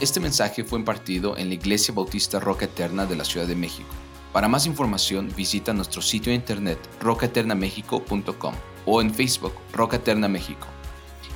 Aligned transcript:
Este 0.00 0.20
mensaje 0.20 0.62
fue 0.62 0.78
impartido 0.78 1.36
en 1.36 1.48
la 1.48 1.54
Iglesia 1.54 1.92
Bautista 1.92 2.38
Roca 2.38 2.66
Eterna 2.66 3.04
de 3.04 3.16
la 3.16 3.24
Ciudad 3.24 3.48
de 3.48 3.56
México. 3.56 3.88
Para 4.32 4.46
más 4.46 4.64
información 4.64 5.28
visita 5.36 5.72
nuestro 5.72 6.00
sitio 6.02 6.30
de 6.30 6.36
internet 6.36 6.78
rocaeternamexico.com 7.00 8.54
o 8.86 9.00
en 9.02 9.12
Facebook 9.12 9.54
Roca 9.72 9.96
Eterna 9.96 10.28
México. 10.28 10.68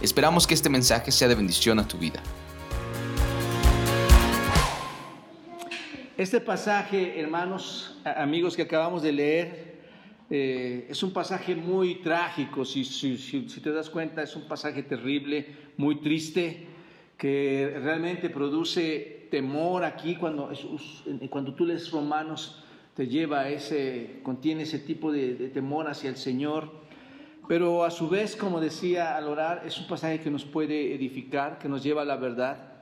Esperamos 0.01 0.47
que 0.47 0.55
este 0.55 0.69
mensaje 0.69 1.11
sea 1.11 1.27
de 1.27 1.35
bendición 1.35 1.81
a 1.81 1.89
tu 1.89 1.99
vida. 1.99 2.23
Este 6.17 6.41
pasaje, 6.41 7.19
hermanos, 7.19 8.01
amigos 8.05 8.55
que 8.55 8.63
acabamos 8.63 9.03
de 9.03 9.11
leer, 9.11 9.73
eh, 10.31 10.87
es 10.89 11.03
un 11.03 11.13
pasaje 11.13 11.57
muy 11.57 11.97
trágico, 11.97 12.65
si, 12.65 12.85
te 13.61 13.73
das 13.73 13.91
cuenta, 13.91 14.23
es 14.23 14.37
un 14.37 14.47
pasaje 14.47 14.85
terrible, 14.85 15.49
muy 15.77 15.97
triste, 16.01 16.69
que 17.23 17.79
realmente 17.81 18.31
produce 18.31 19.29
temor 19.31 19.85
aquí 19.85 20.17
cuando, 20.17 20.51
cuando 21.31 21.55
tú 21.55 21.65
lees 21.65 21.89
Romanos, 21.93 22.65
te 22.97 23.07
lleva 23.07 23.49
ese, 23.49 24.19
contiene 24.25 24.65
ese 24.65 24.81
tipo 24.81 25.13
de, 25.13 25.37
de 25.37 25.49
temor 25.49 25.87
hacia 25.87 26.11
el 26.11 26.17
Señor. 26.17 26.73
Pero 27.47 27.85
a 27.85 27.93
su 27.93 28.09
vez, 28.09 28.35
como 28.35 28.61
decía 28.61 29.17
al 29.17 29.29
orar, 29.29 29.63
es 29.65 29.79
un 29.79 29.87
pasaje 29.87 30.19
que 30.19 30.33
nos 30.33 30.45
puede 30.45 30.97
edificar, 30.97 31.61
que 31.61 31.69
nos 31.69 31.85
lleva 31.85 32.03
a 32.03 32.05
la 32.05 32.17
verdad 32.17 32.73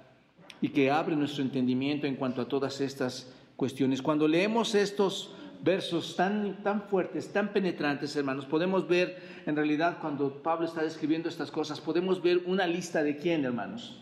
y 0.63 0.71
que 0.71 0.91
abre 0.91 1.17
nuestro 1.17 1.43
entendimiento 1.43 2.07
en 2.07 2.17
cuanto 2.17 2.41
a 2.41 2.49
todas 2.49 2.81
estas 2.81 3.31
cuestiones. 3.57 4.01
Cuando 4.01 4.27
leemos 4.27 4.75
estos 4.75 5.35
versos 5.63 6.17
tan, 6.17 6.63
tan 6.63 6.81
fuertes, 6.85 7.31
tan 7.31 7.53
penetrantes, 7.53 8.17
hermanos, 8.17 8.47
podemos 8.47 8.89
ver, 8.89 9.21
en 9.45 9.55
realidad, 9.55 9.99
cuando 10.01 10.43
Pablo 10.43 10.65
está 10.65 10.83
describiendo 10.83 11.29
estas 11.29 11.51
cosas, 11.51 11.79
podemos 11.79 12.23
ver 12.23 12.41
una 12.47 12.67
lista 12.67 13.03
de 13.03 13.19
quién, 13.19 13.45
hermanos. 13.45 14.00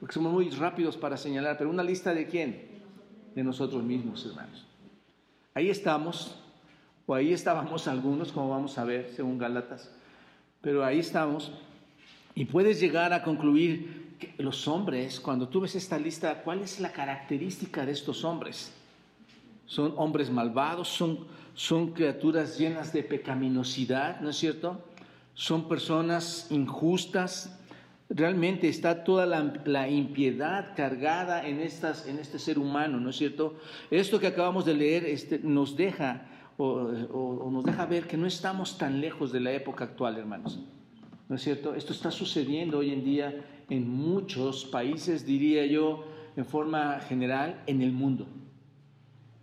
Porque 0.00 0.14
somos 0.14 0.32
muy 0.32 0.50
rápidos 0.50 0.96
para 0.96 1.16
señalar, 1.16 1.56
pero 1.56 1.70
una 1.70 1.84
lista 1.84 2.12
de 2.12 2.26
quién? 2.26 2.68
De 3.36 3.44
nosotros 3.44 3.84
mismos, 3.84 4.26
hermanos. 4.26 4.66
Ahí 5.54 5.70
estamos, 5.70 6.36
o 7.06 7.14
ahí 7.14 7.32
estábamos 7.32 7.86
algunos, 7.86 8.32
como 8.32 8.50
vamos 8.50 8.76
a 8.78 8.84
ver, 8.84 9.12
según 9.14 9.38
Gálatas, 9.38 9.94
pero 10.60 10.84
ahí 10.84 10.98
estamos, 10.98 11.52
y 12.34 12.46
puedes 12.46 12.80
llegar 12.80 13.12
a 13.12 13.22
concluir 13.22 14.16
que 14.18 14.42
los 14.42 14.66
hombres, 14.66 15.20
cuando 15.20 15.48
tú 15.48 15.60
ves 15.60 15.76
esta 15.76 15.98
lista, 15.98 16.42
¿cuál 16.42 16.62
es 16.62 16.80
la 16.80 16.90
característica 16.90 17.86
de 17.86 17.92
estos 17.92 18.24
hombres? 18.24 18.72
son 19.70 19.94
hombres 19.98 20.30
malvados, 20.30 20.88
son, 20.88 21.20
son 21.54 21.92
criaturas 21.92 22.58
llenas 22.58 22.92
de 22.92 23.04
pecaminosidad, 23.04 24.20
¿no 24.20 24.30
es 24.30 24.36
cierto? 24.36 24.84
Son 25.32 25.68
personas 25.68 26.48
injustas. 26.50 27.56
Realmente 28.12 28.68
está 28.68 29.04
toda 29.04 29.24
la, 29.24 29.88
impiedad 29.88 30.74
cargada 30.74 31.46
en, 31.46 31.60
estas, 31.60 32.08
en 32.08 32.18
este 32.18 32.40
ser 32.40 32.58
humano, 32.58 32.98
¿no 32.98 33.10
es 33.10 33.16
cierto? 33.16 33.54
Esto 33.88 34.18
que 34.18 34.26
acabamos 34.26 34.64
de 34.64 34.74
leer 34.74 35.04
este, 35.04 35.38
nos 35.38 35.76
deja 35.76 36.26
o, 36.56 37.48
nos 37.52 37.64
deja 37.64 37.86
ver 37.86 38.08
que 38.08 38.16
no 38.16 38.26
estamos 38.26 38.76
tan 38.76 39.00
lejos 39.00 39.30
de 39.30 39.38
la 39.38 39.52
época 39.52 39.84
actual, 39.84 40.18
hermanos. 40.18 40.58
¿No 41.28 41.36
es 41.36 41.42
cierto? 41.42 41.74
Esto 41.76 41.92
está 41.92 42.10
sucediendo 42.10 42.78
hoy 42.78 42.92
en 42.92 43.04
día 43.04 43.44
en 43.68 43.88
muchos 43.88 44.64
países, 44.64 45.24
diría 45.24 45.64
yo, 45.66 46.04
en 46.36 46.44
forma 46.44 46.98
general, 46.98 47.62
en 47.68 47.80
el 47.80 47.92
mundo. 47.92 48.26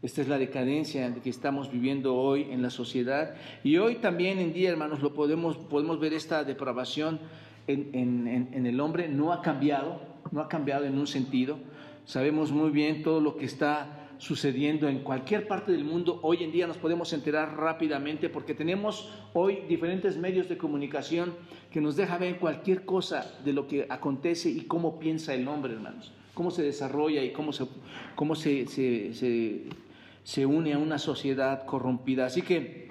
Esta 0.01 0.21
es 0.21 0.27
la 0.27 0.37
decadencia 0.37 1.15
que 1.23 1.29
estamos 1.29 1.71
viviendo 1.71 2.15
hoy 2.15 2.47
en 2.51 2.61
la 2.61 2.69
sociedad. 2.69 3.35
Y 3.63 3.77
hoy 3.77 3.95
también 3.95 4.39
en 4.39 4.51
día, 4.51 4.69
hermanos, 4.69 5.01
lo 5.01 5.13
podemos, 5.13 5.57
podemos 5.57 5.99
ver 6.01 6.13
esta 6.13 6.43
depravación 6.43 7.19
en, 7.67 8.27
en, 8.53 8.65
el 8.65 8.79
hombre. 8.79 9.07
No 9.07 9.33
ha 9.33 9.41
cambiado, 9.41 10.01
no 10.31 10.41
ha 10.41 10.47
cambiado 10.47 10.85
en 10.85 10.97
un 10.97 11.07
sentido. 11.07 11.57
Sabemos 12.05 12.51
muy 12.51 12.71
bien 12.71 13.03
todo 13.03 13.21
lo 13.21 13.37
que 13.37 13.45
está 13.45 14.09
sucediendo 14.17 14.87
en 14.87 14.99
cualquier 14.99 15.47
parte 15.47 15.71
del 15.71 15.83
mundo. 15.83 16.19
Hoy 16.23 16.43
en 16.43 16.51
día 16.51 16.65
nos 16.65 16.77
podemos 16.77 17.13
enterar 17.13 17.55
rápidamente 17.57 18.29
porque 18.29 18.53
tenemos 18.53 19.11
hoy 19.33 19.59
diferentes 19.67 20.17
medios 20.17 20.49
de 20.49 20.57
comunicación 20.57 21.33
que 21.71 21.81
nos 21.81 21.95
deja 21.95 22.17
ver 22.17 22.39
cualquier 22.39 22.85
cosa 22.85 23.37
de 23.43 23.53
lo 23.53 23.67
que 23.67 23.85
acontece 23.89 24.49
y 24.49 24.61
cómo 24.61 24.99
piensa 24.99 25.33
el 25.33 25.47
hombre, 25.47 25.73
hermanos. 25.73 26.11
Cómo 26.33 26.51
se 26.51 26.63
desarrolla 26.63 27.23
y 27.23 27.31
cómo 27.31 27.51
se, 27.51 27.65
cómo 28.15 28.35
se, 28.35 28.65
se 28.67 29.67
se 30.27 30.45
une 30.45 30.73
a 30.73 30.77
una 30.77 30.99
sociedad 30.99 31.65
corrompida. 31.65 32.25
Así 32.25 32.41
que 32.41 32.89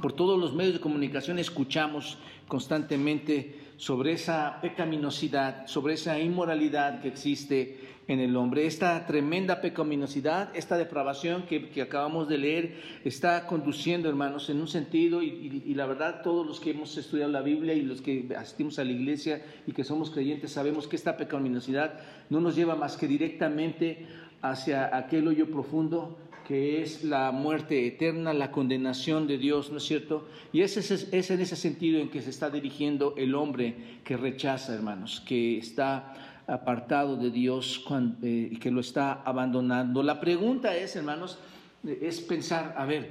por 0.00 0.14
todos 0.14 0.40
los 0.40 0.54
medios 0.54 0.72
de 0.72 0.80
comunicación 0.80 1.38
escuchamos 1.38 2.16
constantemente 2.48 3.60
sobre 3.78 4.12
esa 4.12 4.58
pecaminosidad, 4.60 5.66
sobre 5.66 5.94
esa 5.94 6.18
inmoralidad 6.18 7.00
que 7.00 7.08
existe 7.08 7.78
en 8.08 8.18
el 8.18 8.34
hombre. 8.36 8.66
Esta 8.66 9.06
tremenda 9.06 9.60
pecaminosidad, 9.60 10.50
esta 10.56 10.76
depravación 10.76 11.44
que, 11.44 11.80
acabamos 11.80 12.28
de 12.28 12.38
leer, 12.38 12.80
está 13.04 13.46
conduciendo, 13.46 14.08
hermanos, 14.08 14.50
en 14.50 14.60
un 14.60 14.66
sentido, 14.66 15.22
y, 15.22 15.62
y, 15.64 15.74
la 15.74 15.86
verdad 15.86 16.22
todos 16.22 16.44
los 16.44 16.58
que 16.58 16.72
hemos 16.72 16.96
estudiado 16.96 17.30
la 17.30 17.42
Biblia 17.42 17.74
y 17.74 17.82
los 17.82 18.02
que 18.02 18.28
asistimos 18.36 18.78
a 18.80 18.84
la 18.84 18.92
iglesia 18.92 19.42
y 19.66 19.72
que 19.72 19.84
somos 19.84 20.10
creyentes 20.10 20.52
sabemos 20.52 20.88
que 20.88 20.96
esta 20.96 21.16
pecaminosidad 21.16 22.00
no 22.30 22.40
nos 22.40 22.56
lleva 22.56 22.74
más 22.74 22.96
que 22.96 23.06
directamente 23.06 24.06
hacia 24.42 24.96
aquel 24.96 25.28
hoyo 25.28 25.50
profundo 25.50 26.18
que 26.48 26.80
es 26.80 27.04
la 27.04 27.30
muerte 27.30 27.86
eterna, 27.86 28.32
la 28.32 28.50
condenación 28.50 29.26
de 29.26 29.36
Dios, 29.36 29.70
¿no 29.70 29.76
es 29.76 29.84
cierto? 29.84 30.26
Y 30.50 30.62
ese 30.62 30.80
es, 30.80 31.30
en 31.30 31.40
ese 31.42 31.56
sentido 31.56 32.00
en 32.00 32.08
que 32.08 32.22
se 32.22 32.30
está 32.30 32.48
dirigiendo 32.48 33.12
el 33.18 33.34
hombre 33.34 34.00
que 34.02 34.16
rechaza, 34.16 34.74
hermanos, 34.74 35.22
que 35.28 35.58
está 35.58 36.14
apartado 36.46 37.18
de 37.18 37.30
Dios 37.30 37.84
eh, 38.22 38.48
y 38.50 38.56
que 38.56 38.70
lo 38.70 38.80
está 38.80 39.20
abandonando. 39.24 40.02
La 40.02 40.18
pregunta 40.18 40.74
es, 40.74 40.96
hermanos, 40.96 41.38
es 41.84 42.18
pensar, 42.22 42.74
a 42.78 42.86
ver, 42.86 43.10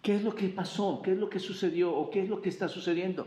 ¿qué 0.00 0.14
es 0.16 0.24
lo 0.24 0.34
que 0.34 0.48
pasó? 0.48 1.02
¿Qué 1.04 1.12
es 1.12 1.18
lo 1.18 1.28
que 1.28 1.38
sucedió? 1.38 1.94
¿O 1.94 2.08
qué 2.08 2.22
es 2.22 2.30
lo 2.30 2.40
que 2.40 2.48
está 2.48 2.66
sucediendo? 2.66 3.26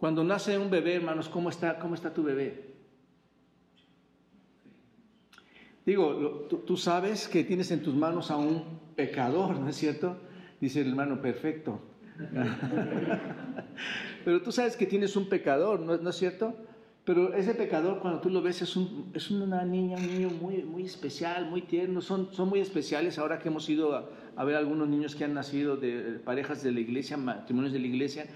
Cuando 0.00 0.24
nace 0.24 0.58
un 0.58 0.70
bebé, 0.70 0.96
hermanos, 0.96 1.28
¿cómo 1.28 1.50
está, 1.50 1.78
cómo 1.78 1.94
está 1.94 2.12
tu 2.12 2.24
bebé? 2.24 2.71
Digo, 5.84 6.46
tú, 6.66 6.76
sabes 6.76 7.26
que 7.26 7.42
tienes 7.42 7.70
en 7.72 7.82
tus 7.82 7.94
manos 7.94 8.30
a 8.30 8.36
un 8.36 8.62
pecador, 8.94 9.58
¿no 9.58 9.68
es 9.68 9.76
cierto? 9.76 10.16
Dice 10.60 10.80
el 10.80 10.90
hermano, 10.90 11.20
perfecto. 11.20 11.80
Pero 14.24 14.42
tú 14.42 14.52
sabes 14.52 14.76
que 14.76 14.86
tienes 14.86 15.16
un 15.16 15.28
pecador, 15.28 15.80
¿no, 15.80 16.08
es 16.08 16.16
cierto? 16.16 16.54
Pero 17.04 17.34
ese 17.34 17.54
pecador, 17.54 17.98
cuando 17.98 18.20
tú 18.20 18.30
lo 18.30 18.42
ves, 18.42 18.62
es, 18.62 18.76
un, 18.76 19.10
es 19.12 19.32
una 19.32 19.64
niña, 19.64 19.96
un 19.96 20.06
niño 20.06 20.30
muy, 20.30 20.62
muy 20.62 20.84
especial, 20.84 21.50
muy 21.50 21.62
tierno. 21.62 22.00
Son, 22.00 22.32
son 22.32 22.48
muy 22.48 22.60
especiales. 22.60 23.18
Ahora 23.18 23.40
que 23.40 23.48
hemos 23.48 23.68
ido 23.68 23.96
a, 23.96 24.08
a 24.36 24.44
ver 24.44 24.54
algunos 24.54 24.88
niños 24.88 25.16
que 25.16 25.24
han 25.24 25.34
nacido 25.34 25.76
de 25.76 26.20
parejas 26.24 26.62
de 26.62 26.70
la 26.70 26.78
iglesia, 26.78 27.16
matrimonios 27.16 27.72
de 27.72 27.80
la 27.80 27.88
iglesia, 27.88 28.26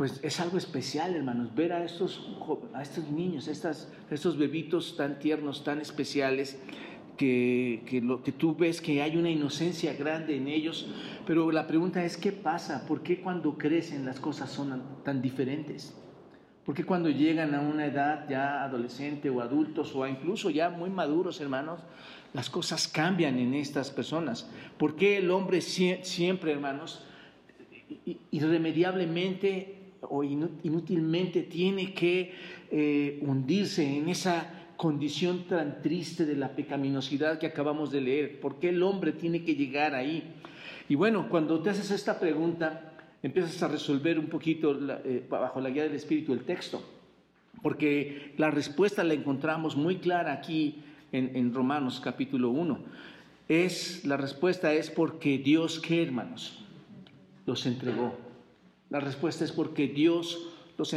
pues 0.00 0.18
es 0.22 0.40
algo 0.40 0.56
especial, 0.56 1.14
hermanos, 1.14 1.54
ver 1.54 1.74
a 1.74 1.84
estos, 1.84 2.26
a 2.72 2.80
estos 2.80 3.10
niños, 3.10 3.48
estas, 3.48 3.92
estos 4.10 4.38
bebitos 4.38 4.96
tan 4.96 5.18
tiernos, 5.18 5.62
tan 5.62 5.78
especiales, 5.78 6.58
que, 7.18 7.82
que, 7.84 8.00
lo, 8.00 8.22
que 8.22 8.32
tú 8.32 8.56
ves 8.56 8.80
que 8.80 9.02
hay 9.02 9.18
una 9.18 9.28
inocencia 9.28 9.92
grande 9.92 10.38
en 10.38 10.48
ellos, 10.48 10.88
pero 11.26 11.52
la 11.52 11.66
pregunta 11.66 12.02
es, 12.02 12.16
¿qué 12.16 12.32
pasa? 12.32 12.86
¿Por 12.88 13.02
qué 13.02 13.20
cuando 13.20 13.58
crecen 13.58 14.06
las 14.06 14.18
cosas 14.20 14.50
son 14.50 14.82
tan 15.04 15.20
diferentes? 15.20 15.94
¿Por 16.64 16.74
qué 16.74 16.84
cuando 16.84 17.10
llegan 17.10 17.54
a 17.54 17.60
una 17.60 17.84
edad 17.84 18.26
ya 18.26 18.64
adolescente 18.64 19.28
o 19.28 19.42
adultos 19.42 19.94
o 19.94 20.06
incluso 20.06 20.48
ya 20.48 20.70
muy 20.70 20.88
maduros, 20.88 21.42
hermanos, 21.42 21.80
las 22.32 22.48
cosas 22.48 22.88
cambian 22.88 23.38
en 23.38 23.52
estas 23.52 23.90
personas? 23.90 24.48
¿Por 24.78 24.96
qué 24.96 25.18
el 25.18 25.30
hombre 25.30 25.60
siempre, 25.60 26.52
hermanos, 26.52 27.04
irremediablemente 28.30 29.79
o 30.02 30.24
inútilmente 30.24 31.42
tiene 31.42 31.92
que 31.92 32.32
eh, 32.70 33.18
hundirse 33.22 33.84
en 33.84 34.08
esa 34.08 34.70
condición 34.76 35.44
tan 35.44 35.82
triste 35.82 36.24
de 36.24 36.36
la 36.36 36.54
pecaminosidad 36.56 37.38
que 37.38 37.46
acabamos 37.46 37.90
de 37.90 38.00
leer. 38.00 38.40
¿Por 38.40 38.58
qué 38.58 38.70
el 38.70 38.82
hombre 38.82 39.12
tiene 39.12 39.44
que 39.44 39.54
llegar 39.54 39.94
ahí? 39.94 40.22
Y 40.88 40.94
bueno, 40.94 41.28
cuando 41.28 41.60
te 41.60 41.70
haces 41.70 41.90
esta 41.90 42.18
pregunta, 42.18 42.94
empiezas 43.22 43.62
a 43.62 43.68
resolver 43.68 44.18
un 44.18 44.28
poquito 44.28 44.78
eh, 45.04 45.24
bajo 45.28 45.60
la 45.60 45.70
guía 45.70 45.82
del 45.82 45.94
Espíritu 45.94 46.32
el 46.32 46.44
texto, 46.44 46.82
porque 47.62 48.32
la 48.38 48.50
respuesta 48.50 49.04
la 49.04 49.14
encontramos 49.14 49.76
muy 49.76 49.96
clara 49.96 50.32
aquí 50.32 50.82
en, 51.12 51.52
Romanos 51.52 52.00
capítulo 52.02 52.50
1. 52.50 52.78
Es, 53.48 54.06
la 54.06 54.16
respuesta 54.16 54.72
es 54.72 54.90
porque 54.90 55.38
Dios, 55.38 55.80
¿qué 55.80 56.02
hermanos? 56.02 56.64
Los 57.46 57.66
entregó 57.66 58.29
la 58.90 59.00
respuesta 59.00 59.44
es 59.44 59.52
porque 59.52 59.88
Dios 59.88 60.48
los 60.76 60.92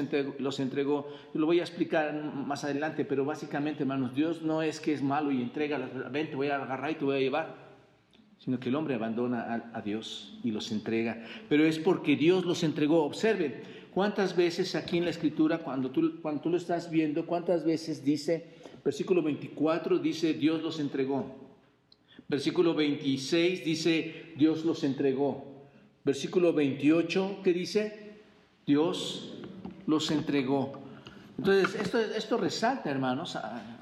entregó, 0.60 1.07
lo 1.34 1.45
voy 1.45 1.60
a 1.60 1.63
explicar 1.63 2.13
más 2.13 2.63
adelante, 2.63 3.04
pero 3.06 3.25
básicamente, 3.25 3.84
hermanos, 3.84 4.16
Dios 4.16 4.42
no 4.42 4.62
es 4.62 4.80
que 4.80 4.94
es 4.94 5.01
malo 5.01 5.31
y 5.31 5.42
entrega, 5.42 5.78
ven, 6.10 6.30
te 6.30 6.36
voy 6.36 6.48
a 6.48 6.56
agarrar 6.56 6.92
y 6.92 6.95
te 6.95 7.06
voy 7.06 7.18
a 7.18 7.19
llevar, 7.19 7.56
sino 8.38 8.60
que 8.60 8.69
el 8.69 8.75
hombre 8.75 8.95
abandona 8.95 9.42
a, 9.42 9.78
a 9.78 9.81
Dios 9.81 10.40
y 10.44 10.51
los 10.51 10.72
entrega. 10.72 11.25
Pero 11.50 11.66
es 11.66 11.80
porque 11.80 12.16
Dios 12.16 12.45
los 12.45 12.63
entregó. 12.63 13.04
Observen, 13.04 13.62
¿Cuántas 13.94 14.36
veces 14.36 14.74
aquí 14.74 14.98
en 14.98 15.04
la 15.04 15.12
escritura, 15.12 15.60
cuando 15.60 15.92
tú, 15.92 16.19
cuando 16.22 16.42
tú 16.42 16.50
lo 16.50 16.57
estás 16.57 16.90
viendo, 16.90 17.28
cuántas 17.28 17.63
veces 17.63 18.04
dice, 18.04 18.48
versículo 18.84 19.22
24 19.22 20.00
dice, 20.00 20.34
Dios 20.34 20.63
los 20.63 20.80
entregó? 20.80 21.28
Versículo 22.28 22.74
26 22.74 23.63
dice, 23.63 24.34
Dios 24.36 24.66
los 24.66 24.84
entregó. 24.84 25.52
Versículo 26.05 26.51
28, 26.51 27.39
¿qué 27.44 27.53
dice? 27.53 28.19
Dios 28.65 29.35
los 29.88 30.11
entregó. 30.11 30.83
Entonces, 31.38 31.75
esto, 31.79 31.97
esto 31.97 32.38
resalta, 32.38 32.91
hermanos, 32.91 33.38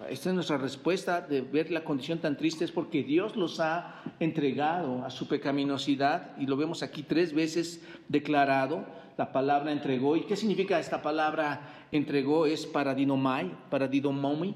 esta 0.07 0.29
es 0.29 0.35
nuestra 0.35 0.57
respuesta 0.57 1.19
de 1.19 1.41
ver 1.41 1.71
la 1.71 1.83
condición 1.83 2.19
tan 2.19 2.37
triste, 2.37 2.63
es 2.63 2.71
porque 2.71 3.03
Dios 3.03 3.35
los 3.35 3.59
ha 3.59 4.03
entregado 4.19 5.03
a 5.03 5.09
su 5.09 5.27
pecaminosidad, 5.27 6.37
y 6.37 6.45
lo 6.45 6.57
vemos 6.57 6.83
aquí 6.83 7.03
tres 7.03 7.33
veces 7.33 7.81
declarado, 8.07 8.85
la 9.17 9.31
palabra 9.31 9.71
entregó. 9.71 10.15
¿Y 10.15 10.21
qué 10.21 10.35
significa 10.35 10.79
esta 10.79 11.01
palabra 11.01 11.87
entregó? 11.91 12.45
Es 12.45 12.65
para 12.65 12.93
dinomai, 12.93 13.51
para 13.69 13.87
didomomi, 13.87 14.55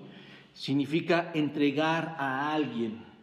significa 0.53 1.31
entregar 1.33 2.15
a 2.17 2.53
alguien. 2.53 3.14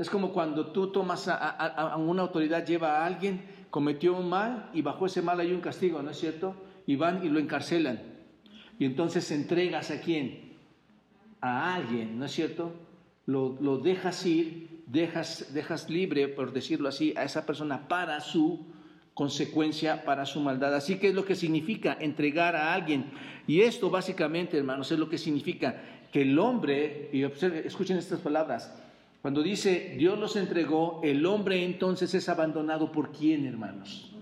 Es 0.00 0.08
como 0.08 0.32
cuando 0.32 0.68
tú 0.68 0.86
tomas 0.86 1.28
a, 1.28 1.94
una 1.98 2.22
autoridad, 2.22 2.64
lleva 2.64 3.02
a 3.02 3.04
alguien, 3.04 3.42
cometió 3.68 4.16
un 4.16 4.30
mal 4.30 4.70
y 4.72 4.80
bajo 4.80 5.04
ese 5.04 5.20
mal 5.20 5.38
hay 5.40 5.52
un 5.52 5.60
castigo, 5.60 6.00
¿no 6.00 6.12
es 6.12 6.18
cierto? 6.18 6.54
Y 6.86 6.96
van 6.96 7.22
y 7.22 7.28
lo 7.28 7.38
encarcelan. 7.38 8.00
Y 8.78 8.86
entonces 8.86 9.30
entregas 9.30 9.90
a 9.90 10.00
quién? 10.00 10.54
A 11.42 11.74
alguien, 11.74 12.18
¿no 12.18 12.24
es 12.24 12.32
cierto? 12.32 12.72
Lo, 13.26 13.76
dejas 13.76 14.24
ir, 14.24 14.84
dejas, 14.86 15.52
dejas 15.52 15.90
libre, 15.90 16.28
por 16.28 16.54
decirlo 16.54 16.88
así, 16.88 17.12
a 17.14 17.24
esa 17.24 17.44
persona 17.44 17.86
para 17.86 18.20
su 18.20 18.68
consecuencia, 19.12 20.06
para 20.06 20.24
su 20.24 20.40
maldad. 20.40 20.74
Así 20.74 20.98
que 20.98 21.08
es 21.08 21.14
lo 21.14 21.26
que 21.26 21.34
significa 21.34 21.94
entregar 22.00 22.56
a 22.56 22.72
alguien. 22.72 23.10
Y 23.46 23.60
esto 23.60 23.90
básicamente, 23.90 24.56
hermanos, 24.56 24.90
es 24.92 24.98
lo 24.98 25.10
que 25.10 25.18
significa 25.18 25.78
que 26.10 26.22
el 26.22 26.38
hombre, 26.38 27.10
y 27.12 27.22
escuchen 27.22 27.98
estas 27.98 28.20
palabras, 28.20 28.74
cuando 29.22 29.42
dice 29.42 29.94
Dios 29.98 30.18
los 30.18 30.36
entregó, 30.36 31.00
el 31.02 31.26
hombre 31.26 31.64
entonces 31.64 32.14
es 32.14 32.28
abandonado 32.28 32.90
por 32.90 33.12
quién, 33.12 33.46
hermanos? 33.46 34.12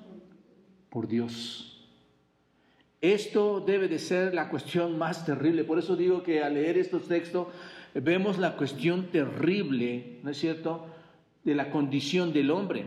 Por 0.90 1.06
Dios. 1.06 1.68
Esto 3.00 3.60
debe 3.60 3.86
de 3.86 4.00
ser 4.00 4.34
la 4.34 4.48
cuestión 4.48 4.98
más 4.98 5.24
terrible. 5.24 5.62
Por 5.62 5.78
eso 5.78 5.94
digo 5.94 6.24
que 6.24 6.42
al 6.42 6.54
leer 6.54 6.78
estos 6.78 7.06
textos 7.06 7.46
vemos 7.94 8.38
la 8.38 8.56
cuestión 8.56 9.06
terrible, 9.12 10.18
¿no 10.24 10.30
es 10.30 10.38
cierto?, 10.38 10.86
de 11.44 11.54
la 11.54 11.70
condición 11.70 12.32
del 12.32 12.50
hombre. 12.50 12.86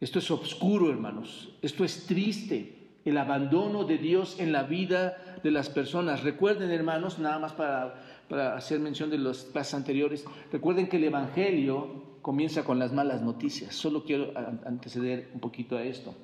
Esto 0.00 0.18
es 0.18 0.30
oscuro, 0.30 0.90
hermanos. 0.90 1.50
Esto 1.62 1.84
es 1.84 2.06
triste. 2.06 2.76
El 3.04 3.16
abandono 3.16 3.84
de 3.84 3.98
Dios 3.98 4.40
en 4.40 4.52
la 4.52 4.64
vida 4.64 5.38
de 5.42 5.50
las 5.50 5.70
personas. 5.70 6.24
Recuerden, 6.24 6.70
hermanos, 6.70 7.18
nada 7.18 7.38
más 7.38 7.52
para, 7.52 8.09
para 8.30 8.56
hacer 8.56 8.78
mención 8.78 9.10
de 9.10 9.18
los 9.18 9.38
pasos 9.42 9.74
anteriores, 9.74 10.24
recuerden 10.52 10.88
que 10.88 10.98
el 10.98 11.04
Evangelio 11.04 12.18
comienza 12.22 12.62
con 12.62 12.78
las 12.78 12.92
malas 12.92 13.22
noticias. 13.22 13.74
Solo 13.74 14.04
quiero 14.04 14.32
anteceder 14.64 15.30
un 15.34 15.40
poquito 15.40 15.76
a 15.76 15.82
esto. 15.82 16.14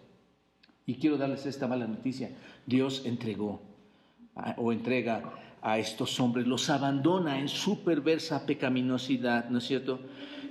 Y 0.87 0.95
quiero 0.95 1.19
darles 1.19 1.45
esta 1.47 1.67
mala 1.67 1.89
noticia. 1.89 2.31
Dios 2.65 3.03
entregó 3.05 3.61
o 4.57 4.71
entrega 4.73 5.33
a 5.63 5.79
estos 5.79 6.21
hombres, 6.21 6.47
los 6.47 6.71
abandona 6.71 7.41
en 7.41 7.49
su 7.49 7.83
perversa 7.83 8.47
pecaminosidad, 8.47 9.49
¿no 9.49 9.59
es 9.59 9.65
cierto? 9.65 9.99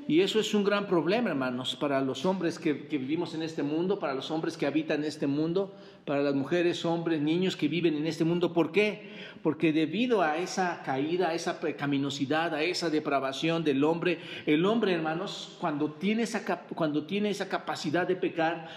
Y 0.08 0.22
eso 0.22 0.40
es 0.40 0.54
un 0.54 0.64
gran 0.64 0.86
problema, 0.86 1.32
hermanos, 1.32 1.76
para 1.76 2.00
los 2.00 2.28
hombres 2.28 2.60
que, 2.60 2.74
vivimos 2.74 3.34
en 3.34 3.42
este 3.42 3.64
mundo, 3.64 3.98
para 3.98 4.14
los 4.14 4.30
hombres 4.30 4.56
que 4.56 4.68
habitan 4.68 5.04
este 5.04 5.26
mundo, 5.26 5.74
para 6.06 6.22
las 6.22 6.36
mujeres, 6.36 6.86
hombres, 6.86 7.20
niños 7.22 7.56
que 7.56 7.68
viven 7.68 7.96
en 7.96 8.06
este 8.06 8.24
mundo. 8.24 8.54
¿Por 8.54 8.72
qué? 8.72 9.10
Porque 9.42 9.74
debido 9.74 10.22
a 10.22 10.38
esa 10.38 10.84
caída, 10.86 11.30
a 11.30 11.34
esa 11.34 11.60
pecaminosidad, 11.60 12.54
a 12.54 12.62
esa 12.62 12.92
depravación 12.92 13.64
del 13.64 13.84
hombre, 13.84 14.20
el 14.46 14.64
hombre, 14.68 14.94
hermanos, 14.94 15.58
cuando 15.60 15.94
tiene 15.94 16.22
esa, 16.22 16.46
cuando 16.76 17.06
tiene 17.06 17.32
esa 17.32 17.50
capacidad 17.50 18.08
de 18.08 18.16
pecar, 18.16 18.68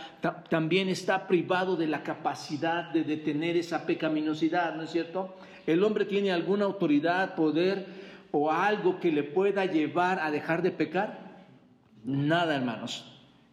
también 0.48 0.88
está 0.88 1.28
privado 1.28 1.76
de 1.76 1.88
la 1.88 2.02
capacidad 2.02 2.90
de 2.90 3.04
detener 3.04 3.58
esa 3.58 3.84
pecaminosidad, 3.84 4.74
¿no 4.74 4.84
es 4.84 4.90
cierto? 4.90 5.36
El 5.66 5.84
hombre 5.84 6.06
tiene 6.06 6.32
alguna 6.32 6.64
autoridad, 6.64 7.34
poder, 7.34 7.84
o 8.30 8.50
algo 8.50 9.00
que 9.00 9.12
le 9.12 9.22
pueda 9.22 9.64
llevar 9.66 10.20
a 10.20 10.30
dejar 10.30 10.62
de 10.62 10.70
pecar? 10.70 11.46
Nada, 12.04 12.56
hermanos. 12.56 13.04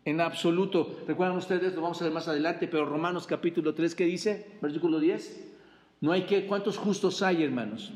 En 0.06 0.22
absoluto. 0.22 1.00
Recuerdan 1.08 1.38
ustedes, 1.38 1.74
lo 1.74 1.82
vamos 1.82 2.02
a 2.02 2.06
ver 2.06 2.14
más 2.14 2.28
adelante, 2.28 2.68
pero 2.68 2.86
Romanos 2.86 3.26
capítulo 3.26 3.74
3, 3.74 3.96
¿qué 3.96 4.06
dice? 4.06 4.58
Versículo 4.62 5.00
10. 5.00 5.54
No 6.02 6.12
hay 6.12 6.24
que, 6.24 6.46
¿cuántos 6.46 6.78
justos 6.78 7.22
hay, 7.22 7.44
hermanos? 7.44 7.92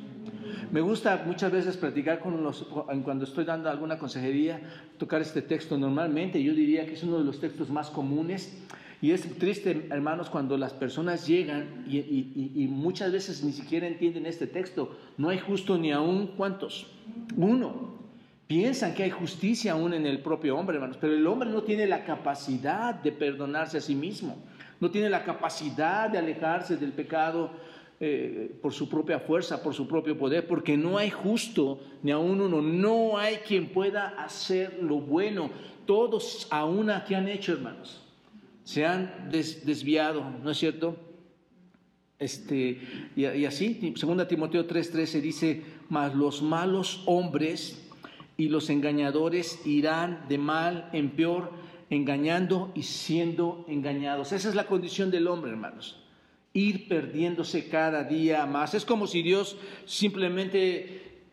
Me 0.72 0.82
gusta 0.82 1.24
muchas 1.26 1.52
veces 1.52 1.78
practicar 1.78 2.20
con 2.20 2.44
los, 2.44 2.64
cuando 3.04 3.26
estoy 3.26 3.46
dando 3.46 3.70
alguna 3.70 3.98
consejería, 3.98 4.62
tocar 4.98 5.22
este 5.22 5.42
texto 5.42 5.78
normalmente. 5.78 6.42
Yo 6.42 6.54
diría 6.54 6.86
que 6.86 6.94
es 6.94 7.04
uno 7.04 7.18
de 7.18 7.24
los 7.24 7.40
textos 7.40 7.70
más 7.70 7.90
comunes 7.90 8.58
y 9.02 9.12
es 9.12 9.22
triste, 9.38 9.88
hermanos, 9.92 10.30
cuando 10.30 10.58
las 10.58 10.74
personas 10.74 11.26
llegan 11.26 11.86
y, 11.88 12.68
muchas 12.70 13.14
veces 13.14 13.44
ni 13.44 13.54
siquiera 13.54 13.88
entienden 13.88 14.26
este 14.26 14.46
texto. 14.46 14.98
No 15.18 15.30
hay 15.30 15.40
justo 15.40 15.78
ni 15.78 15.92
aún 15.92 16.28
cuántos. 16.36 16.88
Uno. 17.38 17.98
Piensan 18.48 18.94
que 18.96 19.04
hay 19.04 19.12
justicia 19.12 19.74
aún 19.74 19.94
en 19.94 20.06
el 20.06 20.22
propio 20.22 20.58
hombre, 20.58 20.76
hermanos, 20.76 20.98
pero 21.00 21.14
el 21.14 21.26
hombre 21.28 21.50
no 21.50 21.62
tiene 21.62 21.86
la 21.86 22.04
capacidad 22.04 22.96
de 22.96 23.12
perdonarse 23.12 23.78
a 23.78 23.82
sí 23.82 23.96
mismo. 23.96 24.38
No 24.82 24.90
tiene 24.90 25.10
la 25.10 25.24
capacidad 25.24 26.10
de 26.10 26.18
alejarse 26.18 26.76
del 26.76 26.92
pecado 26.92 27.52
eh, 28.00 28.58
por 28.62 28.74
su 28.74 28.90
propia 28.90 29.20
fuerza, 29.20 29.62
por 29.62 29.76
su 29.76 29.88
propio 29.88 30.18
poder, 30.18 30.48
porque 30.48 30.76
no 30.76 30.98
hay 30.98 31.10
justo 31.10 31.80
ni 32.02 32.12
aún 32.12 32.42
uno. 32.42 32.62
No 32.62 33.18
hay 33.18 33.36
quien 33.38 33.70
pueda 33.70 34.10
hacer 34.22 34.80
lo 34.82 35.00
bueno. 35.00 35.52
Todos 35.86 36.48
a 36.50 36.66
una 36.66 37.06
que 37.06 37.16
han 37.16 37.30
hecho, 37.30 37.54
hermanos 37.54 38.09
se 38.70 38.86
han 38.86 39.32
desviado, 39.32 40.24
¿no 40.44 40.52
es 40.52 40.60
cierto? 40.60 40.96
Este, 42.20 42.80
y, 43.16 43.46
así, 43.46 43.96
2 44.00 44.28
Timoteo 44.28 44.68
3:13 44.68 45.22
dice, 45.22 45.64
mas 45.90 46.14
los 46.14 46.44
malos 46.44 47.02
hombres 47.08 47.82
y 48.38 48.48
los 48.48 48.70
engañadores 48.70 49.66
irán 49.66 50.24
de 50.30 50.38
mal 50.38 50.88
en 50.94 51.10
peor, 51.10 51.52
engañando 51.90 52.72
y 52.76 52.84
siendo 52.84 53.66
engañados. 53.68 54.34
Esa 54.34 54.50
es 54.50 54.54
la 54.54 54.68
condición 54.68 55.10
del 55.10 55.28
hombre, 55.28 55.50
hermanos. 55.50 56.04
Ir 56.54 56.88
perdiéndose 56.88 57.70
cada 57.70 58.04
día 58.04 58.46
más. 58.46 58.76
Es 58.76 58.86
como 58.86 59.08
si 59.08 59.24
Dios 59.24 59.58
simplemente 59.86 61.24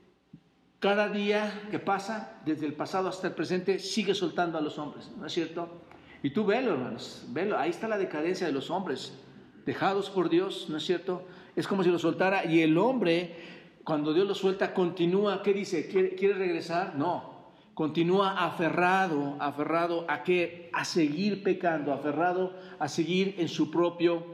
cada 0.78 1.10
día 1.10 1.68
que 1.70 1.80
pasa, 1.80 2.40
desde 2.46 2.64
el 2.64 2.72
pasado 2.72 3.08
hasta 3.08 3.26
el 3.26 3.34
presente, 3.34 3.78
sigue 3.78 4.14
soltando 4.14 4.56
a 4.56 4.62
los 4.62 4.78
hombres, 4.78 5.10
¿no 5.18 5.26
es 5.26 5.34
cierto? 5.34 5.82
Y 6.22 6.30
tú 6.30 6.44
velo, 6.44 6.72
hermanos, 6.72 7.24
velo, 7.28 7.58
ahí 7.58 7.70
está 7.70 7.88
la 7.88 7.98
decadencia 7.98 8.46
de 8.46 8.52
los 8.52 8.70
hombres, 8.70 9.18
dejados 9.64 10.10
por 10.10 10.28
Dios, 10.28 10.66
¿no 10.68 10.76
es 10.76 10.84
cierto? 10.84 11.26
Es 11.54 11.66
como 11.66 11.82
si 11.82 11.90
lo 11.90 11.98
soltara 11.98 12.44
y 12.44 12.60
el 12.60 12.78
hombre, 12.78 13.36
cuando 13.84 14.12
Dios 14.12 14.26
lo 14.26 14.34
suelta, 14.34 14.74
continúa, 14.74 15.42
¿qué 15.42 15.52
dice? 15.52 15.88
¿Quiere, 15.88 16.34
regresar? 16.34 16.96
No, 16.96 17.52
continúa 17.74 18.44
aferrado, 18.44 19.36
aferrado 19.38 20.04
a 20.08 20.22
qué? 20.22 20.70
A 20.72 20.84
seguir 20.84 21.42
pecando, 21.42 21.92
aferrado 21.92 22.54
a 22.78 22.88
seguir 22.88 23.36
en 23.38 23.48
su 23.48 23.70
propio 23.70 24.24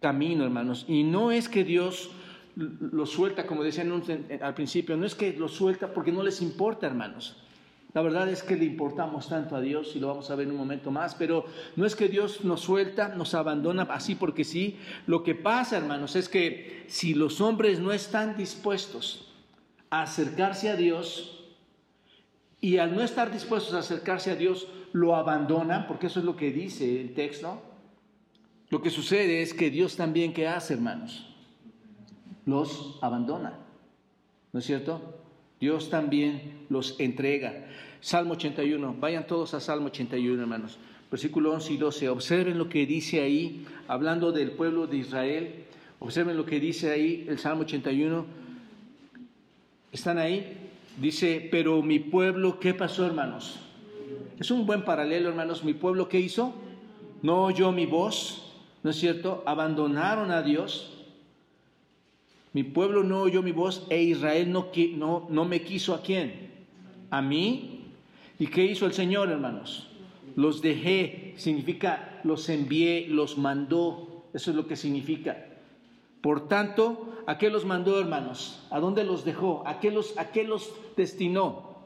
camino, 0.00 0.44
hermanos. 0.44 0.84
Y 0.88 1.02
no 1.02 1.30
es 1.30 1.48
que 1.48 1.64
Dios 1.64 2.10
lo 2.56 3.06
suelta, 3.06 3.46
como 3.46 3.62
decían 3.62 4.02
al 4.40 4.54
principio, 4.54 4.96
no 4.96 5.06
es 5.06 5.14
que 5.14 5.34
lo 5.34 5.48
suelta 5.48 5.92
porque 5.92 6.12
no 6.12 6.22
les 6.22 6.40
importa, 6.42 6.86
hermanos. 6.86 7.45
La 7.96 8.02
verdad 8.02 8.28
es 8.28 8.42
que 8.42 8.56
le 8.56 8.66
importamos 8.66 9.26
tanto 9.26 9.56
a 9.56 9.62
Dios 9.62 9.96
y 9.96 10.00
lo 10.00 10.08
vamos 10.08 10.30
a 10.30 10.34
ver 10.34 10.46
en 10.46 10.52
un 10.52 10.58
momento 10.58 10.90
más, 10.90 11.14
pero 11.14 11.46
no 11.76 11.86
es 11.86 11.96
que 11.96 12.08
Dios 12.08 12.44
nos 12.44 12.60
suelta, 12.60 13.08
nos 13.08 13.32
abandona 13.32 13.84
así 13.84 14.14
porque 14.14 14.44
sí. 14.44 14.76
Lo 15.06 15.22
que 15.22 15.34
pasa, 15.34 15.78
hermanos, 15.78 16.14
es 16.14 16.28
que 16.28 16.84
si 16.88 17.14
los 17.14 17.40
hombres 17.40 17.80
no 17.80 17.92
están 17.92 18.36
dispuestos 18.36 19.32
a 19.88 20.02
acercarse 20.02 20.68
a 20.68 20.76
Dios 20.76 21.42
y 22.60 22.76
al 22.76 22.94
no 22.94 23.00
estar 23.00 23.32
dispuestos 23.32 23.72
a 23.72 23.78
acercarse 23.78 24.30
a 24.30 24.36
Dios, 24.36 24.68
lo 24.92 25.16
abandonan, 25.16 25.86
porque 25.86 26.08
eso 26.08 26.18
es 26.18 26.26
lo 26.26 26.36
que 26.36 26.52
dice 26.52 27.00
el 27.00 27.14
texto, 27.14 27.62
lo 28.68 28.82
que 28.82 28.90
sucede 28.90 29.40
es 29.40 29.54
que 29.54 29.70
Dios 29.70 29.96
también, 29.96 30.34
¿qué 30.34 30.46
hace, 30.46 30.74
hermanos? 30.74 31.34
Los 32.44 32.98
abandona. 33.00 33.58
¿No 34.52 34.58
es 34.58 34.66
cierto? 34.66 35.16
Dios 35.60 35.88
también 35.88 36.66
los 36.68 36.98
entrega. 37.00 37.66
Salmo 38.00 38.34
81, 38.34 38.96
vayan 38.98 39.26
todos 39.26 39.54
a 39.54 39.60
Salmo 39.60 39.86
81, 39.86 40.40
hermanos. 40.40 40.78
Versículo 41.10 41.52
11 41.52 41.72
y 41.72 41.76
12, 41.76 42.08
observen 42.08 42.58
lo 42.58 42.68
que 42.68 42.84
dice 42.84 43.20
ahí, 43.20 43.64
hablando 43.86 44.32
del 44.32 44.50
pueblo 44.52 44.86
de 44.86 44.98
Israel. 44.98 45.64
Observen 45.98 46.36
lo 46.36 46.44
que 46.44 46.60
dice 46.60 46.90
ahí 46.90 47.24
el 47.28 47.38
Salmo 47.38 47.62
81. 47.62 48.26
¿Están 49.92 50.18
ahí? 50.18 50.56
Dice, 51.00 51.48
pero 51.50 51.82
mi 51.82 51.98
pueblo, 51.98 52.58
¿qué 52.58 52.74
pasó, 52.74 53.06
hermanos? 53.06 53.60
Es 54.38 54.50
un 54.50 54.66
buen 54.66 54.84
paralelo, 54.84 55.28
hermanos. 55.28 55.64
Mi 55.64 55.74
pueblo, 55.74 56.08
¿qué 56.08 56.20
hizo? 56.20 56.54
No 57.22 57.44
oyó 57.44 57.72
mi 57.72 57.86
voz, 57.86 58.52
¿no 58.82 58.90
es 58.90 58.96
cierto? 58.96 59.42
Abandonaron 59.46 60.30
a 60.30 60.42
Dios. 60.42 60.92
Mi 62.52 62.62
pueblo 62.62 63.02
no 63.02 63.22
oyó 63.22 63.42
mi 63.42 63.52
voz 63.52 63.86
e 63.90 64.02
Israel 64.02 64.50
no, 64.50 64.70
no, 64.96 65.26
no 65.30 65.44
me 65.44 65.62
quiso 65.62 65.94
a 65.94 66.02
quién? 66.02 66.50
A 67.10 67.22
mí. 67.22 67.75
¿Y 68.38 68.48
qué 68.48 68.64
hizo 68.64 68.86
el 68.86 68.92
Señor, 68.92 69.30
hermanos? 69.30 69.88
Los 70.34 70.60
dejé, 70.60 71.34
significa 71.36 72.20
los 72.26 72.48
envié, 72.48 73.06
los 73.08 73.38
mandó. 73.38 74.24
Eso 74.34 74.50
es 74.50 74.56
lo 74.56 74.66
que 74.66 74.76
significa. 74.76 75.46
Por 76.20 76.48
tanto, 76.48 77.22
¿a 77.26 77.38
qué 77.38 77.50
los 77.50 77.64
mandó, 77.64 77.98
hermanos? 78.00 78.66
¿A 78.70 78.80
dónde 78.80 79.04
los 79.04 79.24
dejó? 79.24 79.62
¿A 79.66 79.80
qué 79.80 79.90
los, 79.90 80.18
a 80.18 80.32
qué 80.32 80.44
los 80.44 80.72
destinó? 80.96 81.76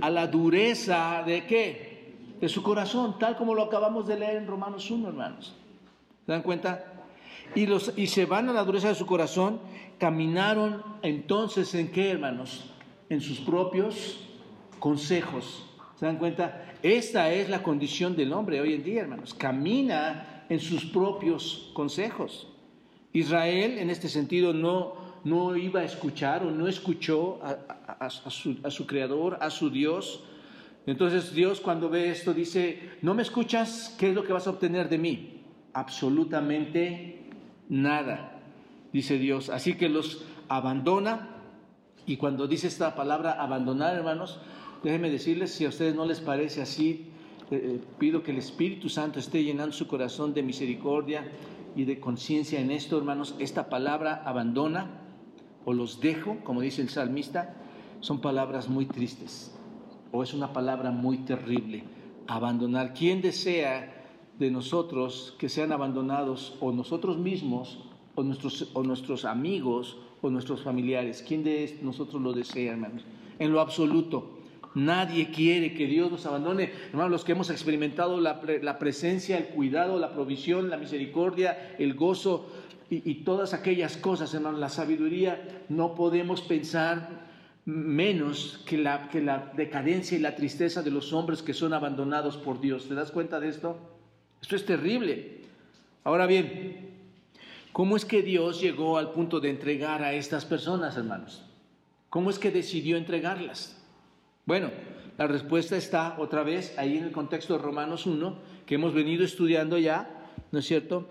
A 0.00 0.10
la 0.10 0.26
dureza 0.26 1.22
de 1.24 1.46
qué? 1.46 2.16
De 2.40 2.48
su 2.48 2.62
corazón, 2.62 3.18
tal 3.18 3.36
como 3.36 3.54
lo 3.54 3.62
acabamos 3.62 4.06
de 4.06 4.18
leer 4.18 4.36
en 4.36 4.46
Romanos 4.46 4.90
1, 4.90 5.08
hermanos. 5.08 5.54
¿Se 6.26 6.32
dan 6.32 6.42
cuenta? 6.42 6.92
Y, 7.54 7.66
los, 7.66 7.92
y 7.96 8.08
se 8.08 8.26
van 8.26 8.48
a 8.48 8.52
la 8.52 8.64
dureza 8.64 8.88
de 8.88 8.94
su 8.94 9.06
corazón, 9.06 9.60
caminaron 9.98 10.82
entonces 11.02 11.74
en 11.74 11.90
qué, 11.90 12.10
hermanos? 12.10 12.70
En 13.08 13.20
sus 13.20 13.40
propios 13.40 14.28
consejos. 14.78 15.67
¿Se 15.98 16.06
dan 16.06 16.18
cuenta? 16.18 16.74
Esta 16.80 17.32
es 17.32 17.48
la 17.48 17.62
condición 17.62 18.14
del 18.14 18.32
hombre 18.32 18.60
hoy 18.60 18.74
en 18.74 18.84
día, 18.84 19.00
hermanos. 19.00 19.34
Camina 19.34 20.44
en 20.48 20.60
sus 20.60 20.84
propios 20.84 21.70
consejos. 21.74 22.46
Israel, 23.12 23.78
en 23.78 23.90
este 23.90 24.08
sentido, 24.08 24.52
no, 24.52 24.94
no 25.24 25.56
iba 25.56 25.80
a 25.80 25.84
escuchar 25.84 26.44
o 26.44 26.52
no 26.52 26.68
escuchó 26.68 27.40
a, 27.42 28.06
a, 28.06 28.10
su, 28.10 28.86
creador, 28.86 29.38
a 29.40 29.50
su 29.50 29.70
Dios. 29.70 30.22
Entonces 30.86 31.34
Dios 31.34 31.60
cuando 31.60 31.90
ve 31.90 32.10
esto 32.10 32.32
dice, 32.32 32.90
no 33.02 33.14
me 33.14 33.22
escuchas, 33.22 33.96
¿qué 33.98 34.10
es 34.10 34.14
lo 34.14 34.22
que 34.22 34.32
vas 34.32 34.46
a 34.46 34.50
obtener 34.50 34.88
de 34.88 34.98
mí? 34.98 35.42
Absolutamente 35.72 37.24
nada, 37.68 38.38
dice 38.92 39.18
Dios. 39.18 39.50
Así 39.50 39.74
que 39.74 39.88
los 39.88 40.24
abandona. 40.48 41.30
Y 42.06 42.16
cuando 42.18 42.46
dice 42.46 42.68
esta 42.68 42.94
palabra 42.94 43.32
abandonar, 43.32 43.96
hermanos, 43.96 44.40
déjenme 44.82 45.10
decirles, 45.10 45.52
si 45.52 45.64
a 45.64 45.68
ustedes 45.68 45.94
no 45.94 46.04
les 46.04 46.20
parece 46.20 46.62
así, 46.62 47.10
eh, 47.50 47.60
eh, 47.62 47.80
pido 47.98 48.22
que 48.22 48.30
el 48.30 48.38
Espíritu 48.38 48.88
Santo 48.88 49.18
esté 49.18 49.42
llenando 49.42 49.72
su 49.72 49.86
corazón 49.86 50.34
de 50.34 50.42
misericordia 50.42 51.30
y 51.76 51.84
de 51.84 52.00
conciencia 52.00 52.60
en 52.60 52.70
esto, 52.70 52.98
hermanos. 52.98 53.34
Esta 53.38 53.68
palabra 53.68 54.22
abandona 54.24 54.90
o 55.64 55.72
los 55.72 56.00
dejo, 56.00 56.38
como 56.44 56.60
dice 56.60 56.82
el 56.82 56.88
salmista, 56.88 57.54
son 58.00 58.20
palabras 58.20 58.68
muy 58.68 58.86
tristes 58.86 59.58
o 60.12 60.22
es 60.22 60.34
una 60.34 60.52
palabra 60.52 60.90
muy 60.90 61.18
terrible. 61.18 61.84
Abandonar. 62.26 62.94
¿Quién 62.94 63.20
desea 63.22 63.94
de 64.38 64.50
nosotros 64.50 65.34
que 65.38 65.48
sean 65.48 65.72
abandonados 65.72 66.56
o 66.60 66.72
nosotros 66.72 67.18
mismos 67.18 67.78
o 68.14 68.22
nuestros, 68.22 68.70
o 68.74 68.82
nuestros 68.82 69.24
amigos 69.24 69.96
o 70.22 70.30
nuestros 70.30 70.62
familiares? 70.62 71.24
¿Quién 71.26 71.44
de 71.44 71.78
nosotros 71.82 72.20
lo 72.22 72.32
desea, 72.32 72.72
hermanos? 72.72 73.04
En 73.38 73.52
lo 73.52 73.60
absoluto. 73.60 74.37
Nadie 74.74 75.30
quiere 75.30 75.74
que 75.74 75.86
Dios 75.86 76.10
nos 76.10 76.26
abandone. 76.26 76.72
Hermanos, 76.90 77.10
los 77.10 77.24
que 77.24 77.32
hemos 77.32 77.50
experimentado 77.50 78.20
la, 78.20 78.78
presencia, 78.78 79.38
el 79.38 79.46
cuidado, 79.46 79.98
la 79.98 80.12
provisión, 80.12 80.70
la 80.70 80.76
misericordia, 80.76 81.74
el 81.78 81.94
gozo 81.94 82.50
y, 82.90 83.16
todas 83.16 83.54
aquellas 83.54 83.96
cosas, 83.96 84.32
hermanos, 84.34 84.60
la 84.60 84.68
sabiduría, 84.68 85.64
no 85.68 85.94
podemos 85.94 86.40
pensar 86.42 87.26
menos 87.64 88.62
que 88.66 88.78
la, 88.78 89.08
que 89.10 89.20
la 89.20 89.52
decadencia 89.54 90.16
y 90.16 90.20
la 90.20 90.36
tristeza 90.36 90.82
de 90.82 90.90
los 90.90 91.12
hombres 91.12 91.42
que 91.42 91.52
son 91.52 91.74
abandonados 91.74 92.36
por 92.36 92.60
Dios. 92.60 92.88
¿Te 92.88 92.94
das 92.94 93.10
cuenta 93.10 93.40
de 93.40 93.48
esto? 93.48 93.78
Esto 94.40 94.56
es 94.56 94.64
terrible. 94.64 95.42
Ahora 96.04 96.26
bien, 96.26 96.94
¿cómo 97.72 97.96
es 97.96 98.04
que 98.04 98.22
Dios 98.22 98.60
llegó 98.60 98.96
al 98.96 99.12
punto 99.12 99.40
de 99.40 99.50
entregar 99.50 100.02
a 100.02 100.14
estas 100.14 100.44
personas, 100.46 100.96
hermanos? 100.96 101.44
¿Cómo 102.08 102.30
es 102.30 102.38
que 102.38 102.50
decidió 102.50 102.96
entregarlas? 102.96 103.77
Bueno, 104.48 104.70
la 105.18 105.26
respuesta 105.26 105.76
está 105.76 106.16
otra 106.16 106.42
vez 106.42 106.72
ahí 106.78 106.96
en 106.96 107.04
el 107.04 107.12
contexto 107.12 107.52
de 107.52 107.62
Romanos 107.62 108.06
1, 108.06 108.38
que 108.64 108.76
hemos 108.76 108.94
venido 108.94 109.22
estudiando 109.22 109.76
ya, 109.76 110.08
¿no 110.52 110.60
es 110.60 110.64
cierto? 110.64 111.06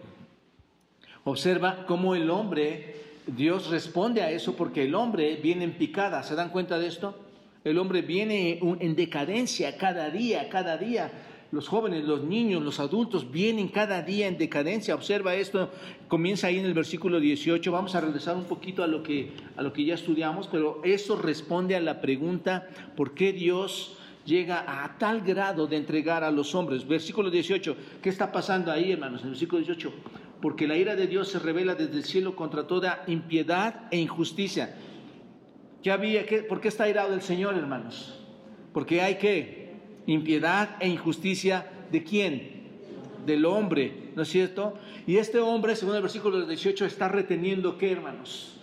Observa 1.24 1.86
cómo 1.86 2.16
el 2.16 2.32
hombre, 2.32 2.96
Dios 3.28 3.70
responde 3.70 4.24
a 4.24 4.32
eso 4.32 4.56
porque 4.56 4.86
el 4.86 4.96
hombre 4.96 5.36
viene 5.36 5.66
en 5.66 5.74
picada, 5.74 6.24
¿se 6.24 6.34
dan 6.34 6.50
cuenta 6.50 6.80
de 6.80 6.88
esto? 6.88 7.14
El 7.64 7.78
hombre 7.78 8.02
viene 8.02 8.60
en 8.60 8.96
decadencia 8.96 9.78
cada 9.78 10.10
día, 10.10 10.50
cada 10.50 10.76
día 10.80 11.12
los 11.52 11.68
jóvenes, 11.68 12.04
los 12.06 12.24
niños, 12.24 12.62
los 12.62 12.80
adultos 12.80 13.32
vienen 13.32 13.70
cada 13.70 14.02
día 14.02 14.28
en 14.28 14.38
decadencia. 14.38 14.96
Observa 14.96 15.36
esto, 15.36 15.72
comienza 16.08 16.48
ahí 16.48 16.60
en 16.60 16.66
el 16.66 16.74
versículo 16.74 17.20
18. 17.20 17.72
Vamos 17.72 17.96
a 17.96 18.02
regresar 18.02 18.36
un 18.36 18.46
poquito 18.46 18.84
a 18.84 18.88
lo 18.88 19.02
que, 19.02 19.32
a 19.56 19.62
lo 19.62 19.72
que 19.72 19.86
ya 19.86 19.96
estudiamos, 19.96 20.48
pero 20.48 20.82
eso 20.84 21.16
responde 21.16 21.76
a 21.76 21.80
la 21.80 22.02
pregunta, 22.02 22.68
¿por 22.96 23.14
qué 23.14 23.32
Dios 23.32 23.98
llega 24.26 24.84
a 24.84 24.98
tal 24.98 25.22
grado 25.22 25.68
de 25.68 25.78
entregar 25.78 26.24
a 26.24 26.32
los 26.32 26.54
hombres? 26.54 26.86
Versículo 26.86 27.30
18, 27.30 27.78
¿qué 28.02 28.10
está 28.10 28.32
pasando 28.32 28.72
ahí, 28.72 28.92
hermanos? 28.92 29.22
En 29.22 29.28
el 29.28 29.32
versículo 29.32 29.60
18, 29.60 29.94
porque 30.42 30.68
la 30.68 30.76
ira 30.76 30.96
de 30.96 31.08
Dios 31.08 31.30
se 31.30 31.40
revela 31.40 31.76
desde 31.76 31.96
el 31.96 32.04
cielo 32.04 32.36
contra 32.36 32.68
toda 32.68 33.04
impiedad 33.08 33.88
e 33.90 33.98
injusticia. 33.98 34.76
¿Qué 35.82 35.92
había? 35.92 36.26
¿Por 36.50 36.60
qué 36.60 36.68
está 36.68 36.90
irado 36.90 37.14
el 37.14 37.22
Señor, 37.22 37.56
hermanos? 37.56 38.20
Porque 38.74 39.02
hay 39.02 39.16
que 39.16 39.67
impiedad 40.08 40.78
e 40.80 40.88
injusticia 40.90 41.70
de 41.92 42.04
quién? 42.04 42.58
Del 43.26 43.46
hombre, 43.46 44.12
¿no 44.16 44.24
es 44.24 44.30
cierto? 44.30 44.74
Y 45.06 45.18
este 45.18 45.40
hombre, 45.40 45.76
según 45.76 45.96
el 45.96 46.02
versículo 46.02 46.46
18, 46.46 46.86
está 46.86 47.08
reteniendo 47.08 47.78
qué, 47.78 47.92
hermanos? 47.92 48.60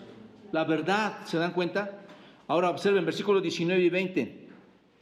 La 0.50 0.64
verdad, 0.64 1.18
¿se 1.26 1.38
dan 1.38 1.52
cuenta? 1.52 2.00
Ahora 2.48 2.70
observen 2.70 3.04
versículos 3.04 3.42
19 3.42 3.82
y 3.82 3.90
20. 3.90 4.44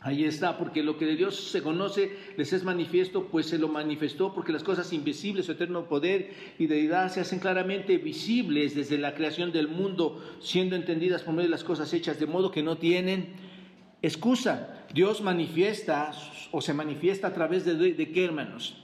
Ahí 0.04 0.25
está, 0.25 0.58
porque 0.58 0.82
lo 0.82 0.99
que 0.99 1.06
de 1.06 1.14
Dios 1.14 1.37
se 1.37 1.62
conoce 1.62 2.16
les 2.37 2.52
es 2.52 2.64
manifiesto, 2.64 3.28
pues 3.28 3.46
se 3.46 3.58
lo 3.58 3.68
manifestó, 3.68 4.34
porque 4.34 4.52
las 4.52 4.64
cosas 4.64 4.92
invisibles, 4.92 5.46
su 5.46 5.52
eterno 5.52 5.84
poder 5.84 6.32
y 6.58 6.66
deidad 6.66 7.12
se 7.12 7.20
hacen 7.20 7.38
claramente 7.38 7.99
visibles 7.99 8.75
desde 8.75 8.99
la 8.99 9.14
creación 9.14 9.52
del 9.52 9.68
mundo, 9.68 10.20
siendo 10.40 10.75
entendidas 10.75 11.22
por 11.22 11.34
medio 11.34 11.46
de 11.46 11.52
las 11.52 11.62
cosas 11.62 11.92
hechas, 11.94 12.18
de 12.18 12.26
modo 12.26 12.50
que 12.50 12.64
no 12.64 12.78
tienen 12.78 13.51
excusa. 14.02 14.85
Dios 14.92 15.23
manifiesta 15.23 16.12
o 16.50 16.61
se 16.61 16.75
manifiesta 16.75 17.28
a 17.28 17.32
través 17.32 17.64
de, 17.64 17.75
de, 17.75 18.12
qué, 18.12 18.25
hermanos? 18.25 18.76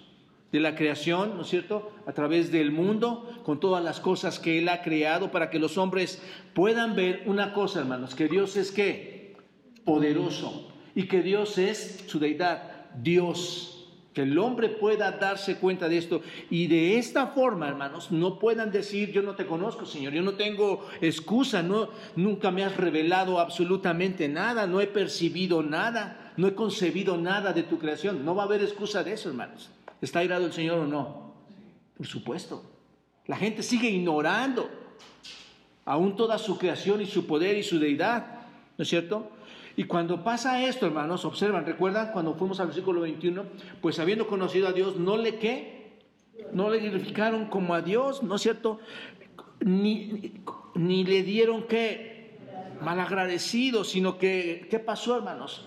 De 0.51 0.61
la 0.61 0.75
creación, 0.75 1.37
¿no 1.37 1.43
es 1.43 1.49
cierto? 1.49 1.93
A 2.07 2.13
través 2.13 2.51
del 2.51 2.71
mundo, 2.73 3.29
con 3.45 3.61
todas 3.61 3.85
las 3.85 4.01
cosas 4.01 4.39
que 4.39 4.59
Él 4.59 4.69
ha 4.71 4.83
creado 4.83 5.31
para 5.31 5.51
que 5.51 5.59
los 5.59 5.77
hombres 5.77 6.23
puedan 6.55 6.97
ver 6.97 7.23
una 7.27 7.53
cosa, 7.53 7.81
hermanos, 7.81 8.15
que 8.15 8.29
Dios 8.29 8.57
es 8.57 8.73
qué? 8.73 9.37
Poderoso. 9.85 10.73
Y 10.95 11.05
que 11.05 11.23
Dios 11.23 11.59
es 11.59 12.05
su 12.07 12.19
deidad, 12.19 12.89
Dios 12.97 13.78
que 14.19 14.25
el 14.25 14.37
hombre 14.37 14.69
pueda 14.69 15.13
darse 15.13 15.59
cuenta 15.59 15.89
de 15.89 15.97
esto 15.97 16.23
y 16.51 16.67
de 16.67 16.99
esta 16.99 17.29
forma, 17.29 17.69
hermanos, 17.69 18.11
no 18.11 18.41
puedan 18.41 18.73
decir, 18.73 19.13
yo 19.13 19.23
no 19.23 19.37
te 19.37 19.47
conozco, 19.47 19.87
Señor, 19.87 20.13
yo 20.13 20.23
no 20.23 20.35
tengo 20.35 20.89
excusa, 21.01 21.63
no, 21.63 21.91
nunca 22.17 22.51
me 22.51 22.65
has 22.65 22.77
revelado 22.77 23.39
absolutamente 23.39 24.29
nada, 24.29 24.67
no 24.67 24.81
he 24.81 24.89
percibido 24.89 25.63
nada, 25.63 26.33
no 26.37 26.49
he 26.49 26.55
concebido 26.57 27.17
nada 27.17 27.53
de 27.53 27.63
tu 27.63 27.79
creación. 27.79 28.25
No 28.25 28.35
va 28.35 28.43
a 28.43 28.47
haber 28.47 28.61
excusa 28.61 29.05
de 29.05 29.13
eso, 29.13 29.29
hermanos. 29.29 29.71
¿Está 30.01 30.25
irado 30.25 30.47
el 30.47 30.53
Señor 30.53 30.81
o 30.81 30.87
no? 30.89 31.35
Por 31.97 32.07
supuesto. 32.09 32.65
La 33.27 33.37
gente 33.37 33.63
sigue 33.63 33.89
ignorando 33.89 34.69
aún 35.85 36.17
toda 36.17 36.39
su 36.39 36.59
creación 36.59 37.01
y 37.03 37.07
su 37.07 37.25
poder 37.25 37.57
y 37.57 37.63
su 37.63 37.79
deidad, 37.79 38.27
¿no 38.77 38.83
es 38.83 38.89
cierto? 38.89 39.31
Y 39.79 39.85
cuando 39.85 40.25
pasa 40.25 40.65
esto, 40.65 40.87
hermanos, 40.87 41.25
observan, 41.25 41.65
recuerdan 41.65 42.11
cuando 42.11 42.35
fuimos 42.35 42.59
al 42.59 42.67
versículo 42.67 43.03
21, 43.03 43.45
pues 43.81 44.01
habiendo 44.01 44.27
conocido 44.27 44.67
a 44.67 44.73
Dios, 44.73 44.97
no 44.97 45.17
le 45.17 45.39
qué, 45.39 46.01
no 46.53 46.69
le 46.69 46.81
glorificaron 46.81 47.47
como 47.47 47.75
a 47.75 47.81
Dios, 47.81 48.25
¿no 48.25 48.35
es 48.35 48.43
cierto? 48.43 48.81
Ni, 49.61 50.43
ni 50.75 51.05
le 51.05 51.23
dieron 51.23 51.63
qué, 51.69 52.39
malagradecido, 52.83 53.85
sino 53.85 54.19
que, 54.19 54.67
¿qué 54.69 54.81
pasó, 54.81 55.17
hermanos? 55.17 55.65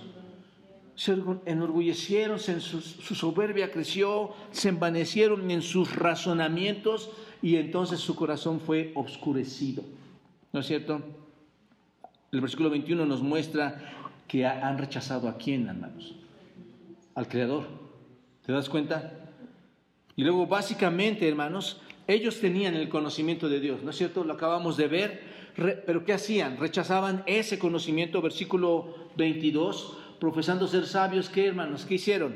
Se 0.96 1.15
enorgullecieron, 1.46 2.38
su, 2.38 2.82
su 2.82 3.15
soberbia 3.15 3.72
creció, 3.72 4.32
se 4.51 4.68
envanecieron 4.68 5.50
en 5.51 5.62
sus 5.62 5.96
razonamientos 5.96 7.12
y 7.41 7.56
entonces 7.56 8.01
su 8.01 8.13
corazón 8.18 8.60
fue 8.60 8.91
obscurecido, 8.94 9.84
¿no 10.51 10.60
es 10.60 10.68
cierto? 10.68 11.01
El 12.34 12.41
versículo 12.41 12.70
21 12.70 13.06
nos 13.06 13.22
muestra 13.22 14.00
que 14.31 14.45
han 14.45 14.77
rechazado 14.77 15.27
a 15.27 15.38
quién, 15.38 15.67
hermanos? 15.67 16.15
Al 17.15 17.27
Creador. 17.27 17.65
¿Te 18.45 18.53
das 18.53 18.69
cuenta? 18.69 19.11
Y 20.15 20.23
luego, 20.23 20.47
básicamente, 20.47 21.27
hermanos, 21.27 21.81
ellos 22.07 22.39
tenían 22.39 22.75
el 22.75 22.88
conocimiento 22.88 23.50
de 23.50 23.59
Dios, 23.59 23.83
¿no 23.83 23.89
es 23.89 23.97
cierto? 23.97 24.23
Lo 24.23 24.31
acabamos 24.31 24.77
de 24.77 24.88
ver, 24.88 25.21
pero 25.85 26.05
¿qué 26.05 26.13
hacían? 26.13 26.55
Rechazaban 26.55 27.23
ese 27.25 27.59
conocimiento, 27.59 28.21
versículo 28.21 29.09
22, 29.17 29.97
profesando 30.21 30.65
ser 30.65 30.85
sabios, 30.85 31.27
¿qué, 31.27 31.47
hermanos? 31.47 31.83
¿Qué 31.83 31.95
hicieron? 31.95 32.33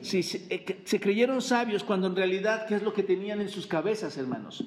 Sí, 0.00 0.20
eh, 0.48 0.82
se, 0.84 1.00
creyeron 1.00 1.42
sabios 1.42 1.84
cuando 1.84 2.06
en 2.06 2.16
realidad, 2.16 2.66
¿qué 2.66 2.76
es 2.76 2.82
lo 2.82 2.94
que 2.94 3.02
tenían 3.02 3.42
en 3.42 3.50
sus 3.50 3.66
cabezas, 3.66 4.16
hermanos? 4.16 4.64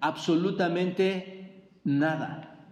Absolutamente 0.00 1.70
nada. 1.84 2.66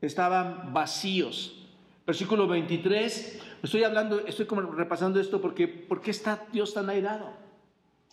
Estaban 0.00 0.72
vacíos. 0.72 1.61
Versículo 2.06 2.48
23, 2.48 3.40
estoy 3.62 3.84
hablando, 3.84 4.20
estoy 4.26 4.46
como 4.46 4.62
repasando 4.62 5.20
esto 5.20 5.40
porque 5.40 5.68
¿por 5.68 6.00
qué 6.00 6.10
está 6.10 6.46
Dios 6.52 6.74
tan 6.74 6.90
airado? 6.90 7.32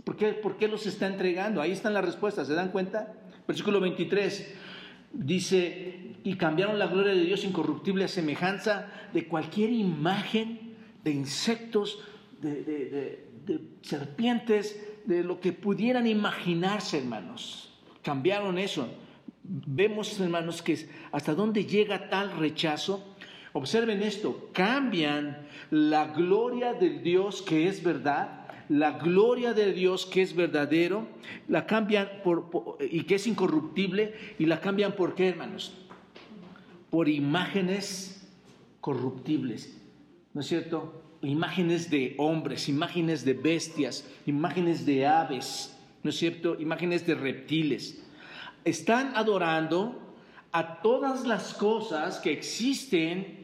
¿Por 0.03 0.15
qué, 0.15 0.33
¿Por 0.33 0.57
qué 0.57 0.67
los 0.67 0.85
está 0.85 1.07
entregando? 1.07 1.61
Ahí 1.61 1.71
están 1.71 1.93
las 1.93 2.05
respuestas, 2.05 2.47
¿se 2.47 2.53
dan 2.53 2.71
cuenta? 2.71 3.13
Versículo 3.47 3.79
23 3.79 4.55
dice, 5.13 6.15
y 6.23 6.35
cambiaron 6.35 6.77
la 6.77 6.87
gloria 6.87 7.13
de 7.13 7.23
Dios 7.23 7.43
incorruptible 7.43 8.05
a 8.05 8.07
semejanza 8.07 8.91
de 9.13 9.27
cualquier 9.27 9.71
imagen 9.71 10.75
de 11.03 11.11
insectos, 11.11 11.99
de, 12.41 13.25
serpientes, 13.81 14.85
de 15.05 15.23
lo 15.23 15.39
que 15.39 15.53
pudieran 15.53 16.07
imaginarse, 16.07 16.99
hermanos. 16.99 17.73
Cambiaron 18.03 18.57
eso. 18.57 18.87
Vemos, 19.43 20.19
hermanos, 20.19 20.61
que 20.61 20.87
hasta 21.11 21.33
dónde 21.33 21.65
llega 21.65 22.09
tal 22.09 22.37
rechazo. 22.37 23.08
Observen 23.53 24.01
esto, 24.03 24.49
cambian 24.53 25.47
la 25.71 26.07
gloria 26.07 26.73
del 26.73 27.03
Dios 27.03 27.41
que 27.41 27.67
es 27.67 27.83
verdad 27.83 28.39
la 28.69 28.91
gloria 28.91 29.53
de 29.53 29.73
Dios 29.73 30.05
que 30.05 30.21
es 30.21 30.35
verdadero, 30.35 31.07
la 31.47 31.65
cambian 31.65 32.07
por, 32.23 32.77
y 32.79 33.03
que 33.03 33.15
es 33.15 33.25
incorruptible, 33.27 34.13
y 34.37 34.45
la 34.45 34.61
cambian 34.61 34.93
por 34.93 35.15
qué, 35.15 35.29
hermanos? 35.29 35.75
Por 36.91 37.09
imágenes 37.09 38.27
corruptibles, 38.79 39.75
¿no 40.33 40.41
es 40.41 40.47
cierto? 40.47 41.03
Imágenes 41.23 41.89
de 41.89 42.15
hombres, 42.19 42.69
imágenes 42.69 43.25
de 43.25 43.33
bestias, 43.33 44.07
imágenes 44.27 44.85
de 44.85 45.05
aves, 45.05 45.75
¿no 46.03 46.11
es 46.11 46.17
cierto? 46.17 46.55
Imágenes 46.59 47.05
de 47.07 47.15
reptiles. 47.15 48.01
Están 48.63 49.15
adorando 49.15 50.15
a 50.51 50.81
todas 50.81 51.25
las 51.25 51.55
cosas 51.55 52.19
que 52.19 52.31
existen 52.31 53.38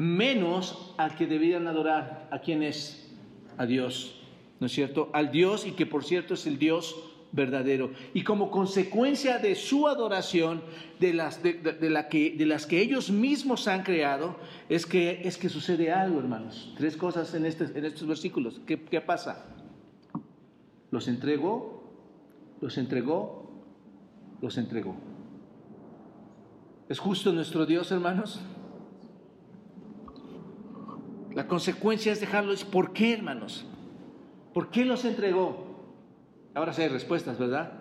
menos 0.00 0.94
al 0.96 1.14
que 1.14 1.26
debían 1.26 1.68
adorar. 1.68 2.28
¿A 2.32 2.40
quién 2.40 2.62
es? 2.62 3.14
A 3.56 3.66
Dios. 3.66 4.20
¿no 4.60 4.66
es 4.66 4.72
cierto? 4.72 5.08
Al 5.12 5.32
Dios 5.32 5.66
y 5.66 5.72
que 5.72 5.86
por 5.86 6.04
cierto 6.04 6.34
es 6.34 6.46
el 6.46 6.58
Dios 6.58 6.94
verdadero. 7.32 7.92
Y 8.12 8.22
como 8.22 8.50
consecuencia 8.50 9.38
de 9.38 9.54
su 9.54 9.88
adoración, 9.88 10.62
de 11.00 11.14
las, 11.14 11.42
de, 11.42 11.78
la 11.90 12.08
que, 12.08 12.36
de 12.36 12.46
las 12.46 12.66
que 12.66 12.80
ellos 12.80 13.10
mismos 13.10 13.66
han 13.68 13.82
creado, 13.82 14.36
es 14.68 14.84
que, 14.84 15.22
es 15.24 15.38
que 15.38 15.48
sucede 15.48 15.90
algo, 15.92 16.18
hermanos. 16.18 16.74
Tres 16.76 16.96
cosas 16.96 17.32
en, 17.34 17.46
este, 17.46 17.64
en 17.76 17.86
estos 17.86 18.06
versículos. 18.06 18.60
¿Qué, 18.66 18.82
¿Qué 18.82 19.00
pasa? 19.00 19.46
Los 20.90 21.08
entregó, 21.08 21.84
los 22.60 22.76
entregó, 22.76 23.50
los 24.42 24.58
entregó. 24.58 24.94
¿Es 26.88 26.98
justo 26.98 27.32
nuestro 27.32 27.64
Dios, 27.64 27.90
hermanos? 27.92 28.40
La 31.34 31.46
consecuencia 31.46 32.12
es 32.12 32.20
dejarlos. 32.20 32.64
¿Por 32.64 32.92
qué, 32.92 33.12
hermanos? 33.12 33.66
¿Por 34.52 34.70
qué 34.70 34.84
los 34.84 35.04
entregó? 35.04 35.70
Ahora 36.54 36.72
sí 36.72 36.82
hay 36.82 36.88
respuestas, 36.88 37.38
¿verdad? 37.38 37.72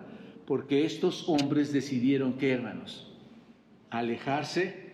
Porque 0.45 0.85
estos 0.85 1.27
hombres 1.27 1.73
decidieron, 1.73 2.33
¿qué 2.33 2.51
hermanos? 2.51 3.11
Alejarse 3.89 4.93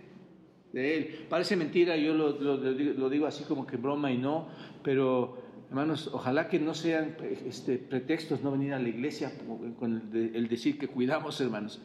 de 0.72 0.98
él. 0.98 1.26
Parece 1.30 1.56
mentira, 1.56 1.98
yo 1.98 2.14
lo, 2.14 3.10
digo 3.10 3.26
así 3.26 3.44
como 3.44 3.68
que 3.68 3.78
broma 3.78 4.12
y 4.12 4.18
no, 4.18 4.48
pero 4.84 5.44
hermanos, 5.70 6.10
ojalá 6.14 6.48
que 6.48 6.60
no 6.60 6.74
sean 6.74 7.18
este, 7.46 7.78
pretextos 7.78 8.42
no 8.42 8.52
venir 8.52 8.74
a 8.74 8.80
la 8.80 8.90
iglesia 8.90 9.34
con 9.80 10.10
el, 10.14 10.48
decir 10.48 10.78
que 10.78 10.88
cuidamos, 10.88 11.40
hermanos. 11.42 11.82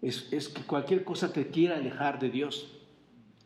Es, 0.00 0.32
es 0.32 0.48
que 0.48 0.62
cualquier 0.62 1.04
cosa 1.04 1.32
te 1.32 1.48
quiera 1.48 1.76
alejar 1.76 2.20
de 2.20 2.30
Dios. 2.30 2.78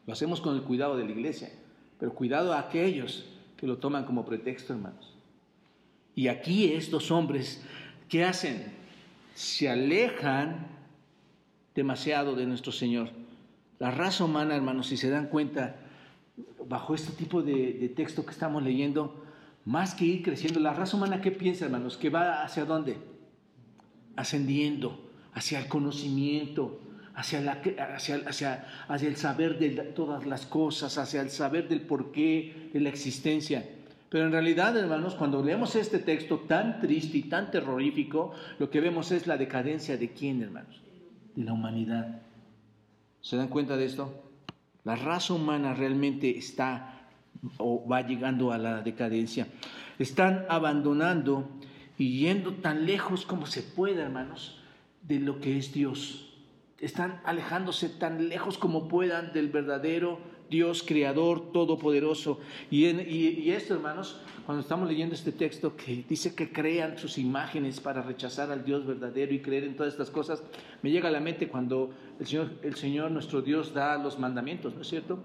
Lo 0.07 0.13
hacemos 0.13 0.41
con 0.41 0.55
el 0.57 0.63
cuidado 0.63 0.97
de 0.97 1.05
la 1.05 1.11
iglesia, 1.11 1.51
pero 1.99 2.15
cuidado 2.15 2.53
a 2.53 2.61
aquellos 2.61 3.27
que 3.57 3.67
lo 3.67 3.79
toman 3.79 4.05
como 4.05 4.25
pretexto, 4.25 4.73
hermanos. 4.73 5.15
Y 6.15 6.29
aquí 6.29 6.73
estos 6.73 7.11
hombres, 7.11 7.63
¿qué 8.09 8.25
hacen? 8.25 8.73
Se 9.35 9.69
alejan 9.69 10.67
demasiado 11.75 12.35
de 12.35 12.47
nuestro 12.47 12.73
Señor. 12.73 13.11
La 13.79 13.91
raza 13.91 14.25
humana, 14.25 14.57
hermanos, 14.57 14.87
si 14.87 14.97
se 14.97 15.11
dan 15.11 15.27
cuenta, 15.27 15.77
bajo 16.69 16.95
este 16.95 17.13
tipo 17.13 17.43
de, 17.43 17.93
texto 17.95 18.25
que 18.25 18.33
estamos 18.33 18.63
leyendo, 18.63 19.23
más 19.65 19.95
que 19.95 20.07
ir 20.07 20.23
creciendo, 20.23 20.61
la 20.61 20.73
raza 20.73 20.97
humana, 20.97 21.21
¿qué 21.21 21.31
piensa, 21.31 21.67
hermanos? 21.67 21.97
Que 21.97 22.09
va 22.09 22.43
hacia 22.43 22.65
dónde? 22.65 22.97
Ascendiendo, 24.17 25.11
hacia 25.35 25.59
el 25.59 25.69
conocimiento, 25.69 26.81
hacia, 27.17 27.61
hacia, 28.27 29.09
el 29.09 29.17
saber 29.17 29.59
de 29.59 29.71
todas 29.71 30.27
las 30.27 30.45
cosas, 30.45 30.99
hacia 30.99 31.23
el 31.23 31.31
saber 31.31 31.67
del 31.69 31.81
porqué 31.81 32.71
de 32.73 32.81
la 32.81 32.91
existencia. 32.91 33.65
Pero 34.11 34.27
en 34.27 34.33
realidad, 34.33 34.77
hermanos, 34.77 35.15
cuando 35.15 35.43
leemos 35.43 35.75
este 35.75 35.99
texto 35.99 36.41
tan 36.41 36.79
triste 36.81 37.19
y 37.19 37.23
tan 37.23 37.51
terrorífico, 37.51 38.33
lo 38.59 38.71
que 38.71 38.81
vemos 38.81 39.11
es 39.13 39.27
la 39.27 39.39
decadencia 39.39 39.97
de 39.97 40.11
quién, 40.11 40.43
hermanos? 40.43 40.81
De 41.35 41.43
la 41.43 41.55
humanidad. 41.55 42.21
¿Se 43.23 43.37
dan 43.37 43.49
cuenta 43.49 43.77
de 43.77 43.87
esto? 43.87 44.23
La 44.85 44.95
raza 44.95 45.33
humana 45.33 45.75
realmente 45.75 46.37
está 46.37 47.09
o 47.57 47.87
va 47.89 48.03
llegando 48.03 48.53
a 48.53 48.59
la 48.59 48.83
decadencia. 48.83 49.49
Están 49.99 50.45
abandonando 50.49 51.49
y 51.97 52.21
yendo 52.21 52.53
tan 52.55 52.85
lejos 52.85 53.25
como 53.25 53.47
se 53.47 53.63
puede, 53.63 54.03
hermanos, 54.03 54.61
de 55.03 55.19
lo 55.19 55.41
que 55.41 55.57
es 55.57 55.73
Dios. 55.73 56.26
Están 56.79 57.21
alejándose 57.25 57.89
tan 57.89 58.29
lejos 58.29 58.59
como 58.59 58.89
puedan 58.89 59.33
del 59.33 59.49
verdadero 59.49 60.19
Dios 60.51 60.85
creador, 60.87 61.53
todopoderoso. 61.53 62.39
Y, 62.71 63.51
esto, 63.51 63.75
hermanos, 63.75 64.21
cuando 64.45 64.63
estamos 64.63 64.89
leyendo 64.89 65.15
este 65.15 65.33
texto 65.33 65.77
que 65.77 66.05
dice 66.09 66.35
que 66.35 66.53
crean 66.53 66.99
sus 66.99 67.19
imágenes 67.19 67.81
para 67.81 68.03
rechazar 68.03 68.51
al 68.51 68.65
Dios 68.65 68.87
verdadero 68.87 69.35
y 69.35 69.41
creer 69.41 69.65
en 69.65 69.77
todas 69.77 69.93
estas 69.93 70.11
cosas, 70.11 70.43
me 70.83 70.91
llega 70.91 71.09
a 71.09 71.13
la 71.13 71.21
mente 71.21 71.49
cuando 71.49 71.91
el 72.21 72.27
Señor, 72.27 72.53
el 72.63 72.77
Señor 72.77 73.11
nuestro 73.11 73.43
Dios 73.43 73.75
da 73.75 73.97
los 73.99 74.19
mandamientos, 74.19 74.75
¿no 74.75 74.83
es 74.83 74.89
cierto? 74.89 75.19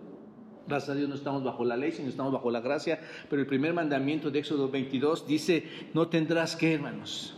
Gracias 0.67 0.89
a 0.91 0.95
Dios 0.95 1.09
no 1.09 1.15
estamos 1.15 1.43
bajo 1.43 1.65
la 1.65 1.75
ley, 1.75 1.91
sino 1.91 2.07
estamos 2.07 2.31
bajo 2.31 2.49
la 2.49 2.61
gracia. 2.61 2.99
Pero 3.29 3.41
el 3.41 3.47
primer 3.47 3.73
mandamiento 3.73 4.31
de 4.31 4.39
Éxodo 4.39 4.69
22 4.69 5.27
dice, 5.27 5.67
no 5.93 6.07
tendrás 6.07 6.55
que, 6.55 6.73
hermanos, 6.73 7.35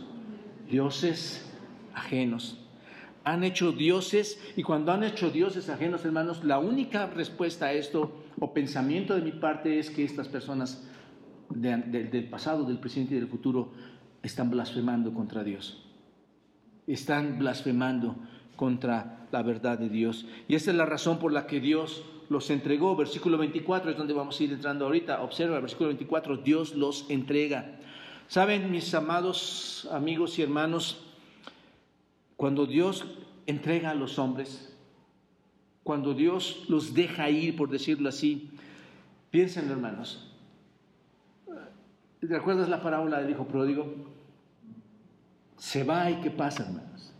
dioses 0.68 1.50
ajenos 1.94 2.63
han 3.24 3.42
hecho 3.42 3.72
dioses 3.72 4.38
y 4.56 4.62
cuando 4.62 4.92
han 4.92 5.02
hecho 5.02 5.30
dioses 5.30 5.68
ajenos, 5.70 6.04
hermanos, 6.04 6.44
la 6.44 6.58
única 6.58 7.06
respuesta 7.06 7.66
a 7.66 7.72
esto 7.72 8.12
o 8.38 8.52
pensamiento 8.52 9.14
de 9.14 9.22
mi 9.22 9.32
parte 9.32 9.78
es 9.78 9.90
que 9.90 10.04
estas 10.04 10.28
personas 10.28 10.86
del 11.48 12.28
pasado, 12.30 12.64
del 12.64 12.78
presente 12.78 13.14
y 13.14 13.18
del 13.18 13.28
futuro 13.28 13.72
están 14.22 14.50
blasfemando 14.50 15.12
contra 15.14 15.42
Dios. 15.42 15.82
Están 16.86 17.38
blasfemando 17.38 18.16
contra 18.56 19.26
la 19.32 19.42
verdad 19.42 19.78
de 19.78 19.88
Dios. 19.88 20.26
Y 20.46 20.54
esa 20.54 20.70
es 20.70 20.76
la 20.76 20.86
razón 20.86 21.18
por 21.18 21.32
la 21.32 21.46
que 21.46 21.60
Dios 21.60 22.04
los 22.28 22.50
entregó. 22.50 22.94
Versículo 22.94 23.38
24 23.38 23.90
es 23.90 23.96
donde 23.96 24.12
vamos 24.12 24.38
a 24.38 24.44
ir 24.44 24.52
entrando 24.52 24.84
ahorita. 24.84 25.22
Observa, 25.22 25.60
versículo 25.60 25.88
24, 25.88 26.38
Dios 26.38 26.74
los 26.74 27.06
entrega. 27.08 27.78
Saben, 28.28 28.70
mis 28.70 28.94
amados 28.94 29.88
amigos 29.92 30.38
y 30.38 30.42
hermanos, 30.42 31.02
cuando 32.36 32.66
Dios 32.66 33.04
entrega 33.46 33.90
a 33.90 33.94
los 33.94 34.18
hombres, 34.18 34.74
cuando 35.82 36.14
Dios 36.14 36.64
los 36.68 36.94
deja 36.94 37.28
ir, 37.30 37.56
por 37.56 37.68
decirlo 37.70 38.08
así, 38.08 38.50
piensen 39.30 39.70
hermanos. 39.70 40.30
¿Te 42.20 42.34
acuerdas 42.34 42.68
la 42.68 42.82
parábola 42.82 43.20
del 43.20 43.30
hijo 43.30 43.46
pródigo? 43.46 43.86
Se 45.58 45.84
va 45.84 46.10
y 46.10 46.20
¿qué 46.22 46.30
pasa, 46.30 46.64
hermanos? 46.64 47.12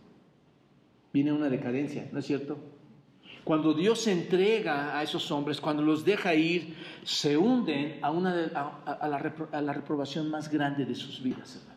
Viene 1.13 1.31
una 1.31 1.47
decadencia, 1.47 2.09
¿no 2.11 2.19
es 2.19 2.25
cierto? 2.25 2.57
Cuando 3.43 3.75
Dios 3.75 4.07
entrega 4.07 4.97
a 4.97 5.03
esos 5.03 5.29
hombres, 5.29 5.61
cuando 5.61 5.83
los 5.83 6.03
deja 6.03 6.33
ir, 6.33 6.75
se 7.03 7.37
hunden 7.37 7.99
a, 8.01 8.09
una 8.09 8.31
a, 8.85 9.07
la, 9.07 9.47
a 9.51 9.61
la 9.61 9.73
reprobación 9.73 10.31
más 10.31 10.51
grande 10.51 10.85
de 10.85 10.95
sus 10.95 11.21
vidas, 11.21 11.55
hermanos. 11.55 11.74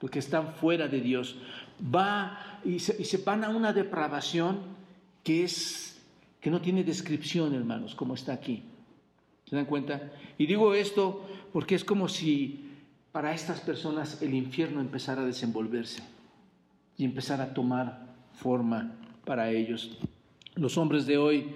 Porque 0.00 0.18
están 0.18 0.54
fuera 0.54 0.88
de 0.88 1.00
Dios 1.00 1.36
va 1.82 2.60
y 2.64 2.78
se, 2.78 3.18
van 3.18 3.44
a 3.44 3.50
una 3.50 3.72
depravación 3.72 4.58
que 5.22 5.44
es 5.44 6.00
que 6.40 6.50
no 6.50 6.60
tiene 6.60 6.82
descripción, 6.84 7.54
hermanos, 7.54 7.94
como 7.94 8.14
está 8.14 8.32
aquí. 8.32 8.62
¿Se 9.44 9.56
dan 9.56 9.66
cuenta? 9.66 10.10
Y 10.38 10.46
digo 10.46 10.74
esto 10.74 11.26
porque 11.52 11.74
es 11.74 11.84
como 11.84 12.08
si 12.08 12.70
para 13.12 13.34
estas 13.34 13.60
personas 13.60 14.22
el 14.22 14.34
infierno 14.34 14.80
empezara 14.80 15.22
a 15.22 15.26
desenvolverse 15.26 16.02
y 16.96 17.04
empezara 17.04 17.44
a 17.44 17.54
tomar 17.54 18.06
forma 18.32 18.92
para 19.24 19.50
ellos. 19.50 19.98
Los 20.54 20.78
hombres 20.78 21.06
de 21.06 21.18
hoy 21.18 21.48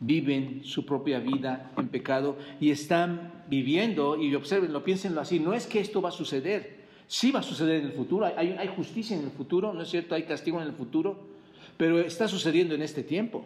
viven 0.00 0.62
su 0.64 0.86
propia 0.86 1.18
vida 1.18 1.70
en 1.76 1.88
pecado 1.88 2.38
y 2.60 2.70
están 2.70 3.44
viviendo, 3.48 4.16
y 4.20 4.34
observenlo, 4.34 4.82
piénsenlo 4.82 5.20
así, 5.20 5.38
no 5.38 5.52
es 5.52 5.66
que 5.66 5.80
esto 5.80 6.00
va 6.00 6.08
a 6.08 6.12
suceder, 6.12 6.79
sí 7.10 7.32
va 7.32 7.40
a 7.40 7.42
suceder 7.42 7.80
en 7.80 7.86
el 7.86 7.92
futuro, 7.92 8.24
hay, 8.24 8.54
hay 8.56 8.68
justicia 8.68 9.16
en 9.16 9.24
el 9.24 9.32
futuro, 9.32 9.74
¿no 9.74 9.82
es 9.82 9.90
cierto? 9.90 10.14
Hay 10.14 10.22
castigo 10.22 10.60
en 10.60 10.68
el 10.68 10.72
futuro, 10.72 11.18
pero 11.76 11.98
está 11.98 12.28
sucediendo 12.28 12.72
en 12.76 12.82
este 12.82 13.02
tiempo. 13.02 13.44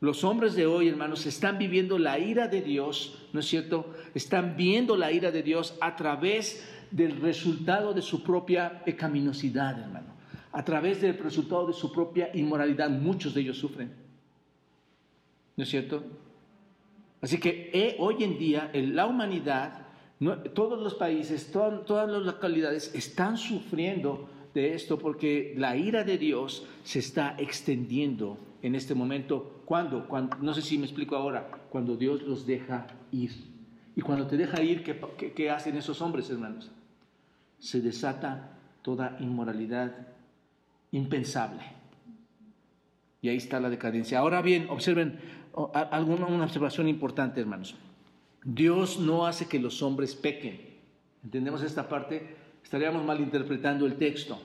Los 0.00 0.24
hombres 0.24 0.56
de 0.56 0.66
hoy, 0.66 0.88
hermanos, 0.88 1.24
están 1.24 1.56
viviendo 1.56 2.00
la 2.00 2.18
ira 2.18 2.48
de 2.48 2.62
Dios, 2.62 3.28
¿no 3.32 3.38
es 3.38 3.46
cierto? 3.46 3.94
Están 4.12 4.56
viendo 4.56 4.96
la 4.96 5.12
ira 5.12 5.30
de 5.30 5.44
Dios 5.44 5.76
a 5.80 5.94
través 5.94 6.68
del 6.90 7.20
resultado 7.20 7.94
de 7.94 8.02
su 8.02 8.24
propia 8.24 8.82
pecaminosidad, 8.84 9.78
hermano. 9.78 10.08
A 10.50 10.64
través 10.64 11.00
del 11.00 11.16
resultado 11.16 11.68
de 11.68 11.74
su 11.74 11.92
propia 11.92 12.30
inmoralidad. 12.34 12.90
Muchos 12.90 13.34
de 13.34 13.42
ellos 13.42 13.56
sufren. 13.56 13.92
¿No 15.56 15.62
es 15.62 15.70
cierto? 15.70 16.02
Así 17.20 17.38
que 17.38 17.70
eh, 17.72 17.94
hoy 18.00 18.24
en 18.24 18.36
día 18.36 18.70
en 18.72 18.96
la 18.96 19.06
humanidad, 19.06 19.83
todos 20.54 20.82
los 20.82 20.94
países, 20.94 21.50
todas 21.50 22.10
las 22.10 22.22
localidades 22.22 22.94
están 22.94 23.36
sufriendo 23.36 24.28
de 24.54 24.74
esto 24.74 24.98
porque 24.98 25.54
la 25.56 25.76
ira 25.76 26.04
de 26.04 26.16
Dios 26.16 26.66
se 26.84 27.00
está 27.00 27.34
extendiendo 27.38 28.38
en 28.62 28.74
este 28.74 28.94
momento. 28.94 29.62
¿Cuándo? 29.64 30.06
Cuando, 30.06 30.36
no 30.38 30.54
sé 30.54 30.62
si 30.62 30.78
me 30.78 30.84
explico 30.84 31.16
ahora, 31.16 31.50
cuando 31.68 31.96
Dios 31.96 32.22
los 32.22 32.46
deja 32.46 32.86
ir. 33.10 33.32
Y 33.96 34.00
cuando 34.00 34.26
te 34.26 34.36
deja 34.36 34.62
ir, 34.62 34.82
¿qué, 34.82 35.32
qué 35.32 35.50
hacen 35.50 35.76
esos 35.76 36.00
hombres, 36.00 36.30
hermanos? 36.30 36.70
Se 37.58 37.80
desata 37.80 38.58
toda 38.82 39.16
inmoralidad 39.20 40.08
impensable. 40.92 41.62
Y 43.20 43.28
ahí 43.28 43.36
está 43.36 43.58
la 43.58 43.70
decadencia. 43.70 44.18
Ahora 44.18 44.42
bien, 44.42 44.66
observen 44.68 45.18
alguna 45.72 46.26
una 46.26 46.44
observación 46.44 46.88
importante, 46.88 47.40
hermanos. 47.40 47.74
Dios 48.44 48.98
no 48.98 49.26
hace 49.26 49.46
que 49.46 49.58
los 49.58 49.82
hombres 49.82 50.14
pequen. 50.14 50.60
¿Entendemos 51.24 51.62
esta 51.62 51.88
parte? 51.88 52.36
Estaríamos 52.62 53.04
malinterpretando 53.04 53.86
el 53.86 53.96
texto. 53.96 54.38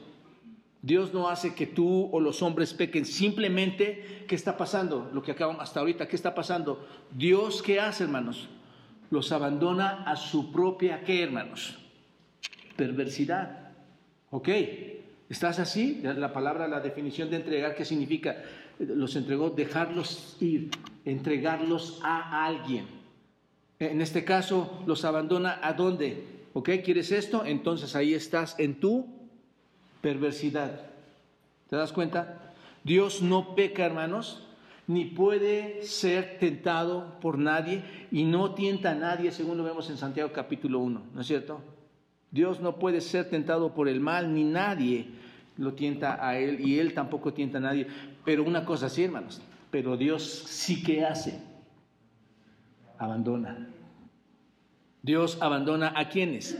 Dios 0.81 1.13
no 1.13 1.27
hace 1.27 1.53
que 1.53 1.67
tú 1.67 2.09
o 2.11 2.21
los 2.21 2.41
hombres 2.41 2.73
pequen. 2.73 3.05
Simplemente, 3.05 4.25
¿qué 4.27 4.35
está 4.35 4.55
pasando? 4.55 5.11
Lo 5.13 5.21
que 5.21 5.31
acabamos 5.31 5.61
hasta 5.61 5.81
ahorita, 5.81 6.07
¿qué 6.07 6.15
está 6.15 6.33
pasando? 6.33 6.87
Dios, 7.13 7.61
¿qué 7.61 7.81
hace, 7.81 8.05
hermanos? 8.05 8.47
Los 9.11 9.31
abandona 9.33 10.03
a 10.03 10.15
su 10.15 10.51
propia, 10.51 11.03
¿qué, 11.03 11.23
hermanos? 11.23 11.77
Perversidad. 12.77 13.71
¿Ok? 14.29 14.49
¿Estás 15.27 15.59
así? 15.59 15.99
La 16.01 16.31
palabra, 16.31 16.67
la 16.67 16.79
definición 16.79 17.29
de 17.29 17.37
entregar, 17.37 17.75
¿qué 17.75 17.83
significa? 17.83 18.37
Los 18.79 19.15
entregó, 19.17 19.49
dejarlos 19.49 20.37
ir 20.39 20.71
entregarlos 21.05 21.99
a 22.03 22.45
alguien. 22.45 22.98
En 23.79 24.01
este 24.01 24.25
caso, 24.25 24.83
los 24.85 25.05
abandona 25.05 25.59
a 25.63 25.73
dónde? 25.73 26.23
¿Ok? 26.53 26.69
¿Quieres 26.83 27.11
esto? 27.11 27.45
Entonces 27.45 27.95
ahí 27.95 28.13
estás 28.13 28.59
en 28.59 28.79
tu 28.79 29.07
perversidad. 30.01 30.81
¿Te 31.69 31.77
das 31.77 31.93
cuenta? 31.93 32.53
Dios 32.83 33.21
no 33.21 33.55
peca, 33.55 33.85
hermanos, 33.85 34.43
ni 34.87 35.05
puede 35.05 35.83
ser 35.83 36.39
tentado 36.39 37.19
por 37.21 37.37
nadie 37.37 37.83
y 38.11 38.23
no 38.23 38.53
tienta 38.53 38.91
a 38.91 38.95
nadie, 38.95 39.31
según 39.31 39.57
lo 39.57 39.63
vemos 39.63 39.89
en 39.89 39.97
Santiago 39.97 40.31
capítulo 40.33 40.79
1, 40.79 41.01
¿no 41.13 41.21
es 41.21 41.27
cierto? 41.27 41.61
Dios 42.31 42.59
no 42.59 42.79
puede 42.79 42.99
ser 42.99 43.29
tentado 43.29 43.73
por 43.73 43.87
el 43.87 43.99
mal, 43.99 44.33
ni 44.33 44.43
nadie 44.43 45.07
lo 45.57 45.73
tienta 45.73 46.25
a 46.25 46.37
él 46.37 46.59
y 46.67 46.79
él 46.79 46.93
tampoco 46.93 47.33
tienta 47.33 47.59
a 47.59 47.61
nadie. 47.61 47.87
Pero 48.25 48.43
una 48.43 48.65
cosa 48.65 48.89
sí, 48.89 49.03
hermanos, 49.03 49.41
pero 49.71 49.95
Dios 49.95 50.23
sí 50.23 50.81
que 50.81 51.05
hace. 51.05 51.48
Abandona. 52.99 53.67
Dios 55.01 55.37
abandona 55.41 55.93
a 55.95 56.09
quienes? 56.09 56.57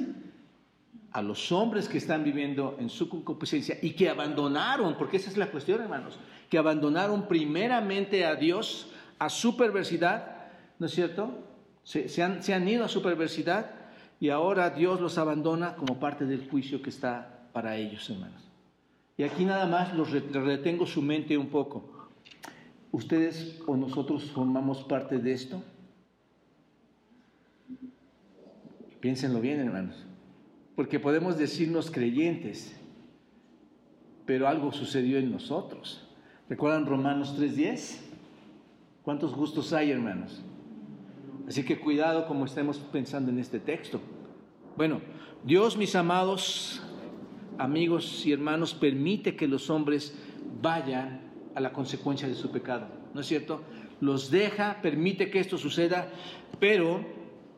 A 1.12 1.22
los 1.22 1.52
hombres 1.52 1.90
que 1.90 1.98
están 1.98 2.24
viviendo 2.24 2.78
en 2.80 2.90
su 2.90 3.10
concupiscencia 3.10 3.78
y 3.82 3.92
que 3.92 4.10
abandonaron, 4.10 4.96
porque 4.98 5.18
esa 5.18 5.30
es 5.30 5.38
la 5.38 5.52
cuestión, 5.52 5.82
hermanos, 5.82 6.18
que 6.50 6.58
abandonaron 6.58 7.28
primeramente 7.28 8.26
a 8.26 8.36
Dios, 8.36 8.92
a 9.20 9.30
su 9.30 9.58
perversidad, 9.58 10.48
¿no 10.80 10.86
es 10.86 10.94
cierto? 10.94 11.30
Se, 11.84 12.24
han, 12.24 12.42
se 12.42 12.54
han 12.54 12.68
ido 12.68 12.86
a 12.86 12.88
su 12.88 13.02
perversidad 13.02 13.72
y 14.20 14.30
ahora 14.30 14.70
Dios 14.70 15.02
los 15.02 15.18
abandona 15.18 15.76
como 15.76 16.00
parte 16.00 16.26
del 16.26 16.50
juicio 16.50 16.82
que 16.82 16.90
está 16.90 17.50
para 17.52 17.76
ellos, 17.76 18.10
hermanos. 18.10 18.44
Y 19.18 19.24
aquí 19.24 19.44
nada 19.44 19.66
más 19.66 19.94
los 19.96 20.12
retengo 20.12 20.86
su 20.86 21.02
mente 21.02 21.38
un 21.38 21.48
poco. 21.50 22.10
¿Ustedes 22.92 23.60
o 23.68 23.76
nosotros 23.76 24.32
formamos 24.32 24.84
parte 24.84 25.20
de 25.20 25.34
esto? 25.34 25.62
Piénsenlo 29.00 29.40
bien, 29.40 29.60
hermanos. 29.60 30.06
Porque 30.76 31.00
podemos 31.00 31.38
decirnos 31.38 31.92
creyentes, 31.92 32.76
pero 34.26 34.48
algo 34.48 34.72
sucedió 34.72 35.18
en 35.18 35.32
nosotros. 35.32 36.08
¿Recuerdan 36.50 36.86
Romanos 36.86 37.36
3:10? 37.38 38.02
¿Cuántos 39.04 39.36
gustos 39.36 39.74
hay, 39.74 39.92
hermanos? 39.92 40.42
Así 41.48 41.64
que 41.64 41.80
cuidado 41.80 42.28
como 42.28 42.46
estemos 42.46 42.78
pensando 42.78 43.32
en 43.32 43.40
este 43.40 43.60
texto. 43.60 44.00
Bueno, 44.78 45.02
Dios, 45.44 45.78
mis 45.78 45.96
amados 45.96 46.82
amigos 47.58 48.26
y 48.26 48.32
hermanos, 48.32 48.74
permite 48.74 49.36
que 49.36 49.48
los 49.48 49.70
hombres 49.70 50.16
vayan 50.62 51.22
a 51.56 51.60
la 51.60 51.74
consecuencia 51.74 52.28
de 52.28 52.36
su 52.36 52.52
pecado, 52.52 52.88
¿no 53.14 53.22
es 53.22 53.28
cierto? 53.28 53.62
Los 54.00 54.32
deja, 54.32 54.80
permite 54.82 55.30
que 55.30 55.40
esto 55.40 55.58
suceda, 55.58 56.10
pero 56.60 57.04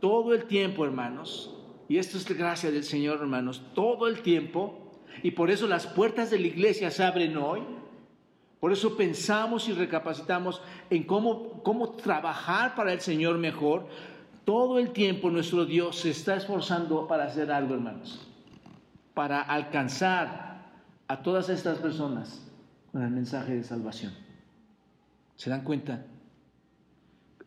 todo 0.01 0.33
el 0.33 0.45
tiempo, 0.45 0.83
hermanos, 0.83 1.55
y 1.87 1.97
esto 1.97 2.17
es 2.17 2.29
la 2.29 2.35
gracia 2.35 2.71
del 2.71 2.83
Señor, 2.83 3.19
hermanos, 3.19 3.61
todo 3.73 4.07
el 4.07 4.21
tiempo, 4.21 4.91
y 5.23 5.31
por 5.31 5.49
eso 5.49 5.67
las 5.67 5.87
puertas 5.87 6.31
de 6.31 6.39
la 6.39 6.47
iglesia 6.47 6.91
se 6.91 7.03
abren 7.03 7.37
hoy, 7.37 7.61
por 8.59 8.71
eso 8.71 8.95
pensamos 8.95 9.67
y 9.69 9.73
recapacitamos 9.73 10.61
en 10.89 11.03
cómo, 11.03 11.63
cómo 11.63 11.91
trabajar 11.93 12.75
para 12.75 12.93
el 12.93 13.01
Señor 13.01 13.39
mejor. 13.39 13.87
Todo 14.45 14.77
el 14.77 14.91
tiempo 14.91 15.31
nuestro 15.31 15.65
Dios 15.65 15.97
se 15.97 16.11
está 16.11 16.35
esforzando 16.35 17.07
para 17.07 17.25
hacer 17.25 17.51
algo, 17.51 17.73
hermanos, 17.73 18.27
para 19.15 19.41
alcanzar 19.41 20.71
a 21.07 21.23
todas 21.23 21.49
estas 21.49 21.79
personas 21.79 22.47
con 22.91 23.01
el 23.01 23.09
mensaje 23.09 23.55
de 23.55 23.63
salvación. 23.63 24.13
¿Se 25.35 25.49
dan 25.49 25.63
cuenta? 25.63 26.05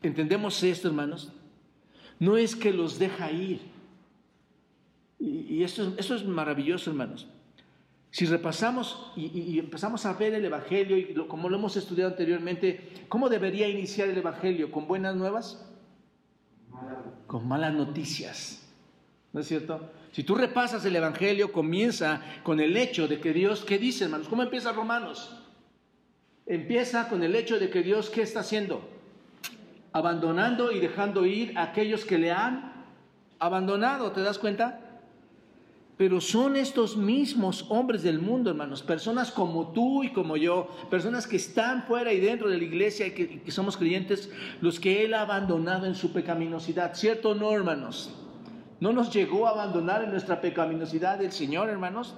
¿Entendemos 0.02 0.60
esto, 0.64 0.88
hermanos? 0.88 1.32
No 2.18 2.36
es 2.36 2.56
que 2.56 2.72
los 2.72 2.98
deja 2.98 3.30
ir. 3.30 3.60
Y, 5.18 5.62
esto, 5.62 5.94
es 5.96 6.24
maravilloso, 6.26 6.90
hermanos. 6.90 7.26
Si 8.10 8.26
repasamos 8.26 9.12
y, 9.16 9.58
empezamos 9.58 10.06
a 10.06 10.12
ver 10.12 10.34
el 10.34 10.44
Evangelio, 10.44 10.96
y 10.96 11.14
como 11.26 11.48
lo 11.48 11.56
hemos 11.56 11.76
estudiado 11.76 12.10
anteriormente, 12.10 13.06
¿cómo 13.08 13.28
debería 13.28 13.68
iniciar 13.68 14.08
el 14.08 14.18
Evangelio? 14.18 14.70
¿Con 14.70 14.86
buenas 14.86 15.16
nuevas? 15.16 15.66
Con 17.26 17.48
malas 17.48 17.74
noticias. 17.74 18.68
¿No 19.32 19.40
es 19.40 19.48
cierto? 19.48 19.90
Si 20.12 20.22
tú 20.22 20.36
repasas 20.36 20.84
el 20.84 20.94
Evangelio, 20.94 21.50
comienza 21.50 22.22
con 22.44 22.60
el 22.60 22.76
hecho 22.76 23.08
de 23.08 23.18
que 23.18 23.32
Dios, 23.32 23.64
¿qué 23.64 23.78
dice, 23.78 24.04
hermanos? 24.04 24.28
¿Cómo 24.28 24.44
empieza 24.44 24.70
Romanos? 24.70 25.36
Empieza 26.46 27.08
con 27.08 27.22
el 27.24 27.34
hecho 27.34 27.58
de 27.58 27.70
que 27.70 27.82
Dios, 27.82 28.10
¿qué 28.10 28.22
está 28.22 28.40
haciendo? 28.40 28.93
Abandonando 29.94 30.72
y 30.72 30.80
dejando 30.80 31.24
ir 31.24 31.56
a 31.56 31.62
aquellos 31.62 32.04
que 32.04 32.18
le 32.18 32.32
han 32.32 32.72
abandonado, 33.38 34.10
¿te 34.10 34.22
das 34.22 34.38
cuenta? 34.38 34.80
Pero 35.96 36.20
son 36.20 36.56
estos 36.56 36.96
mismos 36.96 37.66
hombres 37.68 38.02
del 38.02 38.18
mundo, 38.18 38.50
hermanos, 38.50 38.82
personas 38.82 39.30
como 39.30 39.68
tú 39.68 40.02
y 40.02 40.12
como 40.12 40.36
yo, 40.36 40.68
personas 40.90 41.28
que 41.28 41.36
están 41.36 41.84
fuera 41.84 42.12
y 42.12 42.18
dentro 42.18 42.48
de 42.48 42.58
la 42.58 42.64
iglesia 42.64 43.06
y 43.06 43.12
que, 43.12 43.50
somos 43.52 43.76
creyentes, 43.76 44.32
los 44.60 44.80
que 44.80 45.04
Él 45.04 45.14
ha 45.14 45.20
abandonado 45.20 45.86
en 45.86 45.94
su 45.94 46.12
pecaminosidad, 46.12 46.94
¿cierto 46.94 47.30
o 47.30 47.34
no, 47.36 47.52
hermanos? 47.52 48.12
No 48.80 48.92
nos 48.92 49.14
llegó 49.14 49.46
a 49.46 49.50
abandonar 49.50 50.02
en 50.02 50.10
nuestra 50.10 50.40
pecaminosidad 50.40 51.22
el 51.22 51.30
Señor, 51.30 51.68
hermanos. 51.68 52.16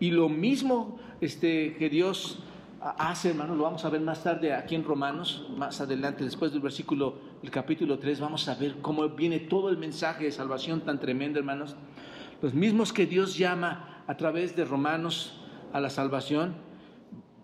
Y 0.00 0.10
lo 0.10 0.28
mismo 0.28 0.98
este, 1.20 1.76
que 1.78 1.88
Dios 1.88 2.42
hace, 2.84 3.30
hermanos, 3.30 3.56
lo 3.56 3.62
vamos 3.62 3.84
a 3.84 3.88
ver 3.88 4.00
más 4.02 4.22
tarde 4.22 4.52
aquí 4.52 4.74
en 4.74 4.84
Romanos, 4.84 5.46
más 5.56 5.80
adelante, 5.80 6.22
después 6.22 6.52
del 6.52 6.60
versículo, 6.60 7.16
el 7.42 7.50
capítulo 7.50 7.98
3, 7.98 8.20
vamos 8.20 8.46
a 8.48 8.54
ver 8.54 8.76
cómo 8.82 9.08
viene 9.08 9.40
todo 9.40 9.70
el 9.70 9.78
mensaje 9.78 10.24
de 10.24 10.32
salvación 10.32 10.82
tan 10.82 11.00
tremendo, 11.00 11.38
hermanos. 11.38 11.76
Los 12.42 12.52
mismos 12.52 12.92
que 12.92 13.06
Dios 13.06 13.38
llama 13.38 14.02
a 14.06 14.16
través 14.16 14.54
de 14.54 14.66
Romanos 14.66 15.40
a 15.72 15.80
la 15.80 15.88
salvación, 15.88 16.56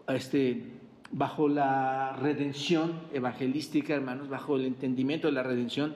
este, 0.09 0.79
bajo 1.11 1.49
la 1.49 2.17
redención 2.21 3.01
evangelística, 3.13 3.95
hermanos, 3.95 4.29
bajo 4.29 4.57
el 4.57 4.67
entendimiento 4.67 5.27
de 5.27 5.33
la 5.33 5.43
redención, 5.43 5.95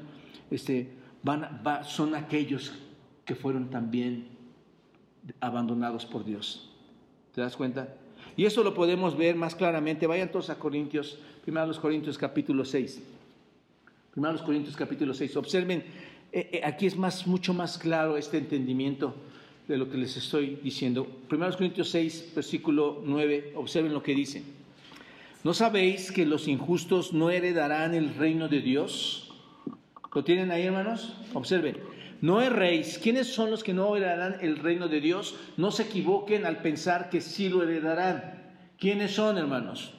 este, 0.50 0.94
son 1.82 2.14
aquellos 2.14 2.72
que 3.26 3.34
fueron 3.34 3.68
también 3.68 4.28
abandonados 5.40 6.06
por 6.06 6.24
Dios. 6.24 6.70
¿Te 7.34 7.42
das 7.42 7.56
cuenta? 7.56 7.88
Y 8.36 8.44
eso 8.44 8.62
lo 8.64 8.74
podemos 8.74 9.16
ver 9.16 9.36
más 9.36 9.54
claramente. 9.54 10.06
Vayan 10.06 10.30
todos 10.30 10.50
a 10.50 10.58
Corintios, 10.58 11.18
primero 11.42 11.66
los 11.66 11.78
Corintios 11.78 12.18
capítulo 12.18 12.64
6. 12.64 13.00
Primeros 14.12 14.42
Corintios 14.42 14.76
capítulo 14.76 15.14
6. 15.14 15.36
Observen, 15.36 15.84
eh, 16.32 16.50
eh, 16.52 16.60
aquí 16.64 16.86
es 16.86 16.96
más, 16.96 17.26
mucho 17.26 17.54
más 17.54 17.78
claro 17.78 18.16
este 18.16 18.38
entendimiento 18.38 19.14
de 19.68 19.76
lo 19.76 19.88
que 19.88 19.96
les 19.96 20.16
estoy 20.16 20.58
diciendo. 20.62 21.06
Primeros 21.28 21.56
Corintios 21.56 21.90
6, 21.90 22.32
versículo 22.34 23.02
9, 23.04 23.52
observen 23.56 23.92
lo 23.92 24.02
que 24.02 24.14
dice. 24.14 24.42
¿No 25.42 25.52
sabéis 25.52 26.10
que 26.10 26.26
los 26.26 26.48
injustos 26.48 27.12
no 27.12 27.30
heredarán 27.30 27.94
el 27.94 28.14
reino 28.14 28.48
de 28.48 28.60
Dios? 28.60 29.32
¿Lo 30.14 30.24
tienen 30.24 30.50
ahí, 30.50 30.62
hermanos? 30.62 31.14
Observen. 31.34 31.76
No 32.24 32.40
erréis. 32.40 32.98
¿Quiénes 32.98 33.34
son 33.34 33.50
los 33.50 33.62
que 33.62 33.74
no 33.74 33.94
heredarán 33.94 34.38
el 34.40 34.56
reino 34.56 34.88
de 34.88 35.02
Dios? 35.02 35.36
No 35.58 35.70
se 35.70 35.82
equivoquen 35.82 36.46
al 36.46 36.62
pensar 36.62 37.10
que 37.10 37.20
sí 37.20 37.50
lo 37.50 37.62
heredarán. 37.62 38.54
¿Quiénes 38.78 39.14
son, 39.14 39.36
hermanos? 39.36 39.92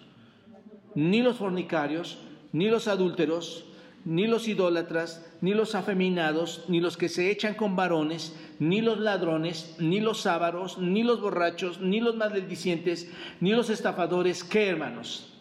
Ni 0.96 1.22
los 1.22 1.38
fornicarios, 1.38 2.18
ni 2.52 2.68
los 2.68 2.88
adúlteros, 2.88 3.66
ni 4.06 4.26
los 4.26 4.48
idólatras, 4.48 5.24
ni 5.42 5.54
los 5.54 5.76
afeminados, 5.76 6.66
ni 6.68 6.80
los 6.80 6.98
que 6.98 7.10
se 7.10 7.30
echan 7.30 7.54
con 7.54 7.76
varones, 7.76 8.36
ni 8.58 8.82
los 8.82 9.00
ladrones, 9.00 9.76
ni 9.78 10.00
los 10.00 10.26
ávaros, 10.26 10.80
ni 10.80 11.04
los 11.04 11.22
borrachos, 11.22 11.80
ni 11.80 12.00
los 12.00 12.16
maldicientes, 12.16 13.08
ni 13.40 13.52
los 13.52 13.70
estafadores. 13.70 14.44
¿Qué, 14.44 14.70
hermanos? 14.70 15.32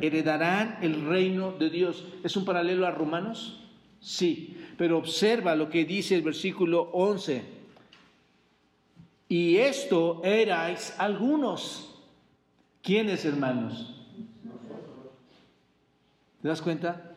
Heredarán 0.00 0.78
el 0.82 1.06
reino 1.06 1.52
de 1.52 1.70
Dios. 1.70 2.04
¿Es 2.24 2.36
un 2.36 2.44
paralelo 2.44 2.88
a 2.88 2.90
Romanos? 2.90 3.63
Sí, 4.04 4.54
pero 4.76 4.98
observa 4.98 5.56
lo 5.56 5.70
que 5.70 5.86
dice 5.86 6.14
el 6.14 6.20
versículo 6.20 6.90
11. 6.92 7.42
Y 9.30 9.56
esto 9.56 10.20
erais 10.22 10.94
algunos. 10.98 12.02
¿Quiénes, 12.82 13.24
hermanos? 13.24 13.96
¿Te 16.42 16.48
das 16.48 16.60
cuenta? 16.60 17.14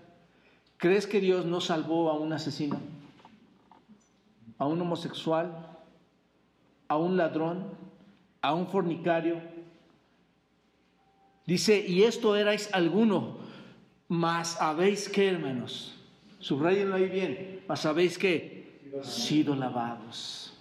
¿Crees 0.78 1.06
que 1.06 1.20
Dios 1.20 1.46
no 1.46 1.60
salvó 1.60 2.10
a 2.10 2.14
un 2.14 2.32
asesino? 2.32 2.80
¿A 4.58 4.66
un 4.66 4.80
homosexual? 4.80 5.68
¿A 6.88 6.96
un 6.96 7.18
ladrón? 7.18 7.66
¿A 8.42 8.54
un 8.54 8.66
fornicario? 8.66 9.42
Dice, 11.46 11.86
y 11.86 12.04
esto 12.04 12.38
erais 12.38 12.74
alguno, 12.74 13.40
mas 14.08 14.62
habéis 14.62 15.10
que, 15.10 15.28
hermanos, 15.28 15.97
subrayenlo 16.40 16.96
ahí 16.96 17.10
bien, 17.10 17.62
mas 17.68 17.86
habéis 17.86 18.18
que, 18.18 18.58
sido 19.04 19.56
lavados. 19.56 20.54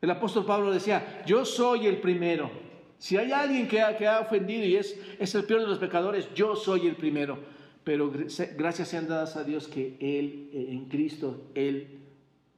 El 0.00 0.10
apóstol 0.10 0.46
Pablo 0.46 0.70
decía, 0.72 1.22
yo 1.26 1.44
soy 1.44 1.86
el 1.86 1.98
primero. 1.98 2.50
Si 2.98 3.16
hay 3.16 3.32
alguien 3.32 3.68
que 3.68 3.80
ha, 3.80 3.96
que 3.96 4.06
ha 4.06 4.20
ofendido 4.20 4.64
y 4.64 4.76
es, 4.76 4.98
es 5.18 5.34
el 5.34 5.44
peor 5.44 5.60
de 5.60 5.66
los 5.66 5.78
pecadores, 5.78 6.28
yo 6.34 6.56
soy 6.56 6.86
el 6.86 6.96
primero. 6.96 7.38
Pero 7.84 8.12
gracias 8.56 8.88
sean 8.88 9.08
dadas 9.08 9.36
a 9.36 9.44
Dios 9.44 9.68
que 9.68 9.96
Él, 10.00 10.50
eh, 10.52 10.66
en 10.70 10.86
Cristo, 10.86 11.50
Él 11.54 12.00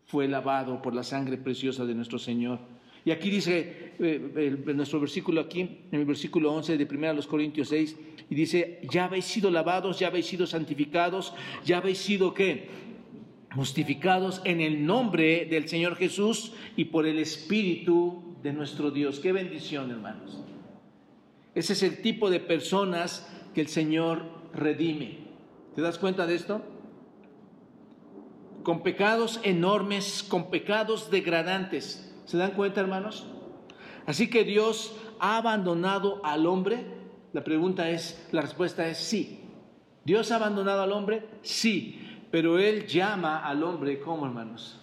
fue 0.06 0.28
lavado 0.28 0.82
por 0.82 0.94
la 0.94 1.04
sangre 1.04 1.36
preciosa 1.36 1.84
de 1.84 1.94
nuestro 1.94 2.18
Señor. 2.18 2.58
Y 3.04 3.10
aquí 3.10 3.30
dice 3.30 3.92
eh, 3.98 4.62
nuestro 4.74 5.00
versículo 5.00 5.40
aquí, 5.40 5.60
en 5.60 6.00
el 6.00 6.04
versículo 6.04 6.52
11 6.52 6.78
de 6.78 6.84
1 6.84 7.22
Corintios 7.28 7.68
6, 7.68 7.96
y 8.30 8.34
dice, 8.34 8.80
ya 8.90 9.06
habéis 9.06 9.24
sido 9.24 9.50
lavados, 9.50 9.98
ya 9.98 10.06
habéis 10.06 10.26
sido 10.26 10.46
santificados, 10.46 11.34
ya 11.64 11.78
habéis 11.78 11.98
sido 11.98 12.32
qué? 12.32 12.68
Justificados 13.54 14.40
en 14.44 14.60
el 14.60 14.86
nombre 14.86 15.46
del 15.46 15.68
Señor 15.68 15.96
Jesús 15.96 16.52
y 16.76 16.86
por 16.86 17.06
el 17.06 17.18
Espíritu 17.18 18.36
de 18.42 18.52
nuestro 18.52 18.90
Dios. 18.90 19.20
Qué 19.20 19.32
bendición, 19.32 19.90
hermanos. 19.90 20.40
Ese 21.54 21.74
es 21.74 21.82
el 21.82 22.00
tipo 22.00 22.30
de 22.30 22.40
personas 22.40 23.28
que 23.52 23.60
el 23.60 23.68
Señor 23.68 24.24
redime. 24.54 25.18
¿Te 25.74 25.82
das 25.82 25.98
cuenta 25.98 26.26
de 26.26 26.36
esto? 26.36 26.62
Con 28.62 28.82
pecados 28.82 29.40
enormes, 29.42 30.22
con 30.22 30.50
pecados 30.50 31.10
degradantes 31.10 32.11
¿Se 32.24 32.36
dan 32.36 32.52
cuenta, 32.52 32.80
hermanos? 32.80 33.26
Así 34.06 34.28
que 34.28 34.44
Dios 34.44 34.94
ha 35.18 35.36
abandonado 35.36 36.24
al 36.24 36.46
hombre. 36.46 36.84
La 37.32 37.44
pregunta 37.44 37.90
es, 37.90 38.28
la 38.32 38.42
respuesta 38.42 38.86
es 38.88 38.98
sí. 38.98 39.40
¿Dios 40.04 40.32
ha 40.32 40.36
abandonado 40.36 40.82
al 40.82 40.92
hombre? 40.92 41.26
Sí. 41.42 42.00
Pero 42.30 42.58
Él 42.58 42.86
llama 42.86 43.38
al 43.38 43.62
hombre, 43.62 44.00
¿cómo, 44.00 44.26
hermanos? 44.26 44.80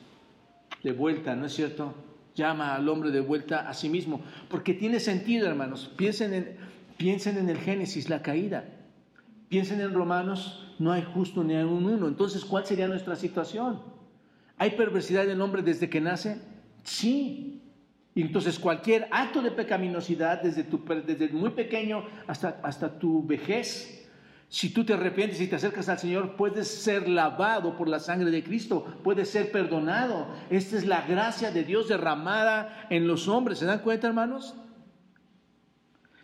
De 0.83 0.91
vuelta, 0.91 1.35
¿no 1.35 1.45
es 1.45 1.53
cierto? 1.53 1.93
Llama 2.35 2.75
al 2.75 2.87
hombre 2.87 3.11
de 3.11 3.21
vuelta 3.21 3.67
a 3.67 3.73
sí 3.73 3.89
mismo. 3.89 4.21
Porque 4.49 4.73
tiene 4.73 4.99
sentido, 4.99 5.47
hermanos. 5.47 5.91
Piensen 5.95 6.33
en, 6.33 6.57
piensen 6.97 7.37
en 7.37 7.49
el 7.49 7.57
Génesis, 7.57 8.09
la 8.09 8.21
caída. 8.21 8.65
Piensen 9.49 9.81
en 9.81 9.93
Romanos, 9.93 10.75
no 10.77 10.91
hay 10.91 11.03
justo 11.03 11.43
ni 11.43 11.55
hay 11.55 11.63
un 11.63 11.85
uno. 11.85 12.07
Entonces, 12.07 12.45
¿cuál 12.45 12.65
sería 12.65 12.87
nuestra 12.87 13.15
situación? 13.15 13.81
¿Hay 14.57 14.71
perversidad 14.71 15.23
en 15.25 15.31
el 15.31 15.41
hombre 15.41 15.63
desde 15.63 15.89
que 15.89 16.01
nace? 16.01 16.39
Sí. 16.89 17.61
Y 18.15 18.21
entonces 18.21 18.57
cualquier 18.57 19.07
acto 19.11 19.41
de 19.41 19.51
pecaminosidad, 19.51 20.41
desde, 20.41 20.63
tu, 20.63 20.83
desde 21.05 21.29
muy 21.29 21.51
pequeño 21.51 22.03
hasta, 22.27 22.59
hasta 22.63 22.97
tu 22.97 23.25
vejez, 23.25 24.09
si 24.49 24.73
tú 24.73 24.83
te 24.83 24.93
arrepientes 24.93 25.39
y 25.39 25.47
te 25.47 25.55
acercas 25.55 25.87
al 25.87 25.99
Señor, 25.99 26.35
puedes 26.35 26.67
ser 26.67 27.07
lavado 27.07 27.77
por 27.77 27.87
la 27.87 27.99
sangre 27.99 28.31
de 28.31 28.43
Cristo, 28.43 28.83
puedes 29.03 29.29
ser 29.29 29.51
perdonado. 29.51 30.27
Esta 30.49 30.77
es 30.77 30.87
la 30.87 31.03
gracia 31.03 31.51
de 31.51 31.63
Dios 31.63 31.87
derramada 31.87 32.87
en 32.89 33.07
los 33.07 33.27
hombres. 33.27 33.59
¿Se 33.59 33.65
dan 33.65 33.79
cuenta, 33.79 34.07
hermanos? 34.07 34.55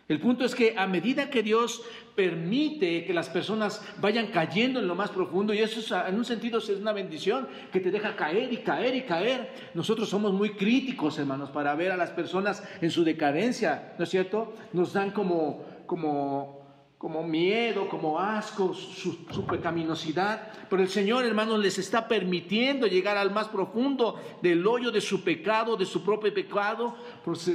El 0.08 0.20
punto 0.20 0.44
es 0.44 0.54
que 0.54 0.74
a 0.76 0.86
medida 0.86 1.30
que 1.30 1.42
Dios 1.42 1.82
permite 2.14 3.04
que 3.04 3.12
las 3.12 3.28
personas 3.28 3.82
vayan 3.98 4.28
cayendo 4.28 4.78
en 4.78 4.86
lo 4.86 4.94
más 4.94 5.10
profundo, 5.10 5.52
y 5.52 5.58
eso 5.58 5.96
en 6.06 6.14
un 6.14 6.24
sentido 6.24 6.58
es 6.58 6.68
una 6.70 6.92
bendición 6.92 7.48
que 7.72 7.80
te 7.80 7.90
deja 7.90 8.14
caer 8.14 8.52
y 8.52 8.58
caer 8.58 8.94
y 8.94 9.02
caer. 9.02 9.50
Nosotros 9.74 10.08
somos 10.08 10.32
muy 10.32 10.50
críticos, 10.50 11.18
hermanos, 11.18 11.50
para 11.50 11.74
ver 11.74 11.90
a 11.90 11.96
las 11.96 12.10
personas 12.10 12.62
en 12.80 12.90
su 12.90 13.02
decadencia, 13.02 13.94
¿no 13.98 14.04
es 14.04 14.10
cierto? 14.10 14.54
Nos 14.72 14.92
dan 14.92 15.10
como, 15.10 15.64
como, 15.86 16.65
como 16.98 17.22
miedo, 17.22 17.88
como 17.88 18.18
asco, 18.18 18.72
su, 18.72 19.46
pecaminosidad, 19.46 20.48
pero 20.70 20.82
el 20.82 20.88
Señor, 20.88 21.24
hermanos, 21.24 21.58
les 21.58 21.78
está 21.78 22.08
permitiendo 22.08 22.86
llegar 22.86 23.16
al 23.16 23.30
más 23.30 23.48
profundo 23.48 24.18
del 24.42 24.66
hoyo 24.66 24.90
de 24.90 25.00
su 25.00 25.22
pecado, 25.22 25.76
de 25.76 25.84
su 25.84 26.02
propio 26.02 26.32
pecado, 26.32 26.96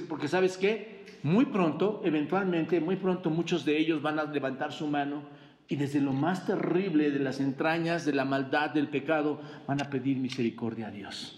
porque 0.08 0.28
¿sabes 0.28 0.58
qué? 0.58 1.02
muy 1.24 1.46
pronto, 1.46 2.02
eventualmente, 2.04 2.80
muy 2.80 2.96
pronto 2.96 3.30
muchos 3.30 3.64
de 3.66 3.78
ellos 3.78 4.02
van 4.02 4.20
a 4.20 4.24
levantar 4.24 4.72
su 4.72 4.88
mano 4.88 5.24
y 5.68 5.76
desde 5.76 6.02
lo 6.02 6.14
más 6.14 6.46
terrible 6.46 7.12
de 7.12 7.20
las 7.20 7.40
entrañas 7.40 8.06
de 8.06 8.14
la 8.14 8.26
maldad, 8.26 8.72
del 8.72 8.90
pecado, 8.90 9.40
van 9.68 9.82
a 9.82 9.90
pedir 9.90 10.18
misericordia 10.18 10.88
a 10.88 10.92
Dios. 10.92 11.38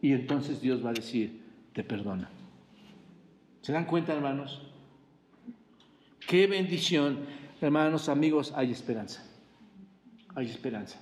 Y 0.00 0.12
entonces 0.12 0.60
Dios 0.60 0.84
va 0.84 0.90
a 0.90 0.94
decir, 0.94 1.42
te 1.72 1.82
perdona. 1.82 2.30
¿Se 3.60 3.72
dan 3.72 3.84
cuenta, 3.84 4.14
hermanos? 4.14 4.62
Qué 6.26 6.46
bendición, 6.46 7.18
hermanos, 7.60 8.08
amigos, 8.08 8.52
hay 8.56 8.70
esperanza. 8.70 9.22
Hay 10.34 10.46
esperanza. 10.46 10.98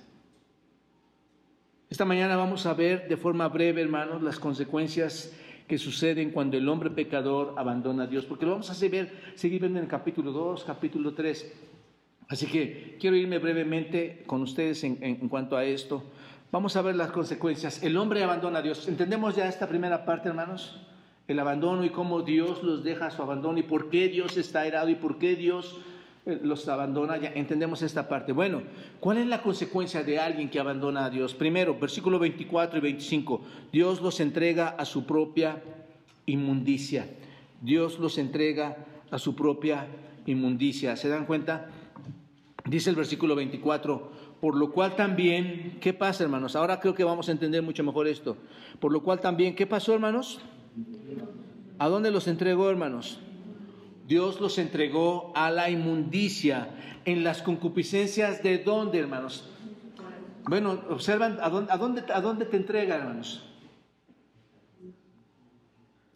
Esta 1.89 2.05
mañana 2.05 2.35
vamos 2.35 2.65
a 2.65 2.73
ver 2.73 3.07
de 3.07 3.17
forma 3.17 3.47
breve, 3.47 3.81
hermanos, 3.81 4.21
las 4.21 4.39
consecuencias 4.39 5.33
que 5.67 5.77
suceden 5.77 6.31
cuando 6.31 6.57
el 6.57 6.67
hombre 6.67 6.89
pecador 6.89 7.55
abandona 7.57 8.03
a 8.03 8.07
Dios, 8.07 8.25
porque 8.25 8.45
lo 8.45 8.51
vamos 8.51 8.69
a 8.69 8.73
seguir, 8.73 9.11
seguir 9.35 9.61
viendo 9.61 9.79
en 9.79 9.85
el 9.85 9.89
capítulo 9.89 10.31
2, 10.31 10.63
capítulo 10.65 11.13
3. 11.13 11.53
Así 12.27 12.47
que 12.47 12.97
quiero 12.99 13.15
irme 13.15 13.37
brevemente 13.37 14.23
con 14.25 14.41
ustedes 14.41 14.83
en, 14.83 14.97
en, 15.01 15.29
cuanto 15.29 15.55
a 15.55 15.63
esto. 15.63 16.03
Vamos 16.51 16.75
a 16.75 16.81
ver 16.81 16.95
las 16.95 17.11
consecuencias. 17.11 17.81
El 17.81 17.95
hombre 17.95 18.23
abandona 18.23 18.59
a 18.59 18.61
Dios. 18.61 18.87
¿Entendemos 18.87 19.35
ya 19.35 19.47
esta 19.47 19.67
primera 19.69 20.03
parte, 20.03 20.29
hermanos? 20.29 20.85
El 21.27 21.39
abandono 21.39 21.85
y 21.85 21.89
cómo 21.89 22.21
Dios 22.21 22.63
los 22.63 22.83
deja 22.83 23.07
a 23.07 23.11
su 23.11 23.21
abandono 23.21 23.57
y 23.57 23.63
por 23.63 23.89
qué 23.89 24.09
Dios 24.09 24.37
está 24.37 24.61
airado 24.61 24.89
y 24.89 24.95
por 24.95 25.17
qué 25.17 25.35
Dios 25.35 25.79
eh, 26.25 26.39
los 26.41 26.67
abandona, 26.69 27.17
ya 27.17 27.31
entendemos 27.35 27.81
esta 27.81 28.07
parte. 28.07 28.31
Bueno, 28.31 28.61
¿cuál 28.99 29.17
es 29.17 29.27
la 29.27 29.41
consecuencia 29.41 30.03
de 30.03 30.19
alguien 30.19 30.49
que 30.49 30.59
abandona 30.59 31.05
a 31.05 31.09
Dios? 31.09 31.33
Primero, 31.33 31.77
versículo 31.77 32.17
24 32.19 32.77
y 32.77 32.81
25, 32.81 33.41
Dios 33.71 34.01
los 34.01 34.19
entrega 34.19 34.69
a 34.69 34.85
su 34.85 35.05
propia 35.05 35.61
inmundicia. 36.25 37.07
Dios 37.61 37.99
los 37.99 38.17
entrega 38.17 38.77
a 39.11 39.17
su 39.17 39.35
propia 39.35 39.87
inmundicia. 40.25 40.95
¿Se 40.95 41.09
dan 41.09 41.25
cuenta? 41.25 41.69
Dice 42.65 42.89
el 42.89 42.95
versículo 42.95 43.35
24, 43.35 44.11
por 44.39 44.55
lo 44.55 44.71
cual 44.71 44.95
también, 44.95 45.77
¿qué 45.81 45.93
pasa 45.93 46.23
hermanos? 46.23 46.55
Ahora 46.55 46.79
creo 46.79 46.95
que 46.95 47.03
vamos 47.03 47.27
a 47.27 47.33
entender 47.33 47.61
mucho 47.61 47.83
mejor 47.83 48.07
esto. 48.07 48.37
Por 48.79 48.93
lo 48.93 49.03
cual 49.03 49.19
también, 49.19 49.55
¿qué 49.55 49.67
pasó 49.67 49.93
hermanos? 49.93 50.39
¿A 51.79 51.87
dónde 51.87 52.11
los 52.11 52.27
entregó 52.27 52.69
hermanos? 52.69 53.19
Dios 54.07 54.41
los 54.41 54.57
entregó 54.57 55.31
a 55.35 55.49
la 55.49 55.69
inmundicia 55.69 56.69
en 57.05 57.23
las 57.23 57.41
concupiscencias 57.41 58.43
de 58.43 58.59
dónde, 58.59 58.99
hermanos. 58.99 59.49
Bueno, 60.45 60.81
observan 60.89 61.37
a 61.41 61.49
dónde, 61.49 62.03
a 62.11 62.21
dónde, 62.21 62.45
te 62.45 62.57
entrega, 62.57 62.95
hermanos. 62.95 63.45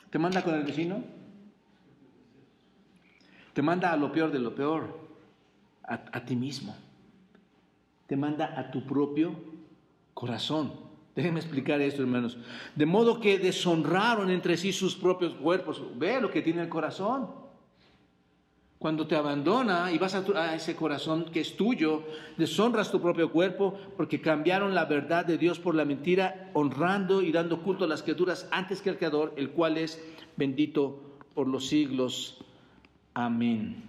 ¿Te 0.10 0.20
manda 0.20 0.44
con 0.44 0.56
el 0.56 0.64
vecino? 0.64 1.04
Te 3.54 3.62
manda 3.62 3.92
a 3.92 3.98
lo 3.98 4.12
peor 4.12 4.32
de 4.32 4.40
lo 4.40 4.54
peor, 4.54 5.00
a 5.84 6.26
ti 6.26 6.36
mismo. 6.36 6.76
te 8.08 8.16
manda 8.16 8.58
a 8.58 8.72
tu 8.72 8.86
propio 8.86 9.36
corazón. 10.14 10.87
Déjenme 11.18 11.40
explicar 11.40 11.82
esto, 11.82 12.04
hermanos. 12.04 12.38
De 12.76 12.86
modo 12.86 13.20
que 13.20 13.40
deshonraron 13.40 14.30
entre 14.30 14.56
sí 14.56 14.72
sus 14.72 14.94
propios 14.94 15.34
cuerpos. 15.34 15.82
Ve 15.96 16.22
lo 16.22 16.30
que 16.30 16.44
tiene 16.44 16.62
el 16.62 16.70
corazón. 16.70 17.30
Cuando 18.78 19.08
te 19.08 19.16
abandona 19.16 19.92
y 19.92 19.98
vas 19.98 20.14
a, 20.14 20.54
ese 20.54 20.76
corazón 20.76 21.26
que 21.34 21.40
es 21.40 21.58
tuyo, 21.58 22.04
deshonras 22.38 22.92
tu 22.92 23.02
propio 23.02 23.32
cuerpo 23.32 23.74
porque 23.98 24.22
cambiaron 24.22 24.76
la 24.76 24.86
verdad 24.86 25.26
de 25.26 25.40
Dios 25.40 25.58
por 25.58 25.74
la 25.74 25.86
mentira, 25.86 26.52
honrando 26.54 27.24
y 27.24 27.32
dando 27.32 27.64
culto 27.64 27.86
a 27.86 27.88
las 27.88 28.04
criaturas 28.04 28.48
antes 28.52 28.84
que 28.84 28.92
al 28.92 29.00
Creador, 29.00 29.34
el 29.38 29.50
cual 29.50 29.80
es 29.80 30.00
bendito 30.36 31.02
por 31.34 31.48
los 31.48 31.66
siglos. 31.66 32.38
Amén. 33.16 33.82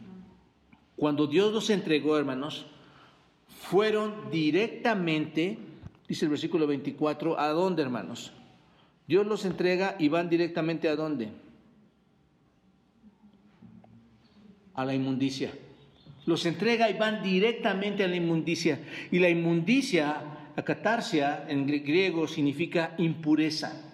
Cuando 0.97 1.27
Dios 1.27 1.53
los 1.53 1.69
entregó, 1.69 2.17
hermanos, 2.17 2.65
fueron 3.49 4.31
directamente, 4.31 5.59
dice 6.09 6.25
el 6.25 6.31
versículo 6.31 6.67
24, 6.67 7.39
¿a 7.39 7.49
dónde, 7.49 7.83
hermanos? 7.83 8.33
Dios 9.07 9.27
los 9.27 9.45
entrega 9.45 9.97
y 9.99 10.09
van 10.09 10.29
directamente 10.29 10.89
a 10.89 10.97
dónde? 10.97 11.29
A 14.75 14.85
la 14.85 14.95
inmundicia. 14.95 15.53
Los 16.27 16.45
entrega 16.47 16.91
y 16.91 16.95
van 16.95 17.23
directamente 17.23 18.05
a 18.05 18.09
la 18.09 18.17
inmundicia. 18.17 18.81
Y 19.11 19.19
la 19.19 19.29
inmundicia, 19.29 20.17
la 20.57 20.63
catarsia 20.63 21.47
en 21.49 21.67
griego 21.67 22.27
significa 22.27 22.95
impureza. 22.99 23.85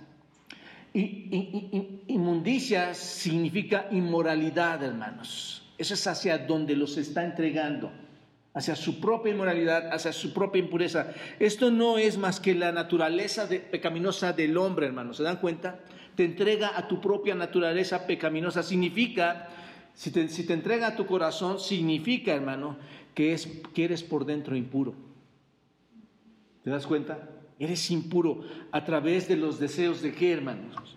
Y, 0.93 2.03
inmundicia 2.09 2.95
significa 2.95 3.89
inmoralidad, 3.91 4.83
hermanos. 4.83 5.63
Eso 5.77 5.95
es 5.95 6.07
hacia 6.07 6.39
donde 6.39 6.77
los 6.77 6.97
está 6.97 7.25
entregando 7.25 8.04
hacia 8.55 8.77
su 8.77 9.01
propia 9.01 9.33
inmoralidad, 9.33 9.93
hacia 9.93 10.13
su 10.13 10.33
propia 10.33 10.61
impureza. 10.61 11.13
Esto 11.41 11.73
no 11.73 11.99
es 11.99 12.17
más 12.17 12.39
que 12.39 12.55
la 12.55 12.71
naturaleza 12.71 13.49
pecaminosa 13.49 14.33
del 14.33 14.57
hombre, 14.57 14.87
hermano. 14.87 15.13
¿Se 15.13 15.25
dan 15.25 15.39
cuenta? 15.39 15.81
Te 16.15 16.25
entrega 16.25 16.79
a 16.79 16.87
tu 16.87 17.01
propia 17.01 17.35
naturaleza 17.35 18.07
pecaminosa. 18.07 18.63
Significa, 18.63 19.49
si 19.93 20.13
te, 20.13 20.53
entrega 20.53 20.89
a 20.89 20.97
tu 20.97 21.05
corazón, 21.05 21.59
significa, 21.59 22.33
hermano, 22.33 22.77
que, 23.13 23.33
es, 23.33 23.49
que 23.75 23.85
eres 23.85 24.05
por 24.05 24.25
dentro 24.25 24.55
impuro. 24.55 24.95
¿Te 26.63 26.71
das 26.71 26.87
cuenta? 26.87 27.29
Eres 27.59 27.91
impuro 27.91 28.45
a 28.71 28.85
través 28.85 29.27
de 29.27 29.37
los 29.37 29.59
deseos 29.59 30.01
de 30.01 30.15
qué, 30.15 30.33
hermanos? 30.33 30.97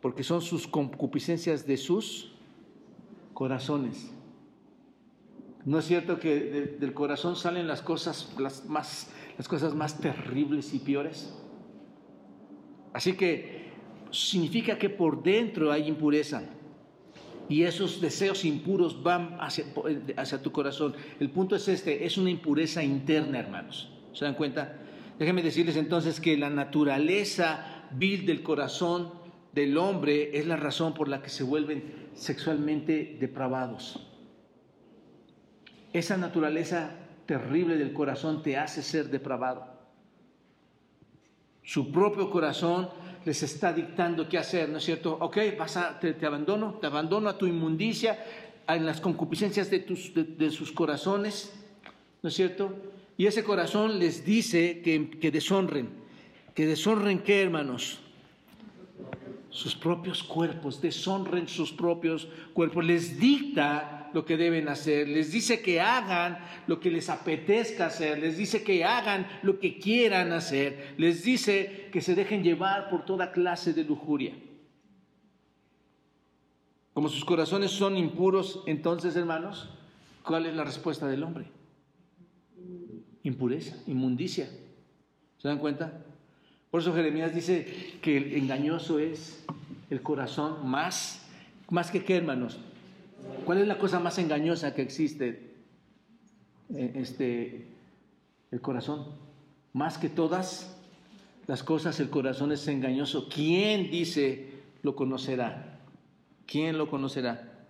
Porque 0.00 0.24
son 0.24 0.42
sus 0.42 0.66
concupiscencias 0.66 1.64
de 1.66 1.76
sus 1.76 2.35
corazones. 3.36 4.10
¿No 5.66 5.78
es 5.78 5.84
cierto 5.84 6.18
que 6.18 6.78
del 6.80 6.94
corazón 6.94 7.36
salen 7.36 7.66
las 7.66 7.82
cosas, 7.82 8.34
las, 8.38 8.64
más, 8.64 9.10
las 9.36 9.46
cosas 9.46 9.74
más 9.74 10.00
terribles 10.00 10.72
y 10.72 10.78
peores? 10.78 11.34
Así 12.94 13.12
que 13.12 13.72
significa 14.10 14.78
que 14.78 14.88
por 14.88 15.22
dentro 15.22 15.70
hay 15.70 15.86
impureza 15.86 16.44
y 17.46 17.64
esos 17.64 18.00
deseos 18.00 18.42
impuros 18.46 19.02
van 19.02 19.36
hacia, 19.38 19.66
hacia 20.16 20.40
tu 20.40 20.50
corazón. 20.50 20.94
El 21.20 21.28
punto 21.28 21.56
es 21.56 21.68
este, 21.68 22.06
es 22.06 22.16
una 22.16 22.30
impureza 22.30 22.82
interna, 22.82 23.38
hermanos. 23.38 23.90
¿Se 24.14 24.24
dan 24.24 24.34
cuenta? 24.34 24.78
Déjenme 25.18 25.42
decirles 25.42 25.76
entonces 25.76 26.20
que 26.22 26.38
la 26.38 26.48
naturaleza 26.48 27.86
vil 27.90 28.24
del 28.24 28.42
corazón 28.42 29.10
del 29.52 29.76
hombre 29.76 30.38
es 30.38 30.46
la 30.46 30.56
razón 30.56 30.94
por 30.94 31.08
la 31.08 31.20
que 31.20 31.28
se 31.28 31.44
vuelven 31.44 32.05
sexualmente 32.16 33.16
depravados. 33.20 34.00
Esa 35.92 36.16
naturaleza 36.16 36.90
terrible 37.26 37.76
del 37.76 37.92
corazón 37.92 38.42
te 38.42 38.56
hace 38.56 38.82
ser 38.82 39.08
depravado. 39.08 39.66
Su 41.62 41.90
propio 41.90 42.30
corazón 42.30 42.88
les 43.24 43.42
está 43.42 43.72
dictando 43.72 44.28
qué 44.28 44.38
hacer, 44.38 44.68
¿no 44.68 44.78
es 44.78 44.84
cierto? 44.84 45.16
Ok, 45.20 45.38
vas 45.58 45.76
a, 45.76 45.98
te, 45.98 46.14
abandono, 46.24 46.74
te 46.74 46.86
abandono 46.86 47.28
a 47.28 47.36
tu 47.36 47.46
inmundicia, 47.46 48.18
en 48.68 48.86
las 48.86 49.00
concupiscencias 49.00 49.70
de, 49.70 49.80
tus, 49.80 50.12
de, 50.14 50.50
sus 50.50 50.72
corazones, 50.72 51.52
¿no 52.22 52.28
es 52.28 52.34
cierto? 52.34 52.74
Y 53.16 53.26
ese 53.26 53.44
corazón 53.44 53.98
les 53.98 54.24
dice 54.24 54.80
que, 54.82 55.10
que 55.10 55.30
deshonren. 55.30 55.88
¿Que 56.54 56.66
deshonren 56.66 57.20
qué, 57.20 57.42
hermanos? 57.42 58.00
Sus 59.56 59.74
propios 59.74 60.22
cuerpos, 60.22 60.82
deshonren 60.82 61.48
sus 61.48 61.72
propios 61.72 62.28
cuerpos, 62.52 62.84
les 62.84 63.18
dicta 63.18 64.10
lo 64.12 64.26
que 64.26 64.36
deben 64.36 64.68
hacer, 64.68 65.08
les 65.08 65.32
dice 65.32 65.62
que 65.62 65.80
hagan 65.80 66.38
lo 66.66 66.78
que 66.78 66.90
les 66.90 67.08
apetezca 67.08 67.86
hacer, 67.86 68.18
les 68.18 68.36
dice 68.36 68.62
que 68.62 68.84
hagan 68.84 69.26
lo 69.42 69.58
que 69.58 69.78
quieran 69.78 70.32
hacer, 70.32 70.94
les 70.98 71.24
dice 71.24 71.88
que 71.90 72.02
se 72.02 72.14
dejen 72.14 72.42
llevar 72.42 72.90
por 72.90 73.06
toda 73.06 73.32
clase 73.32 73.72
de 73.72 73.84
lujuria. 73.84 74.34
Como 76.92 77.08
sus 77.08 77.24
corazones 77.24 77.70
son 77.70 77.96
impuros, 77.96 78.62
entonces, 78.66 79.16
hermanos, 79.16 79.70
¿cuál 80.22 80.44
es 80.44 80.54
la 80.54 80.64
respuesta 80.64 81.06
del 81.06 81.22
hombre? 81.22 81.46
Impureza, 83.22 83.74
inmundicia. 83.86 84.50
¿Se 85.38 85.48
dan 85.48 85.58
cuenta? 85.58 86.04
Por 86.76 86.82
eso 86.82 86.92
Jeremías 86.92 87.34
dice 87.34 87.96
que 88.02 88.18
el 88.18 88.34
engañoso 88.34 88.98
es 88.98 89.42
el 89.88 90.02
corazón 90.02 90.68
más, 90.68 91.22
más 91.70 91.90
que 91.90 92.04
qué, 92.04 92.16
hermanos. 92.16 92.58
¿Cuál 93.46 93.62
es 93.62 93.66
la 93.66 93.78
cosa 93.78 93.98
más 93.98 94.18
engañosa 94.18 94.74
que 94.74 94.82
existe? 94.82 95.54
Eh, 96.74 96.92
este, 96.96 97.66
el 98.50 98.60
corazón. 98.60 99.06
Más 99.72 99.96
que 99.96 100.10
todas 100.10 100.76
las 101.46 101.62
cosas, 101.62 101.98
el 101.98 102.10
corazón 102.10 102.52
es 102.52 102.68
engañoso. 102.68 103.30
¿Quién 103.30 103.90
dice 103.90 104.50
lo 104.82 104.94
conocerá? 104.94 105.78
¿Quién 106.44 106.76
lo 106.76 106.90
conocerá? 106.90 107.64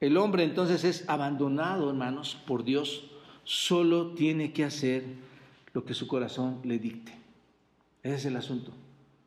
El 0.00 0.16
hombre 0.16 0.44
entonces 0.44 0.82
es 0.84 1.06
abandonado, 1.10 1.90
hermanos, 1.90 2.38
por 2.46 2.64
Dios. 2.64 3.10
Solo 3.44 4.14
tiene 4.14 4.54
que 4.54 4.64
hacer 4.64 5.04
lo 5.74 5.84
que 5.84 5.92
su 5.92 6.08
corazón 6.08 6.60
le 6.64 6.78
dicte. 6.78 7.17
Ese 8.02 8.14
es 8.14 8.24
el 8.26 8.36
asunto. 8.36 8.72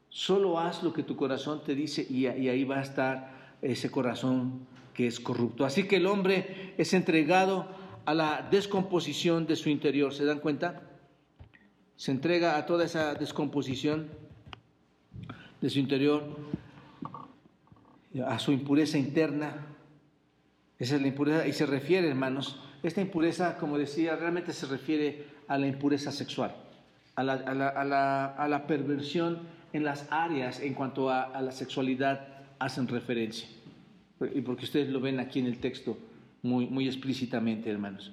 Solo 0.10 0.60
haz 0.60 0.84
lo 0.84 0.94
que 0.94 1.04
tu 1.04 1.16
corazón 1.16 1.64
te 1.64 1.76
dice 1.76 2.06
y, 2.10 2.28
ahí 2.28 2.64
va 2.64 2.80
a 2.80 2.82
estar 2.82 3.58
ese 3.62 3.90
corazón 3.90 4.68
que 4.94 5.08
es 5.08 5.20
corrupto. 5.20 5.66
Así 5.66 5.88
que 5.88 5.98
el 5.98 6.06
hombre 6.06 6.74
es 6.78 6.94
entregado 6.94 7.68
a 8.06 8.14
la 8.14 8.48
descomposición 8.52 9.46
de 9.48 9.56
su 9.56 9.70
interior. 9.70 10.14
¿Se 10.14 10.26
dan 10.26 10.40
cuenta? 10.40 10.82
Se 11.96 12.12
entrega 12.12 12.58
a 12.58 12.66
toda 12.66 12.86
esa 12.86 13.14
descomposición 13.14 14.10
de 15.62 15.70
su 15.70 15.80
interior, 15.80 16.24
a 18.26 18.40
su 18.40 18.52
impureza 18.52 18.98
interna. 18.98 19.68
Esa 20.80 20.96
es 20.96 21.02
la 21.02 21.08
impureza 21.08 21.48
y 21.48 21.54
se 21.54 21.66
refiere, 21.66 22.08
hermanos, 22.08 22.60
esta 22.84 23.02
impureza, 23.02 23.58
como 23.58 23.78
decía, 23.78 24.16
realmente 24.16 24.54
se 24.54 24.66
refiere 24.66 25.26
a 25.48 25.58
la 25.58 25.68
impureza 25.68 26.12
sexual, 26.12 26.56
a 27.30 27.54
la, 27.54 28.26
a 28.26 28.48
la 28.48 28.68
perversión 28.68 29.40
en 29.74 29.84
las 29.84 30.08
áreas 30.12 30.60
en 30.60 30.74
cuanto 30.74 31.10
a, 31.10 31.42
la 31.42 31.52
sexualidad 31.52 32.28
hacen 32.60 32.88
referencia. 32.88 33.48
Y 34.34 34.42
porque 34.42 34.66
ustedes 34.66 34.90
lo 34.90 35.00
ven 35.00 35.20
aquí 35.20 35.40
en 35.40 35.48
el 35.48 35.60
texto 35.60 35.98
muy, 36.44 36.68
muy 36.68 36.88
explícitamente, 36.88 37.70
hermanos. 37.70 38.12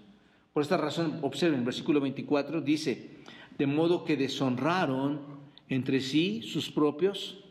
Por 0.52 0.62
esta 0.62 0.76
razón, 0.76 1.18
observen, 1.22 1.64
versículo 1.64 2.00
24 2.00 2.60
dice, 2.60 3.10
de 3.58 3.66
modo 3.66 4.04
que 4.04 4.16
deshonraron 4.16 5.20
entre 5.68 6.00
sí 6.00 6.42
sus 6.42 6.70
propios 6.70 7.44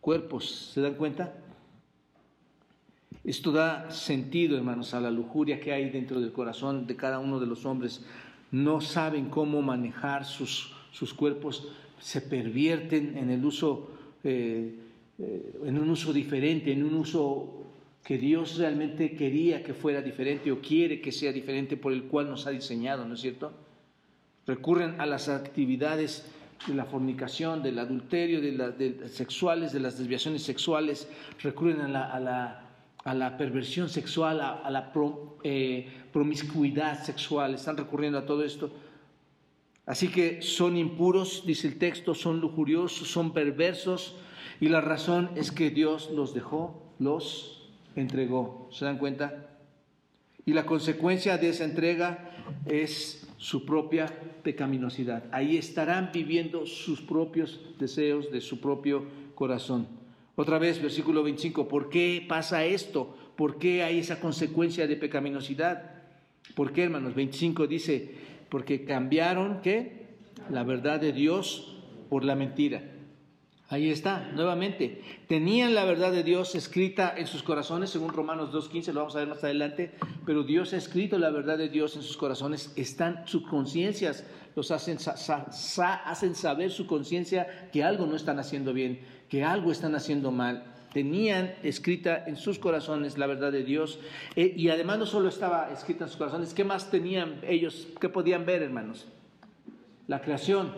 cuerpos. 0.00 0.70
¿Se 0.72 0.80
dan 0.80 0.94
cuenta? 0.94 1.34
Esto 3.24 3.50
da 3.50 3.90
sentido, 3.90 4.56
hermanos, 4.56 4.94
a 4.94 5.00
la 5.00 5.10
lujuria 5.10 5.58
que 5.58 5.72
hay 5.72 5.90
dentro 5.90 6.20
del 6.20 6.32
corazón 6.32 6.86
de 6.86 6.94
cada 6.94 7.18
uno 7.18 7.40
de 7.40 7.46
los 7.46 7.66
hombres. 7.66 8.04
No 8.56 8.80
saben 8.80 9.28
cómo 9.28 9.60
manejar 9.60 10.24
sus, 10.24 10.72
sus 10.90 11.12
cuerpos 11.12 11.68
se 12.00 12.22
pervierten 12.22 13.18
en 13.18 13.28
el 13.28 13.44
uso, 13.44 13.90
eh, 14.24 14.74
eh, 15.18 15.60
en 15.66 15.78
un 15.78 15.90
uso 15.90 16.10
diferente, 16.10 16.72
en 16.72 16.82
un 16.82 16.94
uso 16.94 17.64
que 18.02 18.16
Dios 18.16 18.56
realmente 18.56 19.14
quería 19.14 19.62
que 19.62 19.74
fuera 19.74 20.00
diferente 20.00 20.50
o 20.50 20.60
quiere 20.62 21.02
que 21.02 21.12
sea 21.12 21.32
diferente 21.32 21.76
por 21.76 21.92
el 21.92 22.04
cual 22.04 22.30
nos 22.30 22.46
ha 22.46 22.50
diseñado, 22.50 23.04
¿no 23.04 23.12
es 23.14 23.20
cierto? 23.20 23.52
Recurren 24.46 25.00
a 25.02 25.04
las 25.06 25.28
actividades 25.28 26.24
de 26.66 26.72
la 26.72 26.86
fornicación, 26.86 27.62
del 27.62 27.78
adulterio, 27.78 28.40
de 28.40 28.52
las 28.52 29.10
sexuales, 29.10 29.72
de 29.74 29.80
las 29.80 29.98
desviaciones 29.98 30.42
sexuales, 30.42 31.08
recurren 31.42 31.82
a 31.82 31.88
la, 31.88 32.62
a 33.04 33.14
la, 33.14 33.36
perversión 33.36 33.90
sexual, 33.90 34.40
a, 34.40 34.70
la 34.70 34.92
eh, 35.42 35.88
promiscuidad 36.16 37.04
sexual, 37.04 37.54
están 37.54 37.76
recurriendo 37.76 38.18
a 38.18 38.24
todo 38.24 38.42
esto 38.42 38.70
Así 39.86 40.08
que 40.08 40.42
son 40.42 40.76
impuros, 40.76 41.44
dice 41.46 41.68
el 41.68 41.78
texto, 41.78 42.12
son 42.12 42.40
lujuriosos, 42.40 43.08
son 43.08 43.32
perversos, 43.32 44.16
y 44.60 44.68
la 44.68 44.80
razón 44.80 45.30
es 45.36 45.52
que 45.52 45.70
Dios 45.70 46.10
los 46.10 46.34
dejó, 46.34 46.82
los 46.98 47.68
entregó. 47.94 48.68
¿Se 48.72 48.84
dan 48.84 48.98
cuenta? 48.98 49.46
Y 50.44 50.54
la 50.54 50.66
consecuencia 50.66 51.38
de 51.38 51.50
esa 51.50 51.64
entrega 51.64 52.30
es 52.66 53.28
su 53.36 53.64
propia 53.64 54.06
pecaminosidad. 54.42 55.24
Ahí 55.30 55.56
estarán 55.56 56.10
viviendo 56.12 56.66
sus 56.66 57.00
propios 57.00 57.60
deseos 57.78 58.32
de 58.32 58.40
su 58.40 58.60
propio 58.60 59.04
corazón. 59.36 59.86
Otra 60.34 60.58
vez, 60.58 60.82
versículo 60.82 61.22
25, 61.22 61.68
¿por 61.68 61.90
qué 61.90 62.24
pasa 62.28 62.64
esto? 62.64 63.16
¿Por 63.36 63.58
qué 63.58 63.84
hay 63.84 64.00
esa 64.00 64.18
consecuencia 64.18 64.86
de 64.88 64.96
pecaminosidad? 64.96 65.95
¿Por 66.56 66.72
qué, 66.72 66.84
hermanos? 66.84 67.14
25 67.14 67.66
dice, 67.66 68.14
porque 68.48 68.86
cambiaron, 68.86 69.60
¿qué? 69.60 70.06
La 70.48 70.64
verdad 70.64 70.98
de 70.98 71.12
Dios 71.12 71.76
por 72.08 72.24
la 72.24 72.34
mentira. 72.34 72.82
Ahí 73.68 73.90
está, 73.90 74.30
nuevamente. 74.32 75.02
Tenían 75.28 75.74
la 75.74 75.84
verdad 75.84 76.12
de 76.12 76.22
Dios 76.22 76.54
escrita 76.54 77.12
en 77.14 77.26
sus 77.26 77.42
corazones, 77.42 77.90
según 77.90 78.08
Romanos 78.08 78.54
2.15, 78.54 78.94
lo 78.94 79.00
vamos 79.00 79.16
a 79.16 79.18
ver 79.18 79.28
más 79.28 79.44
adelante, 79.44 79.92
pero 80.24 80.44
Dios 80.44 80.72
ha 80.72 80.78
escrito 80.78 81.18
la 81.18 81.28
verdad 81.28 81.58
de 81.58 81.68
Dios 81.68 81.94
en 81.94 82.02
sus 82.02 82.16
corazones, 82.16 82.72
están 82.74 83.28
sus 83.28 83.46
conciencias, 83.46 84.24
los 84.54 84.70
hacen, 84.70 84.96
hacen 86.06 86.34
saber 86.34 86.70
su 86.70 86.86
conciencia 86.86 87.68
que 87.70 87.84
algo 87.84 88.06
no 88.06 88.16
están 88.16 88.38
haciendo 88.38 88.72
bien, 88.72 89.00
que 89.28 89.44
algo 89.44 89.72
están 89.72 89.94
haciendo 89.94 90.30
mal. 90.30 90.72
Tenían 90.96 91.56
escrita 91.62 92.24
en 92.26 92.36
sus 92.36 92.58
corazones 92.58 93.18
la 93.18 93.26
verdad 93.26 93.52
de 93.52 93.62
Dios 93.64 94.00
eh, 94.34 94.54
y 94.56 94.70
además 94.70 94.98
no 94.98 95.04
solo 95.04 95.28
estaba 95.28 95.70
escrita 95.70 96.04
en 96.04 96.08
sus 96.08 96.16
corazones, 96.16 96.54
¿qué 96.54 96.64
más 96.64 96.90
tenían 96.90 97.38
ellos? 97.46 97.88
¿Qué 98.00 98.08
podían 98.08 98.46
ver, 98.46 98.62
hermanos? 98.62 99.06
La 100.06 100.22
creación, 100.22 100.72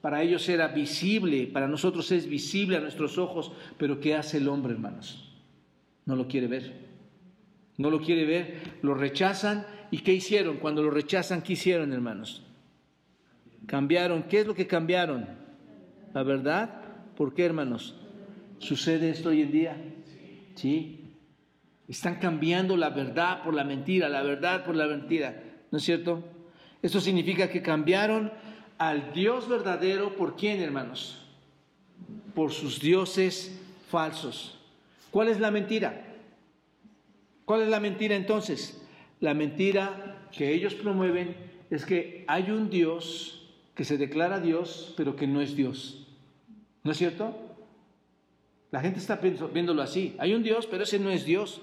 para 0.00 0.22
ellos 0.22 0.48
era 0.48 0.68
visible, 0.68 1.48
para 1.48 1.68
nosotros 1.68 2.10
es 2.12 2.26
visible 2.26 2.78
a 2.78 2.80
nuestros 2.80 3.18
ojos, 3.18 3.52
pero 3.76 4.00
¿qué 4.00 4.14
hace 4.14 4.38
el 4.38 4.48
hombre, 4.48 4.72
hermanos? 4.72 5.38
No 6.06 6.16
lo 6.16 6.26
quiere 6.28 6.46
ver. 6.46 6.72
No 7.76 7.90
lo 7.90 8.00
quiere 8.00 8.24
ver, 8.24 8.78
lo 8.80 8.94
rechazan. 8.94 9.66
¿Y 9.90 9.98
qué 9.98 10.14
hicieron? 10.14 10.56
Cuando 10.56 10.82
lo 10.82 10.90
rechazan, 10.90 11.42
¿qué 11.42 11.52
hicieron, 11.52 11.92
hermanos? 11.92 12.42
Cambiaron. 13.66 14.22
¿Qué 14.22 14.40
es 14.40 14.46
lo 14.46 14.54
que 14.54 14.66
cambiaron? 14.66 15.28
La 16.14 16.22
verdad. 16.22 16.80
¿Por 17.18 17.34
qué, 17.34 17.44
hermanos? 17.44 18.07
¿Sucede 18.58 19.10
esto 19.10 19.30
hoy 19.30 19.42
en 19.42 19.52
día? 19.52 19.76
Sí. 20.54 20.94
Están 21.86 22.16
cambiando 22.16 22.76
la 22.76 22.90
verdad 22.90 23.42
por 23.42 23.54
la 23.54 23.64
mentira, 23.64 24.08
la 24.08 24.22
verdad 24.22 24.64
por 24.64 24.76
la 24.76 24.86
mentira. 24.86 25.42
¿No 25.70 25.78
es 25.78 25.84
cierto? 25.84 26.22
Esto 26.82 27.00
significa 27.00 27.48
que 27.48 27.62
cambiaron 27.62 28.32
al 28.76 29.12
Dios 29.12 29.48
verdadero, 29.48 30.16
¿por 30.16 30.36
quién, 30.36 30.60
hermanos? 30.60 31.24
Por 32.34 32.52
sus 32.52 32.80
dioses 32.80 33.60
falsos. 33.88 34.58
¿Cuál 35.10 35.28
es 35.28 35.40
la 35.40 35.50
mentira? 35.50 36.04
¿Cuál 37.44 37.62
es 37.62 37.68
la 37.68 37.80
mentira 37.80 38.14
entonces? 38.14 38.82
La 39.20 39.34
mentira 39.34 40.28
que 40.30 40.52
ellos 40.52 40.74
promueven 40.74 41.34
es 41.70 41.86
que 41.86 42.24
hay 42.28 42.50
un 42.50 42.70
Dios 42.70 43.48
que 43.74 43.84
se 43.84 43.96
declara 43.96 44.40
Dios, 44.40 44.92
pero 44.96 45.16
que 45.16 45.26
no 45.26 45.40
es 45.40 45.56
Dios. 45.56 46.06
¿No 46.84 46.92
es 46.92 46.98
cierto? 46.98 47.47
La 48.70 48.80
gente 48.80 48.98
está 48.98 49.16
viéndolo 49.16 49.82
así. 49.82 50.14
Hay 50.18 50.34
un 50.34 50.42
Dios, 50.42 50.66
pero 50.66 50.84
ese 50.84 50.98
no 50.98 51.10
es 51.10 51.24
Dios. 51.24 51.60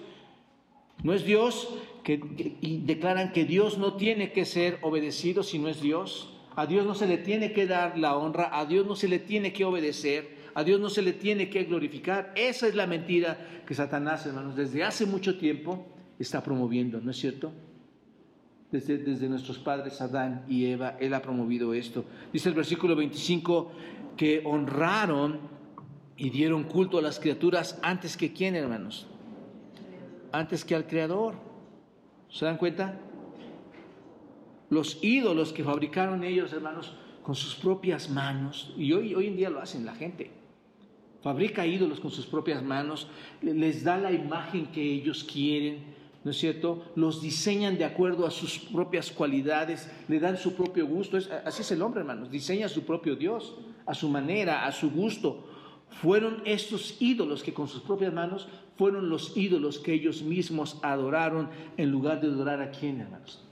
No 1.03 1.14
es 1.14 1.24
Dios 1.24 1.70
que, 2.03 2.20
y 2.62 2.82
declaran 2.82 3.32
que 3.32 3.45
Dios 3.45 3.78
no 3.78 3.93
tiene 3.93 4.32
que 4.32 4.45
ser 4.45 4.80
obedecido 4.82 5.43
si 5.43 5.60
no 5.60 5.68
es 5.68 5.82
Dios. 5.82 6.32
A 6.56 6.66
Dios 6.66 6.86
no 6.86 6.95
se 6.95 7.06
le 7.06 7.18
tiene 7.18 7.51
que 7.51 7.68
dar 7.68 7.97
la 7.97 8.16
honra, 8.16 8.49
a 8.58 8.66
Dios 8.66 8.88
no 8.88 8.95
se 8.95 9.08
le 9.10 9.20
tiene 9.20 9.51
que 9.51 9.66
obedecer, 9.66 10.36
a 10.53 10.64
Dios 10.64 10.80
no 10.80 10.89
se 10.89 11.01
le 11.01 11.14
tiene 11.14 11.49
que 11.49 11.66
glorificar. 11.66 12.32
Esa 12.36 12.68
es 12.68 12.76
la 12.76 12.88
mentira 12.88 13.64
que 13.68 13.76
Satanás, 13.76 14.26
hermanos, 14.26 14.56
desde 14.56 14.84
hace 14.84 15.06
mucho 15.06 15.38
tiempo 15.38 15.86
está 16.18 16.41
promoviendo, 16.41 17.01
¿no 17.01 17.12
es 17.12 17.18
cierto? 17.18 17.51
Desde, 18.72 18.97
desde, 18.97 19.28
nuestros 19.28 19.60
padres 19.60 19.99
Adán 20.01 20.45
y 20.47 20.66
Eva, 20.66 20.95
Él 20.99 21.14
ha 21.14 21.22
promovido 21.22 21.74
esto. 21.74 22.06
Dice 22.32 22.49
el 22.49 22.56
versículo 22.56 22.95
25 22.95 23.72
que 24.16 24.41
honraron 24.45 25.55
y 26.18 26.30
dieron 26.30 26.63
culto 26.63 26.97
a 26.97 27.01
las 27.01 27.20
criaturas 27.20 27.80
antes 27.82 28.18
que 28.18 28.34
quién, 28.34 28.55
hermanos? 28.55 29.07
Antes 30.32 30.63
que 30.63 30.76
al 30.76 30.88
Creador. 30.88 31.36
¿Se 32.30 32.45
dan 32.45 32.57
cuenta? 32.57 32.99
los 34.70 35.03
ídolos 35.03 35.53
que 35.53 35.63
fabricaron 35.63 36.24
ellos, 36.24 36.51
hermanos, 36.53 36.93
con 37.24 37.36
sus 37.36 37.55
propias 37.55 38.09
manos, 38.09 38.74
y 38.78 38.93
hoy, 38.93 39.16
hoy 39.16 39.28
en 39.28 39.36
día 39.36 39.49
lo 39.49 39.59
hacen 39.59 39.86
la 39.86 39.95
gente, 39.95 40.32
fabrica 41.22 41.66
ídolos 41.66 41.99
con 41.99 42.11
sus 42.11 42.26
propias 42.26 42.63
manos, 42.63 43.07
les 43.41 43.84
da 43.84 43.97
la 43.97 44.11
imagen 44.11 44.68
que 44.68 44.82
ellos 44.82 45.24
quieren, 45.24 45.95
¿no 46.24 46.32
es 46.32 46.38
cierto? 46.38 46.84
Los 46.95 47.22
diseñan 47.22 47.78
de 47.78 47.86
acuerdo 47.86 48.26
a 48.26 48.32
sus 48.32 48.59
propias 48.59 49.11
cualidades, 49.11 49.89
le 50.07 50.20
dan 50.20 50.38
su 50.38 50.55
propio 50.55 50.88
gusto, 50.88 51.18
así 51.45 51.61
es 51.61 51.72
el 51.72 51.82
hombre, 51.82 52.01
hermanos, 52.01 52.30
diseña 52.30 52.68
su 52.68 52.84
propio 52.84 53.16
Dios, 53.16 53.55
a 53.86 53.93
su 53.93 54.09
manera, 54.09 54.66
a 54.66 54.72
su 54.72 54.91
gusto. 54.91 55.51
Fueron 55.90 56.42
estos 56.46 57.02
ídolos 57.02 57.42
que 57.44 57.54
con 57.54 57.68
sus 57.68 57.82
propias 57.82 58.14
manos 58.14 58.48
fueron 58.78 59.10
los 59.10 59.36
ídolos 59.38 59.80
que 59.80 59.94
ellos 59.94 60.22
mismos 60.22 60.78
adoraron 60.82 61.50
en 61.78 61.90
lugar 61.90 62.20
de 62.20 62.28
adorar 62.28 62.62
a 62.62 62.72
quién, 62.72 63.00
hermanos? 63.00 63.46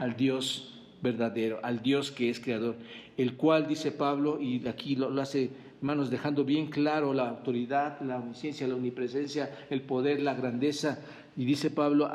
al 0.00 0.16
Dios 0.16 0.72
verdadero, 1.02 1.60
al 1.62 1.82
Dios 1.82 2.10
que 2.10 2.30
es 2.30 2.40
creador, 2.40 2.76
el 3.16 3.36
cual, 3.36 3.66
dice 3.66 3.92
Pablo, 3.92 4.40
y 4.40 4.66
aquí 4.66 4.96
lo, 4.96 5.20
hace, 5.20 5.50
hermanos, 5.78 6.10
dejando 6.10 6.44
bien 6.44 6.66
claro 6.66 7.14
la 7.14 7.28
autoridad, 7.28 8.00
la 8.00 8.16
omnisciencia, 8.16 8.66
la 8.66 8.74
omnipresencia, 8.74 9.66
el 9.70 9.82
poder, 9.82 10.20
la 10.20 10.34
grandeza, 10.34 10.98
y 11.36 11.44
dice 11.44 11.70
Pablo, 11.70 12.10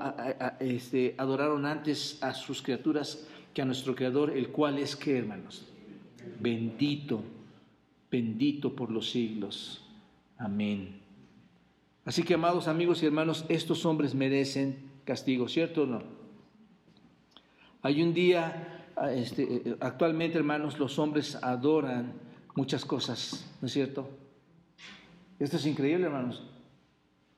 este, 0.59 1.15
adoraron 1.17 1.65
antes 1.65 2.21
a 2.23 2.33
sus 2.33 2.61
criaturas 2.61 3.27
que 3.53 3.61
a 3.61 3.65
nuestro 3.65 3.95
creador, 3.95 4.31
el 4.31 4.49
cual 4.49 4.79
es 4.79 4.95
que, 4.95 5.17
hermanos, 5.17 5.67
bendito, 6.39 7.23
bendito 8.11 8.75
por 8.75 8.91
los 8.91 9.09
siglos. 9.09 9.81
Amén. 10.37 10.99
Así 12.03 12.23
que, 12.23 12.33
amados 12.33 12.67
amigos 12.67 13.01
y 13.01 13.05
hermanos, 13.05 13.45
estos 13.47 13.85
hombres 13.85 14.13
merecen 14.13 14.91
castigo, 15.05 15.47
¿cierto 15.47 15.83
o 15.83 15.85
no? 15.85 16.03
Hay 17.83 18.01
un 18.03 18.13
día, 18.13 18.87
ah, 18.95 19.11
este, 19.11 19.43
eh, 19.43 19.77
actualmente 19.79 20.37
hermanos, 20.37 20.77
los 20.77 20.99
hombres 20.99 21.35
adoran 21.41 22.13
muchas 22.55 22.85
cosas, 22.85 23.49
¿no 23.61 23.67
es 23.67 23.73
cierto? 23.73 24.09
Esto 25.39 25.57
es 25.57 25.65
increíble, 25.65 26.05
hermanos. 26.05 26.43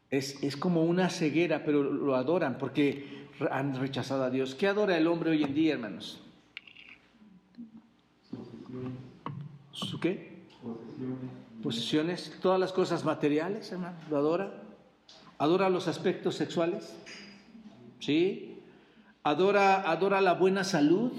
Es, 0.09 0.41
es 0.43 0.57
como 0.57 0.83
una 0.83 1.09
ceguera, 1.09 1.63
pero 1.63 1.83
lo 1.83 2.15
adoran 2.15 2.57
porque 2.57 3.27
han 3.51 3.79
rechazado 3.79 4.23
a 4.23 4.29
Dios. 4.29 4.55
¿Qué 4.55 4.67
adora 4.67 4.97
el 4.97 5.07
hombre 5.07 5.31
hoy 5.31 5.43
en 5.43 5.53
día, 5.53 5.73
hermanos? 5.73 6.21
¿Su 9.71 9.99
qué? 9.99 10.32
Posesiones, 11.61 12.37
todas 12.41 12.59
las 12.59 12.73
cosas 12.73 13.05
materiales, 13.05 13.71
hermano, 13.71 13.97
lo 14.09 14.17
adora. 14.17 14.63
Adora 15.37 15.69
los 15.69 15.87
aspectos 15.87 16.35
sexuales, 16.35 16.95
¿sí? 17.99 18.53
adora, 19.23 19.89
adora 19.89 20.21
la 20.21 20.33
buena 20.33 20.63
salud, 20.63 21.11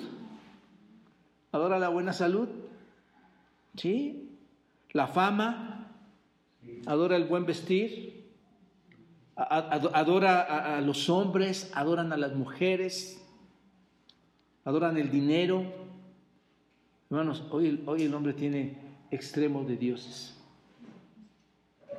adora 1.53 1.79
la 1.79 1.89
buena 1.89 2.13
salud, 2.13 2.49
¿sí? 3.77 4.39
La 4.93 5.07
fama, 5.07 5.89
adora 6.87 7.17
el 7.17 7.25
buen 7.25 7.47
vestir, 7.47 8.31
adora 9.35 10.77
a, 10.77 10.81
los 10.81 11.09
hombres, 11.09 11.71
adoran 11.75 12.13
a 12.13 12.17
las 12.17 12.35
mujeres, 12.35 13.21
adoran 14.65 14.97
el 14.97 15.11
dinero. 15.11 15.65
Hermanos, 17.11 17.43
hoy, 17.51 17.83
hoy 17.87 18.03
el 18.05 18.15
hombre 18.15 18.35
tiene 18.35 18.84
extremos 19.11 19.67
de 19.67 19.77
dioses, 19.77 20.37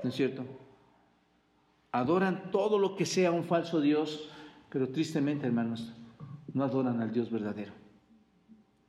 ¿no 0.03 0.09
es 0.09 0.15
cierto? 0.15 0.45
Adoran 1.91 2.51
todo 2.51 2.77
lo 2.77 2.95
que 2.95 3.05
sea 3.05 3.31
un 3.31 3.43
falso 3.43 3.79
Dios 3.79 4.29
pero 4.75 4.89
tristemente, 4.89 5.47
hermanos, 5.47 5.93
no 6.51 6.65
adoran 6.65 6.99
al 6.99 7.13
Dios 7.13 7.31
verdadero. 7.31 7.71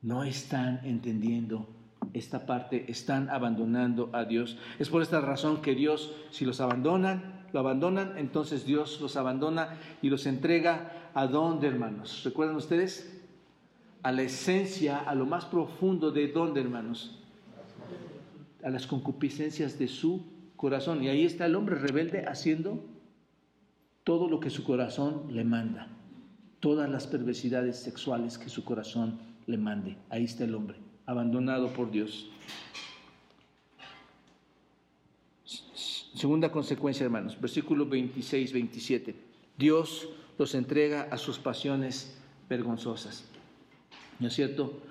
No 0.02 0.24
están 0.24 0.80
entendiendo 0.82 1.68
esta 2.12 2.44
parte, 2.44 2.90
están 2.90 3.30
abandonando 3.30 4.10
a 4.12 4.24
Dios. 4.24 4.58
Es 4.80 4.88
por 4.88 5.00
esta 5.00 5.20
razón 5.20 5.62
que 5.62 5.76
Dios, 5.76 6.12
si 6.32 6.44
los 6.44 6.60
abandonan, 6.60 7.46
lo 7.52 7.60
abandonan, 7.60 8.18
entonces 8.18 8.66
Dios 8.66 9.00
los 9.00 9.16
abandona 9.16 9.78
y 10.02 10.10
los 10.10 10.26
entrega 10.26 11.10
a 11.14 11.28
dónde, 11.28 11.68
hermanos. 11.68 12.22
¿Recuerdan 12.24 12.56
ustedes? 12.56 13.22
A 14.02 14.10
la 14.10 14.22
esencia, 14.22 14.98
a 14.98 15.14
lo 15.14 15.24
más 15.24 15.44
profundo 15.44 16.10
de 16.10 16.32
dónde, 16.32 16.62
hermanos. 16.62 17.22
A 18.66 18.70
las 18.70 18.88
concupiscencias 18.88 19.78
de 19.78 19.86
su 19.86 20.26
corazón. 20.56 21.00
Y 21.04 21.08
ahí 21.08 21.24
está 21.24 21.46
el 21.46 21.54
hombre 21.54 21.76
rebelde 21.76 22.24
haciendo 22.26 22.84
todo 24.02 24.28
lo 24.28 24.40
que 24.40 24.50
su 24.50 24.64
corazón 24.64 25.28
le 25.30 25.44
manda, 25.44 25.88
todas 26.58 26.90
las 26.90 27.06
perversidades 27.06 27.76
sexuales 27.78 28.38
que 28.38 28.48
su 28.48 28.64
corazón 28.64 29.20
le 29.46 29.56
mande. 29.56 29.96
Ahí 30.10 30.24
está 30.24 30.42
el 30.42 30.56
hombre, 30.56 30.78
abandonado 31.06 31.72
por 31.72 31.92
Dios. 31.92 32.28
Segunda 35.44 36.50
consecuencia, 36.50 37.04
hermanos, 37.04 37.40
versículo 37.40 37.86
26, 37.86 38.52
27. 38.52 39.14
Dios 39.56 40.08
los 40.38 40.56
entrega 40.56 41.02
a 41.12 41.18
sus 41.18 41.38
pasiones 41.38 42.18
vergonzosas. 42.48 43.24
¿No 44.18 44.26
es 44.26 44.34
cierto? 44.34 44.82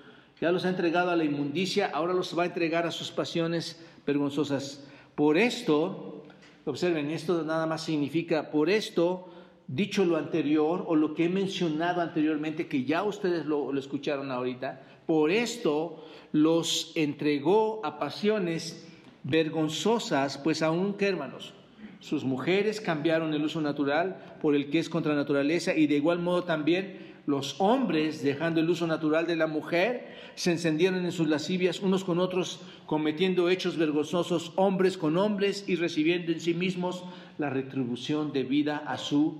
Ya 0.41 0.51
los 0.51 0.65
ha 0.65 0.69
entregado 0.69 1.11
a 1.11 1.15
la 1.15 1.23
inmundicia, 1.23 1.89
ahora 1.93 2.13
los 2.13 2.37
va 2.37 2.43
a 2.43 2.47
entregar 2.47 2.85
a 2.85 2.91
sus 2.91 3.11
pasiones 3.11 3.81
vergonzosas. 4.05 4.85
Por 5.15 5.37
esto, 5.37 6.25
observen, 6.65 7.09
esto 7.09 7.43
nada 7.43 7.65
más 7.65 7.83
significa, 7.83 8.51
por 8.51 8.69
esto, 8.69 9.29
dicho 9.67 10.05
lo 10.05 10.17
anterior 10.17 10.83
o 10.87 10.95
lo 10.95 11.13
que 11.13 11.25
he 11.25 11.29
mencionado 11.29 12.01
anteriormente, 12.01 12.67
que 12.67 12.83
ya 12.83 13.03
ustedes 13.03 13.45
lo, 13.45 13.75
escucharon 13.77 14.31
ahorita, 14.31 14.81
por 15.05 15.31
esto 15.31 16.05
los 16.31 16.91
entregó 16.95 17.81
a 17.85 17.97
pasiones 17.97 18.85
vergonzosas, 19.23 20.37
pues 20.37 20.61
aún 20.61 20.95
que 20.95 21.07
hermanos, 21.07 21.53
sus 21.99 22.23
mujeres 22.23 22.81
cambiaron 22.81 23.33
el 23.33 23.43
uso 23.43 23.61
natural 23.61 24.37
por 24.41 24.53
el 24.53 24.69
que 24.69 24.79
es 24.79 24.89
contra 24.89 25.15
naturaleza 25.15 25.73
y 25.73 25.87
de 25.87 25.95
igual 25.95 26.19
modo 26.19 26.43
también 26.43 27.14
los 27.25 27.59
hombres, 27.59 28.23
dejando 28.23 28.59
el 28.59 28.69
uso 28.69 28.85
natural 28.85 29.25
de 29.25 29.35
la 29.35 29.47
mujer, 29.47 30.15
se 30.35 30.51
encendieron 30.51 31.05
en 31.05 31.11
sus 31.11 31.27
lascivias 31.27 31.79
unos 31.79 32.03
con 32.03 32.19
otros, 32.19 32.61
cometiendo 32.85 33.49
hechos 33.49 33.77
vergonzosos 33.77 34.53
hombres 34.55 34.97
con 34.97 35.17
hombres 35.17 35.65
y 35.67 35.75
recibiendo 35.75 36.31
en 36.31 36.39
sí 36.39 36.53
mismos 36.53 37.03
la 37.37 37.49
retribución 37.49 38.31
debida 38.31 38.77
a 38.77 38.97
su 38.97 39.39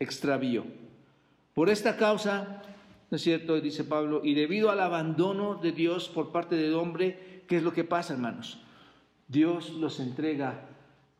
extravío. 0.00 0.64
Por 1.54 1.68
esta 1.68 1.96
causa, 1.96 2.62
¿no 3.10 3.16
es 3.16 3.22
cierto? 3.22 3.60
Dice 3.60 3.84
Pablo, 3.84 4.22
y 4.24 4.34
debido 4.34 4.70
al 4.70 4.80
abandono 4.80 5.56
de 5.56 5.72
Dios 5.72 6.08
por 6.08 6.32
parte 6.32 6.56
del 6.56 6.74
hombre, 6.74 7.42
¿qué 7.46 7.58
es 7.58 7.62
lo 7.62 7.74
que 7.74 7.84
pasa, 7.84 8.14
hermanos? 8.14 8.58
Dios 9.28 9.70
los 9.70 10.00
entrega 10.00 10.68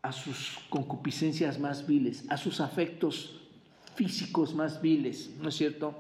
a 0.01 0.13
sus 0.13 0.59
concupiscencias 0.71 1.61
más 1.61 1.87
viles, 1.87 2.25
a 2.31 2.39
sus 2.39 2.61
afectos 2.61 3.42
físicos 3.95 4.55
más 4.55 4.81
viles, 4.81 5.31
¿no 5.41 5.49
es 5.49 5.57
cierto? 5.57 5.95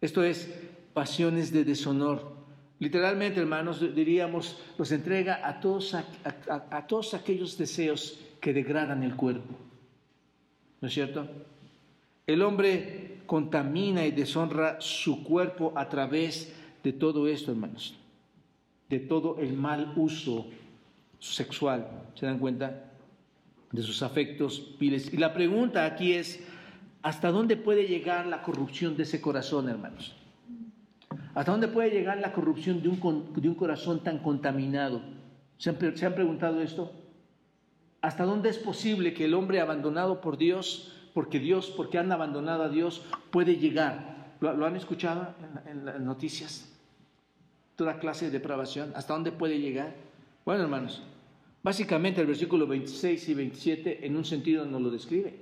Esto 0.00 0.22
es 0.22 0.52
pasiones 0.92 1.52
de 1.52 1.64
deshonor. 1.64 2.32
Literalmente, 2.78 3.40
hermanos, 3.40 3.80
diríamos, 3.94 4.58
los 4.76 4.90
entrega 4.90 5.46
a 5.46 5.60
todos, 5.60 5.94
a, 5.94 6.86
todos 6.88 7.14
aquellos 7.14 7.56
deseos 7.56 8.18
que 8.40 8.52
degradan 8.52 9.04
el 9.04 9.14
cuerpo. 9.14 9.54
¿No 10.80 10.88
es 10.88 10.94
cierto? 10.94 11.28
El 12.26 12.42
hombre 12.42 13.18
contamina 13.26 14.04
y 14.04 14.10
deshonra 14.10 14.80
su 14.80 15.22
cuerpo 15.22 15.72
a 15.76 15.88
través 15.88 16.52
de 16.82 16.92
todo 16.92 17.28
esto, 17.28 17.52
hermanos, 17.52 17.94
de 18.88 18.98
todo 18.98 19.38
el 19.38 19.52
mal 19.52 19.92
uso 19.96 20.48
sexual, 21.20 21.88
¿se 22.14 22.26
dan 22.26 22.38
cuenta? 22.38 22.90
De 23.70 23.82
sus 23.82 24.02
afectos 24.02 24.74
viles. 24.78 25.12
Y 25.14 25.16
la 25.16 25.32
pregunta 25.32 25.86
aquí 25.86 26.12
es, 26.12 26.44
¿Hasta 27.02 27.32
dónde 27.32 27.56
puede 27.56 27.88
llegar 27.88 28.26
la 28.26 28.42
corrupción 28.42 28.96
de 28.96 29.02
ese 29.02 29.20
corazón, 29.20 29.68
hermanos? 29.68 30.14
¿Hasta 31.34 31.50
dónde 31.50 31.68
puede 31.68 31.90
llegar 31.90 32.18
la 32.18 32.32
corrupción 32.32 32.80
de 32.80 32.88
un, 32.88 33.32
de 33.34 33.48
un 33.48 33.54
corazón 33.56 34.04
tan 34.04 34.18
contaminado? 34.18 35.02
¿Se 35.58 35.70
han, 35.70 35.96
¿Se 35.96 36.06
han, 36.06 36.14
preguntado 36.14 36.60
esto? 36.60 36.92
¿Hasta 38.00 38.24
dónde 38.24 38.50
es 38.50 38.58
posible 38.58 39.14
que 39.14 39.24
el 39.24 39.34
hombre 39.34 39.60
abandonado 39.60 40.20
por 40.20 40.38
Dios, 40.38 40.92
porque 41.12 41.40
Dios, 41.40 41.72
porque 41.76 41.98
han 41.98 42.12
abandonado 42.12 42.62
a 42.62 42.68
Dios, 42.68 43.04
puede 43.30 43.56
llegar? 43.56 44.36
¿Lo, 44.40 44.64
han 44.64 44.76
escuchado 44.76 45.34
en, 45.66 45.78
en, 45.78 45.84
las 45.84 46.00
noticias? 46.00 46.72
Toda 47.74 47.98
clase 47.98 48.26
de 48.26 48.30
depravación. 48.30 48.92
¿Hasta 48.94 49.14
dónde 49.14 49.32
puede 49.32 49.58
llegar? 49.58 49.94
Bueno, 50.44 50.62
hermanos, 50.62 51.02
básicamente 51.64 52.20
el 52.20 52.28
versículo 52.28 52.66
26 52.66 53.28
y 53.28 53.34
27 53.34 54.06
en 54.06 54.16
un 54.16 54.24
sentido 54.24 54.64
nos 54.66 54.80
lo 54.80 54.90
describe. 54.90 55.41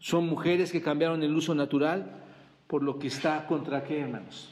Son 0.00 0.26
mujeres 0.26 0.72
que 0.72 0.80
cambiaron 0.80 1.22
el 1.22 1.34
uso 1.34 1.54
natural 1.54 2.10
por 2.66 2.82
lo 2.82 2.98
que 2.98 3.08
está 3.08 3.46
contra 3.46 3.84
qué, 3.84 4.00
hermanos. 4.00 4.48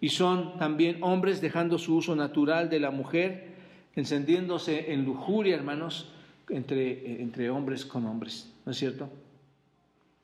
Y 0.00 0.08
son 0.08 0.58
también 0.58 1.02
hombres 1.02 1.40
dejando 1.40 1.78
su 1.78 1.96
uso 1.96 2.16
natural 2.16 2.68
de 2.68 2.80
la 2.80 2.90
mujer, 2.90 3.54
encendiéndose 3.94 4.92
en 4.92 5.04
lujuria, 5.04 5.54
hermanos, 5.54 6.10
entre, 6.48 7.22
entre 7.22 7.48
hombres 7.48 7.86
con 7.86 8.04
hombres. 8.06 8.52
¿No 8.66 8.72
es 8.72 8.78
cierto? 8.78 9.08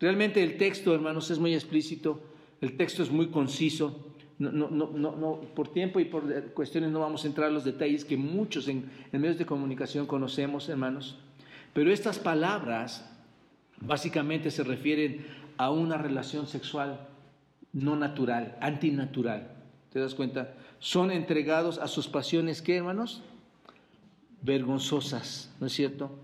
Realmente 0.01 0.43
el 0.43 0.57
texto, 0.57 0.93
hermanos, 0.93 1.31
es 1.31 1.39
muy 1.39 1.55
explícito, 1.55 2.21
el 2.61 2.77
texto 2.77 3.03
es 3.03 3.11
muy 3.11 3.29
conciso. 3.29 4.07
No, 4.39 4.51
no, 4.51 4.71
no, 4.71 5.17
no, 5.17 5.41
por 5.55 5.69
tiempo 5.69 6.01
y 6.01 6.07
por 6.07 6.53
cuestiones 6.53 6.91
no 6.91 7.01
vamos 7.01 7.25
a 7.25 7.27
entrar 7.29 7.49
en 7.49 7.55
los 7.55 7.65
detalles 7.65 8.07
que 8.07 8.17
muchos 8.17 8.69
en 8.69 8.91
medios 9.13 9.39
de 9.39 9.45
comunicación 9.45 10.07
conocemos, 10.07 10.69
hermanos. 10.69 11.19
Pero 11.75 11.93
estas 11.93 12.19
palabras 12.19 13.10
Básicamente 13.81 14.51
se 14.51 14.63
refieren 14.63 15.27
a 15.57 15.71
una 15.71 15.97
relación 15.99 16.47
sexual 16.47 17.09
no 17.73 17.97
natural, 17.97 18.57
antinatural. 18.61 19.51
¿Te 19.93 20.01
das 20.01 20.15
cuenta? 20.15 20.55
Son 20.79 21.11
entregados 21.11 21.79
a 21.79 21.89
sus 21.89 22.09
pasiones, 22.09 22.63
¿qué 22.63 22.77
hermanos? 22.77 23.23
Vergonzosas, 24.43 25.55
¿no 25.61 25.67
es 25.67 25.73
cierto? 25.73 26.19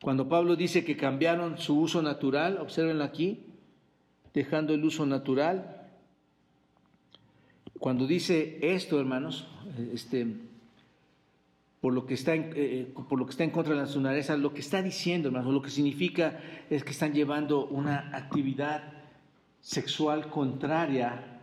Cuando 0.00 0.28
Pablo 0.28 0.56
dice 0.56 0.84
que 0.84 0.96
cambiaron 0.96 1.58
su 1.58 1.78
uso 1.78 2.00
natural, 2.00 2.58
observenlo 2.58 3.04
aquí, 3.04 3.40
dejando 4.32 4.72
el 4.72 4.84
uso 4.84 5.04
natural. 5.04 5.88
Cuando 7.78 8.06
dice 8.06 8.58
esto, 8.62 8.98
hermanos, 8.98 9.46
este, 9.92 10.36
por 11.80 11.94
lo 11.94 12.04
que 12.04 12.14
está 12.14 12.34
en, 12.34 12.52
eh, 12.54 12.92
por 13.08 13.18
lo 13.18 13.24
que 13.24 13.30
está 13.30 13.44
en 13.44 13.50
contra 13.50 13.74
de 13.74 13.80
la 13.80 13.86
naturaleza, 13.86 14.36
lo 14.36 14.52
que 14.52 14.60
está 14.60 14.82
diciendo, 14.82 15.28
hermanos, 15.28 15.52
lo 15.52 15.62
que 15.62 15.70
significa 15.70 16.38
es 16.68 16.84
que 16.84 16.90
están 16.90 17.14
llevando 17.14 17.66
una 17.66 18.10
actividad 18.14 18.82
sexual 19.60 20.28
contraria 20.28 21.40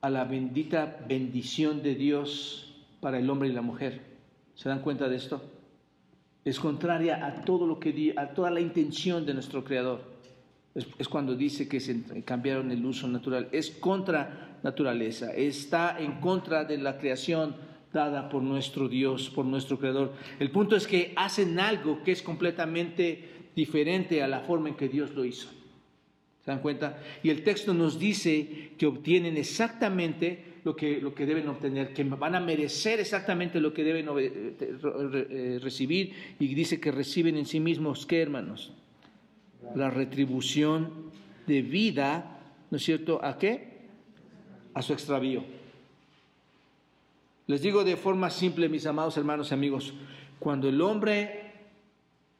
a 0.00 0.10
la 0.10 0.24
bendita 0.24 1.04
bendición 1.08 1.82
de 1.82 1.96
Dios 1.96 2.76
para 3.00 3.18
el 3.18 3.28
hombre 3.28 3.48
y 3.48 3.52
la 3.52 3.62
mujer. 3.62 4.00
¿Se 4.54 4.68
dan 4.68 4.80
cuenta 4.80 5.08
de 5.08 5.16
esto? 5.16 5.42
Es 6.44 6.60
contraria 6.60 7.26
a 7.26 7.42
todo 7.42 7.66
lo 7.66 7.80
que 7.80 8.14
a 8.16 8.28
toda 8.28 8.50
la 8.52 8.60
intención 8.60 9.26
de 9.26 9.34
nuestro 9.34 9.64
Creador. 9.64 10.02
Es, 10.76 10.86
es 10.98 11.08
cuando 11.08 11.34
dice 11.34 11.68
que 11.68 11.80
se 11.80 12.22
cambiaron 12.24 12.70
el 12.70 12.84
uso 12.84 13.08
natural. 13.08 13.48
Es 13.50 13.70
contra 13.70 14.58
naturaleza. 14.62 15.32
Está 15.34 15.98
en 15.98 16.20
contra 16.20 16.64
de 16.64 16.78
la 16.78 16.98
creación 16.98 17.56
dada 17.96 18.28
por 18.28 18.42
nuestro 18.42 18.88
Dios, 18.88 19.30
por 19.30 19.46
nuestro 19.46 19.78
Creador. 19.78 20.12
El 20.38 20.50
punto 20.50 20.76
es 20.76 20.86
que 20.86 21.14
hacen 21.16 21.58
algo 21.58 22.02
que 22.04 22.12
es 22.12 22.20
completamente 22.20 23.50
diferente 23.56 24.22
a 24.22 24.28
la 24.28 24.40
forma 24.40 24.68
en 24.68 24.76
que 24.76 24.88
Dios 24.88 25.14
lo 25.14 25.24
hizo. 25.24 25.48
¿Se 26.44 26.50
dan 26.50 26.60
cuenta? 26.60 27.02
Y 27.22 27.30
el 27.30 27.42
texto 27.42 27.72
nos 27.72 27.98
dice 27.98 28.72
que 28.76 28.86
obtienen 28.86 29.36
exactamente 29.38 30.60
lo 30.62 30.76
que, 30.76 31.00
lo 31.00 31.14
que 31.14 31.24
deben 31.24 31.48
obtener, 31.48 31.94
que 31.94 32.04
van 32.04 32.34
a 32.34 32.40
merecer 32.40 33.00
exactamente 33.00 33.60
lo 33.60 33.72
que 33.72 33.82
deben 33.82 34.06
eh, 34.18 34.56
eh, 34.60 35.58
recibir 35.62 36.12
y 36.38 36.54
dice 36.54 36.78
que 36.78 36.92
reciben 36.92 37.36
en 37.36 37.46
sí 37.46 37.60
mismos, 37.60 38.04
¿qué 38.04 38.20
hermanos? 38.20 38.72
La 39.74 39.90
retribución 39.90 41.10
de 41.46 41.62
vida, 41.62 42.40
¿no 42.70 42.76
es 42.76 42.84
cierto? 42.84 43.24
¿A 43.24 43.38
qué? 43.38 43.78
A 44.74 44.82
su 44.82 44.92
extravío. 44.92 45.44
Les 47.46 47.62
digo 47.62 47.84
de 47.84 47.96
forma 47.96 48.28
simple, 48.30 48.68
mis 48.68 48.86
amados 48.86 49.16
hermanos 49.16 49.50
y 49.50 49.54
amigos, 49.54 49.94
cuando 50.40 50.68
el 50.68 50.80
hombre 50.80 51.52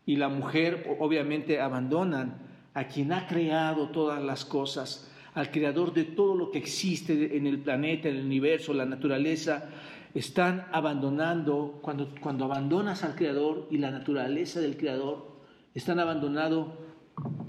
y 0.04 0.16
la 0.16 0.28
mujer 0.28 0.96
obviamente 0.98 1.60
abandonan 1.60 2.38
a 2.74 2.88
quien 2.88 3.12
ha 3.12 3.28
creado 3.28 3.90
todas 3.90 4.20
las 4.22 4.44
cosas, 4.44 5.08
al 5.34 5.52
creador 5.52 5.92
de 5.92 6.04
todo 6.04 6.34
lo 6.34 6.50
que 6.50 6.58
existe 6.58 7.36
en 7.36 7.46
el 7.46 7.60
planeta, 7.60 8.08
en 8.08 8.16
el 8.16 8.24
universo, 8.24 8.74
la 8.74 8.84
naturaleza, 8.84 9.68
están 10.12 10.66
abandonando, 10.72 11.78
cuando, 11.82 12.12
cuando 12.20 12.46
abandonas 12.46 13.04
al 13.04 13.14
creador 13.14 13.68
y 13.70 13.78
la 13.78 13.92
naturaleza 13.92 14.60
del 14.60 14.76
creador, 14.76 15.36
están 15.74 16.00
abandonando 16.00 16.84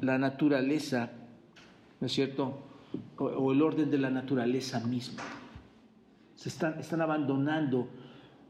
la 0.01 0.20
naturaleza, 0.20 1.12
¿no 1.99 2.05
es 2.05 2.14
cierto? 2.14 2.60
O, 3.18 3.26
o 3.26 3.51
el 3.51 3.62
orden 3.64 3.89
de 3.89 3.97
la 3.97 4.12
naturaleza 4.12 4.80
misma 4.82 5.24
se 6.38 6.50
están, 6.50 6.80
están 6.80 7.02
abandonando 7.02 7.90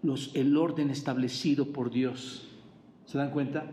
los, 0.04 0.36
el 0.36 0.56
orden 0.58 0.90
establecido 0.90 1.72
por 1.72 1.90
Dios. 1.90 2.46
¿Se 3.06 3.18
dan 3.18 3.32
cuenta? 3.32 3.66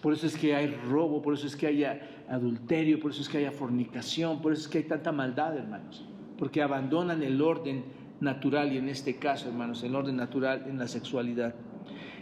Por 0.00 0.12
eso 0.12 0.26
es 0.26 0.36
que 0.36 0.54
hay 0.54 0.68
robo, 0.68 1.20
por 1.20 1.34
eso 1.34 1.46
es 1.46 1.56
que 1.56 1.66
haya 1.66 2.24
adulterio, 2.28 3.00
por 3.00 3.10
eso 3.10 3.22
es 3.22 3.28
que 3.28 3.38
haya 3.38 3.50
fornicación, 3.50 4.40
por 4.40 4.52
eso 4.52 4.62
es 4.62 4.68
que 4.68 4.78
hay 4.78 4.84
tanta 4.84 5.10
maldad, 5.10 5.56
hermanos. 5.56 6.06
Porque 6.38 6.62
abandonan 6.62 7.22
el 7.24 7.42
orden 7.42 7.84
natural 8.20 8.72
y 8.72 8.78
en 8.78 8.88
este 8.88 9.16
caso, 9.16 9.48
hermanos, 9.48 9.82
el 9.82 9.96
orden 9.96 10.16
natural 10.16 10.66
en 10.68 10.78
la 10.78 10.86
sexualidad. 10.86 11.56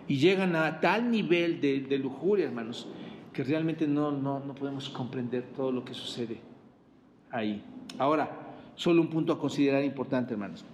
Y 0.09 0.17
llegan 0.17 0.57
a 0.57 0.81
tal 0.81 1.11
nivel 1.11 1.61
de, 1.61 1.81
de 1.81 1.99
lujuria, 1.99 2.47
hermanos, 2.47 2.89
que 3.35 3.45
realmente 3.45 3.87
no, 3.87 4.13
no, 4.13 4.41
no 4.41 4.55
podemos 4.55 4.89
comprender 4.89 5.45
todo 5.55 5.71
lo 5.73 5.85
que 5.85 5.93
sucede 5.93 6.41
ahí. 7.31 7.63
Ahora, 7.99 8.31
solo 8.77 9.03
un 9.03 9.09
punto 9.09 9.35
a 9.35 9.39
considerar 9.39 9.85
importante, 9.85 10.33
hermanos 10.33 10.65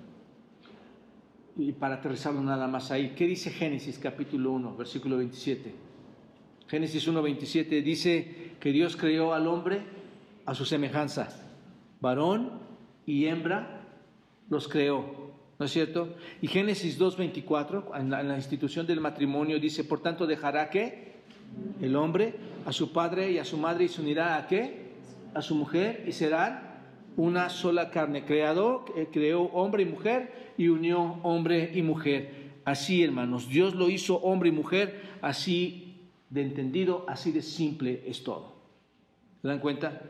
y 1.59 1.73
para 1.73 1.97
aterrizarlo 1.97 2.41
nada 2.41 2.69
más 2.69 2.93
ahí, 2.93 3.15
¿qué 3.17 3.27
dice 3.27 3.51
Génesis 3.51 3.99
capítulo 3.99 4.53
1, 4.53 4.77
versículo 4.77 5.19
27? 5.19 5.75
Génesis 6.69 7.09
1.27 7.09 7.83
dice 7.83 8.53
que 8.61 8.71
Dios 8.71 8.97
creó 8.97 9.35
al 9.35 9.49
hombre 9.49 9.83
a 10.47 10.55
su 10.55 10.65
semejanza. 10.65 11.29
Varón 12.01 12.61
y 13.07 13.27
hembra 13.27 13.87
los 14.49 14.69
creó. 14.69 15.29
¿No 15.59 15.67
es 15.67 15.73
cierto? 15.73 16.15
Y 16.41 16.47
Génesis 16.47 17.01
2.24, 17.01 17.99
en, 17.99 18.13
en 18.15 18.29
la 18.29 18.37
institución 18.37 18.87
del 18.87 19.01
matrimonio, 19.01 19.59
dice, 19.59 19.83
por 19.83 20.01
tanto 20.01 20.29
dejará 20.29 20.71
que 20.71 21.17
el 21.81 21.97
hombre 21.97 22.37
a 22.67 22.73
su 22.73 22.93
padre 22.93 23.33
y 23.33 23.39
a 23.39 23.45
su 23.45 23.59
madre 23.59 23.85
y 23.85 23.89
se 23.89 24.01
unirá 24.01 24.37
a 24.37 24.47
qué? 24.47 24.93
A 25.35 25.43
su 25.43 25.57
mujer 25.57 26.05
y 26.07 26.13
serán 26.13 26.68
una 27.19 27.51
sola 27.51 27.91
carne. 27.91 28.25
Creado, 28.25 28.87
eh, 28.97 29.09
creó 29.13 29.43
hombre 29.53 29.83
y 29.83 29.87
mujer 29.87 30.55
y 30.57 30.69
unió 30.69 31.19
hombre 31.23 31.73
y 31.75 31.83
mujer. 31.83 32.49
Así, 32.65 33.03
hermanos, 33.03 33.49
Dios 33.49 33.75
lo 33.75 33.91
hizo 33.91 34.17
hombre 34.19 34.49
y 34.49 34.53
mujer, 34.53 35.19
así 35.21 35.97
de 36.31 36.43
entendido, 36.43 37.05
así 37.09 37.33
de 37.33 37.43
simple 37.43 38.05
es 38.07 38.23
todo. 38.23 38.55
¿Se 39.43 39.49
dan 39.49 39.59
cuenta? 39.59 40.01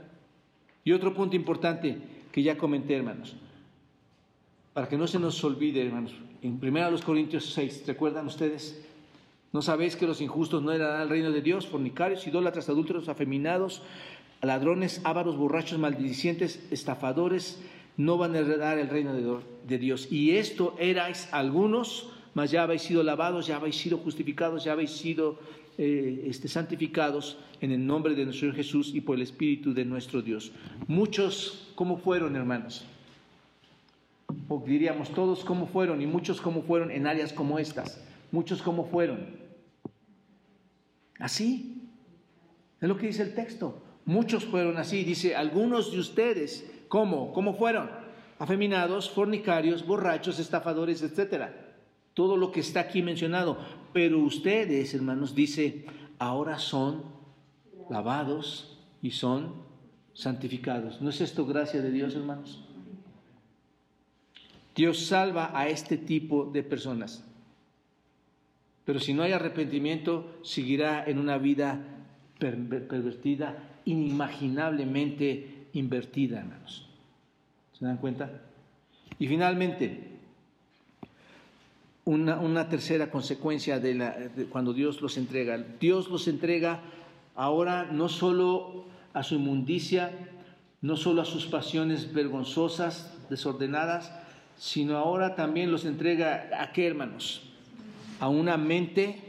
Y 0.84 0.92
otro 0.92 1.14
punto 1.14 1.34
importante 1.34 1.98
que 2.30 2.42
ya 2.42 2.58
comenté, 2.58 2.94
hermanos, 2.94 3.36
para 4.74 4.88
que 4.88 4.98
no 4.98 5.06
se 5.06 5.18
nos 5.18 5.42
olvide, 5.42 5.84
hermanos, 5.84 6.14
en 6.42 6.60
1 6.62 7.00
Corintios 7.04 7.52
6, 7.54 7.84
¿recuerdan 7.86 8.26
ustedes? 8.26 8.84
¿No 9.52 9.62
sabéis 9.62 9.96
que 9.96 10.06
los 10.06 10.20
injustos 10.20 10.62
no 10.62 10.72
heredarán 10.72 11.02
el 11.02 11.08
reino 11.08 11.32
de 11.32 11.40
Dios? 11.40 11.66
Fornicarios, 11.66 12.26
idólatras, 12.26 12.68
adúlteros, 12.68 13.08
afeminados, 13.08 13.82
ladrones, 14.42 15.00
ávaros, 15.04 15.36
borrachos, 15.36 15.78
maldicientes, 15.78 16.62
estafadores, 16.70 17.60
no 17.96 18.16
van 18.16 18.34
a 18.34 18.38
heredar 18.38 18.78
el 18.78 18.88
reino 18.88 19.12
de 19.12 19.78
Dios. 19.78 20.08
Y 20.10 20.36
esto 20.36 20.76
erais 20.78 21.28
algunos, 21.32 22.10
mas 22.34 22.50
ya 22.50 22.62
habéis 22.62 22.82
sido 22.82 23.02
lavados, 23.02 23.46
ya 23.46 23.56
habéis 23.56 23.76
sido 23.76 23.98
justificados, 23.98 24.64
ya 24.64 24.72
habéis 24.72 24.92
sido 24.92 25.38
eh, 25.76 26.26
este, 26.26 26.46
santificados 26.48 27.38
en 27.60 27.72
el 27.72 27.84
nombre 27.84 28.14
de 28.14 28.24
nuestro 28.24 28.42
Señor 28.48 28.56
Jesús 28.56 28.94
y 28.94 29.00
por 29.00 29.16
el 29.16 29.22
Espíritu 29.22 29.74
de 29.74 29.84
nuestro 29.84 30.22
Dios. 30.22 30.52
Muchos, 30.86 31.72
¿cómo 31.74 31.98
fueron, 31.98 32.36
hermanos? 32.36 32.84
O 34.48 34.62
diríamos 34.64 35.10
todos 35.10 35.44
cómo 35.44 35.66
fueron 35.66 36.00
y 36.00 36.06
muchos 36.06 36.40
cómo 36.40 36.62
fueron 36.62 36.90
en 36.92 37.06
áreas 37.06 37.32
como 37.32 37.58
estas. 37.58 38.00
Muchos 38.30 38.62
cómo 38.62 38.84
fueron. 38.84 39.26
Así. 41.18 41.82
Es 42.80 42.88
lo 42.88 42.96
que 42.96 43.08
dice 43.08 43.22
el 43.22 43.34
texto. 43.34 43.82
Muchos 44.08 44.46
fueron 44.46 44.78
así. 44.78 45.04
Dice, 45.04 45.36
algunos 45.36 45.92
de 45.92 45.98
ustedes, 45.98 46.64
¿cómo? 46.88 47.30
¿Cómo 47.34 47.52
fueron? 47.52 47.90
Afeminados, 48.38 49.10
fornicarios, 49.10 49.86
borrachos, 49.86 50.38
estafadores, 50.38 51.02
etcétera. 51.02 51.76
Todo 52.14 52.38
lo 52.38 52.50
que 52.50 52.60
está 52.60 52.80
aquí 52.80 53.02
mencionado. 53.02 53.58
Pero 53.92 54.20
ustedes, 54.20 54.94
hermanos, 54.94 55.34
dice, 55.34 55.84
ahora 56.18 56.58
son 56.58 57.02
lavados 57.90 58.78
y 59.02 59.10
son 59.10 59.56
santificados. 60.14 61.02
¿No 61.02 61.10
es 61.10 61.20
esto 61.20 61.44
gracia 61.44 61.82
de 61.82 61.90
Dios, 61.90 62.14
hermanos? 62.14 62.64
Dios 64.74 65.04
salva 65.04 65.50
a 65.52 65.68
este 65.68 65.98
tipo 65.98 66.46
de 66.46 66.62
personas. 66.62 67.22
Pero 68.86 69.00
si 69.00 69.12
no 69.12 69.22
hay 69.22 69.32
arrepentimiento, 69.32 70.38
seguirá 70.42 71.04
en 71.04 71.18
una 71.18 71.36
vida 71.36 72.06
pervertida, 72.38 73.77
inimaginablemente 73.90 75.66
invertida, 75.72 76.40
hermanos. 76.40 76.86
¿Se 77.78 77.84
dan 77.84 77.96
cuenta? 77.98 78.30
Y 79.18 79.26
finalmente, 79.26 80.08
una, 82.04 82.68
tercera 82.68 83.10
consecuencia 83.10 83.80
de, 83.80 83.94
la, 83.94 84.16
cuando 84.50 84.72
Dios 84.72 85.00
los 85.02 85.16
entrega. 85.16 85.58
Dios 85.80 86.08
los 86.08 86.28
entrega 86.28 86.80
ahora 87.34 87.88
no 87.90 88.08
solo 88.08 88.84
a 89.12 89.22
su 89.22 89.34
inmundicia, 89.36 90.10
no 90.80 90.96
solo 90.96 91.22
a 91.22 91.24
sus 91.24 91.46
pasiones 91.46 92.12
vergonzosas, 92.12 93.14
desordenadas, 93.28 94.12
sino 94.56 94.96
ahora 94.96 95.34
también 95.34 95.70
los 95.70 95.84
entrega 95.84 96.48
a 96.60 96.72
qué, 96.72 96.86
hermanos? 96.86 97.48
a 98.20 98.28
una 98.28 98.56
mente 98.56 99.20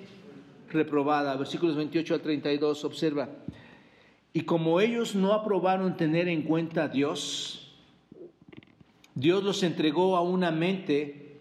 reprobada. 0.71 1.35
Versículos 1.35 1.75
28 1.75 2.13
al 2.13 2.21
32, 2.21 2.85
observa. 2.85 3.29
Y 4.33 4.41
como 4.41 4.79
ellos 4.79 5.15
no 5.15 5.33
aprobaron 5.33 5.97
tener 5.97 6.27
en 6.27 6.43
cuenta 6.43 6.83
a 6.83 6.87
Dios, 6.89 7.75
Dios 9.15 9.43
los 9.43 9.63
entregó 9.63 10.15
a 10.15 10.21
una 10.21 10.51
mente 10.51 11.39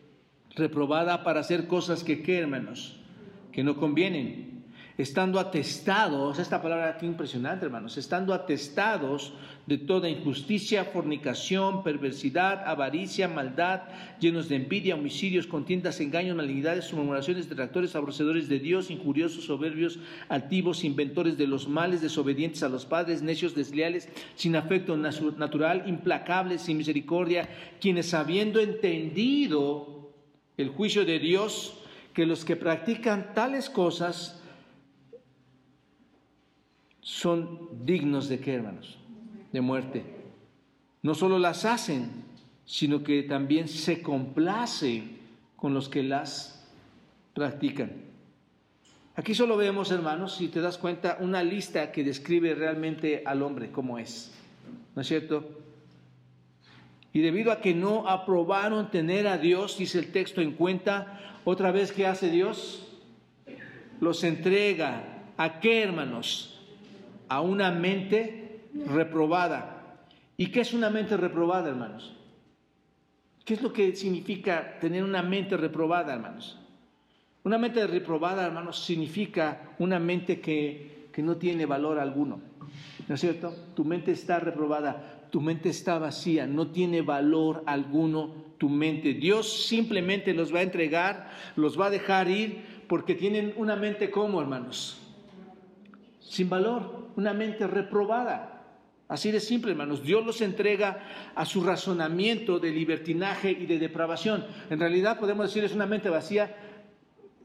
reprobada 0.57 1.23
para 1.23 1.41
hacer 1.41 1.67
cosas 1.67 2.03
que, 2.03 2.23
¿qué, 2.23 2.39
hermanos? 2.39 2.99
Que 3.53 3.63
no 3.63 3.77
convienen 3.77 4.48
estando 4.99 5.39
atestados, 5.39 6.41
esta 6.41 6.61
palabra 6.61 6.89
aquí 6.89 7.07
impresionante, 7.07 7.65
hermanos, 7.65 7.97
estando 7.97 8.35
atestados 8.35 9.33
de 9.65 9.79
toda 9.79 10.09
injusticia, 10.09 10.87
fornicación, 10.87 11.85
perversidad, 11.85 12.67
avaricia, 12.67 13.29
maldad, 13.29 13.83
llenos 14.19 14.49
de 14.49 14.57
envidia, 14.57 14.97
homicidios, 14.97 15.47
contiendas, 15.47 16.01
engaños, 16.01 16.37
malignidades, 16.37 16.93
murmuraciones, 16.93 17.49
detractores, 17.49 17.95
aborrecedores 17.95 18.49
de 18.49 18.59
Dios, 18.59 18.91
injuriosos, 18.91 19.45
soberbios, 19.45 20.01
altivos, 20.29 20.83
inventores 20.83 21.39
de 21.39 21.47
los 21.47 21.69
males, 21.69 22.01
desobedientes 22.01 22.65
a 22.65 22.69
los 22.69 22.85
padres, 22.85 23.23
necios, 23.23 23.55
desleales, 23.55 24.09
sin 24.35 24.57
afecto 24.57 24.97
natural, 24.97 25.85
implacables, 25.87 26.63
sin 26.63 26.77
misericordia, 26.77 27.49
quienes 27.81 28.15
habiendo 28.15 28.59
entendido 28.59 30.11
el 30.57 30.71
juicio 30.71 31.05
de 31.05 31.21
Dios, 31.21 31.75
que 32.15 32.27
los 32.27 32.45
que 32.45 32.57
practican 32.57 33.33
tales 33.33 33.71
cosas 33.71 34.43
son 37.01 37.69
dignos 37.85 38.29
de 38.29 38.41
qué, 38.41 38.55
hermanos? 38.55 38.99
De 39.53 39.61
muerte. 39.61 40.05
No 41.03 41.15
solo 41.15 41.39
las 41.39 41.65
hacen, 41.65 42.11
sino 42.65 43.03
que 43.03 43.23
también 43.23 43.69
se 43.69 44.03
complace 44.03 45.05
con 45.57 45.75
los 45.75 45.89
que 45.89 46.03
las 46.03 46.69
practican. 47.35 47.93
Aquí 49.17 49.35
solo 49.35 49.57
vemos, 49.57 49.91
hermanos, 49.91 50.37
si 50.37 50.49
te 50.49 50.61
das 50.61 50.79
cuenta, 50.79 51.17
una 51.21 51.43
lista 51.43 51.91
que 51.91 52.05
describe 52.05 52.55
realmente 52.55 53.23
al 53.27 53.43
hombre 53.43 53.71
como 53.71 53.99
es. 53.99 54.33
¿No 54.95 55.03
es 55.03 55.09
cierto? 55.09 55.49
Y 57.13 57.21
debido 57.21 57.51
a 57.51 57.61
que 57.61 57.75
no 57.75 58.09
aprobaron 58.09 58.91
tener 58.91 59.27
a 59.27 59.39
Dios, 59.39 59.79
dice 59.79 59.99
el 59.99 60.13
texto 60.13 60.41
en 60.41 60.53
cuenta, 60.53 61.41
otra 61.45 61.73
vez 61.73 61.91
que 61.91 62.07
hace 62.07 62.31
Dios, 62.31 62.87
los 64.01 64.23
entrega. 64.25 65.03
¿A 65.37 65.61
qué, 65.61 65.83
hermanos? 65.83 66.58
A 67.29 67.41
una 67.41 67.71
mente 67.71 68.61
reprobada. 68.87 70.07
¿Y 70.37 70.49
qué 70.49 70.61
es 70.61 70.73
una 70.73 70.91
mente 70.91 71.17
reprobada, 71.17 71.69
hermanos? 71.69 72.15
¿Qué 73.45 73.55
es 73.55 73.63
lo 73.63 73.73
que 73.73 73.97
significa 73.97 74.79
tener 74.79 75.03
una 75.03 75.23
mente 75.23 75.57
reprobada, 75.57 76.15
hermanos? 76.15 76.59
Una 77.45 77.59
mente 77.59 77.87
reprobada, 77.87 78.47
hermanos, 78.47 78.85
significa 78.85 79.75
una 79.79 79.99
mente 79.99 80.41
que, 80.41 81.09
que 81.13 81.23
no 81.23 81.37
tiene 81.37 81.67
valor 81.67 81.99
alguno. 81.99 82.41
¿No 83.09 83.15
es 83.15 83.21
cierto? 83.21 83.55
Tu 83.75 83.85
mente 83.85 84.13
está 84.13 84.39
reprobada, 84.39 85.29
tu 85.31 85.41
mente 85.41 85.71
está 85.71 85.99
vacía, 85.99 86.47
no 86.47 86.69
tiene 86.69 87.01
valor 87.03 87.63
alguno 87.67 88.49
tu 88.59 88.69
mente. 88.69 89.15
Dios 89.15 89.67
simplemente 89.67 90.35
los 90.35 90.55
va 90.55 90.59
a 90.59 90.63
entregar, 90.63 91.31
los 91.57 91.81
va 91.81 91.87
a 91.87 91.91
dejar 91.91 92.29
ir 92.29 92.85
porque 92.87 93.15
tienen 93.15 93.55
una 93.57 93.77
mente 93.77 94.11
como, 94.11 94.41
hermanos, 94.41 95.08
sin 96.29 96.49
valor 96.49 97.09
una 97.17 97.33
mente 97.33 97.67
reprobada. 97.67 98.55
Así 99.09 99.31
de 99.31 99.41
simple, 99.41 99.73
hermanos. 99.73 100.03
Dios 100.03 100.25
los 100.25 100.41
entrega 100.43 101.33
a 101.35 101.47
su 101.47 101.65
razonamiento 101.65 102.59
de 102.59 102.71
libertinaje 102.71 103.51
y 103.51 103.65
de 103.65 103.79
depravación. 103.79 104.45
En 104.69 104.79
realidad 104.79 105.19
podemos 105.19 105.47
decir 105.47 105.65
es 105.65 105.75
una 105.75 105.87
mente 105.87 106.11
vacía, 106.11 106.55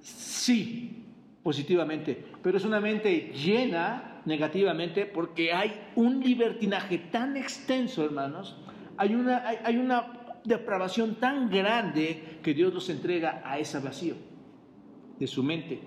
sí, 0.01 1.05
positivamente, 1.41 2.25
pero 2.41 2.57
es 2.57 2.65
una 2.65 2.81
mente 2.81 3.31
llena 3.33 4.21
negativamente 4.25 5.05
porque 5.05 5.53
hay 5.53 5.73
un 5.95 6.19
libertinaje 6.19 6.97
tan 6.97 7.37
extenso, 7.37 8.03
hermanos. 8.03 8.57
Hay 8.97 9.15
una, 9.15 9.47
hay, 9.47 9.77
una 9.77 10.39
depravación 10.43 11.15
tan 11.15 11.49
grande 11.49 12.39
que 12.43 12.53
Dios 12.53 12.73
los 12.73 12.89
entrega 12.89 13.41
a 13.45 13.57
ese 13.57 13.79
vacío 13.79 14.15
de 15.17 15.27
su 15.27 15.41
mente. 15.43 15.79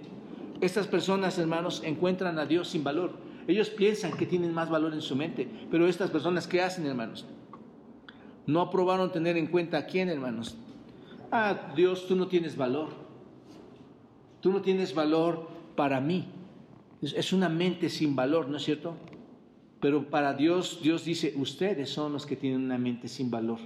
Estas 0.60 0.86
personas, 0.86 1.38
hermanos, 1.38 1.82
encuentran 1.84 2.38
a 2.38 2.46
Dios 2.46 2.68
sin 2.68 2.82
valor. 2.82 3.12
Ellos 3.46 3.70
piensan 3.70 4.16
que 4.16 4.26
tienen 4.26 4.52
más 4.52 4.70
valor 4.70 4.92
en 4.94 5.02
su 5.02 5.14
mente, 5.14 5.48
pero 5.70 5.86
estas 5.86 6.10
personas, 6.10 6.48
¿qué 6.48 6.62
hacen, 6.62 6.86
hermanos? 6.86 7.26
No 8.46 8.60
aprobaron 8.60 9.12
tener 9.12 9.36
en 9.36 9.48
cuenta 9.48 9.78
a 9.78 9.86
quién, 9.86 10.08
hermanos. 10.08 10.56
Ah, 11.30 11.72
Dios, 11.76 12.06
tú 12.06 12.16
no 12.16 12.28
tienes 12.28 12.56
valor. 12.56 12.88
Tú 14.40 14.52
no 14.52 14.62
tienes 14.62 14.94
valor 14.94 15.48
para 15.74 16.00
mí. 16.00 16.26
Es 17.02 17.32
una 17.32 17.48
mente 17.48 17.90
sin 17.90 18.16
valor, 18.16 18.48
¿no 18.48 18.56
es 18.56 18.64
cierto? 18.64 18.96
Pero 19.80 20.08
para 20.08 20.32
Dios, 20.34 20.80
Dios 20.82 21.04
dice, 21.04 21.34
ustedes 21.36 21.90
son 21.90 22.12
los 22.12 22.26
que 22.26 22.36
tienen 22.36 22.64
una 22.64 22.78
mente 22.78 23.08
sin 23.08 23.30
valor. 23.30 23.58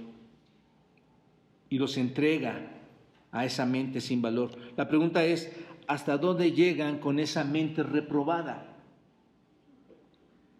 Y 1.69 1.77
los 1.77 1.97
entrega 1.97 2.81
a 3.31 3.45
esa 3.45 3.65
mente 3.65 4.01
sin 4.01 4.21
valor. 4.21 4.51
La 4.75 4.87
pregunta 4.87 5.23
es, 5.23 5.55
¿hasta 5.91 6.17
dónde 6.17 6.51
llegan 6.53 6.99
con 6.99 7.19
esa 7.19 7.43
mente 7.43 7.83
reprobada? 7.83 8.71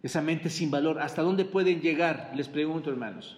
esa 0.04 0.22
mente 0.22 0.50
sin 0.50 0.72
valor, 0.72 1.00
¿hasta 1.00 1.22
dónde 1.22 1.46
pueden 1.46 1.80
llegar? 1.80 2.32
Les 2.36 2.48
pregunto, 2.48 2.90
hermanos. 2.90 3.38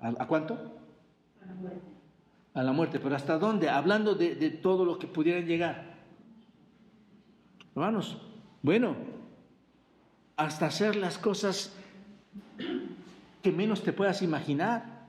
¿A, 0.00 0.26
cuánto? 0.26 0.54
A 1.40 1.46
la 1.46 1.54
muerte. 1.54 1.80
A 2.52 2.62
la 2.62 2.72
muerte, 2.72 3.00
pero 3.00 3.14
¿hasta 3.14 3.38
dónde? 3.38 3.70
Hablando 3.70 4.14
de, 4.14 4.34
de 4.34 4.50
todo 4.50 4.84
lo 4.84 4.98
que 4.98 5.06
pudieran 5.06 5.46
llegar. 5.46 5.94
Hermanos, 7.76 8.18
bueno, 8.60 8.96
hasta 10.36 10.66
hacer 10.66 10.96
las 10.96 11.16
cosas 11.16 11.72
que 13.40 13.52
menos 13.52 13.82
te 13.82 13.92
puedas 13.92 14.20
imaginar, 14.20 15.06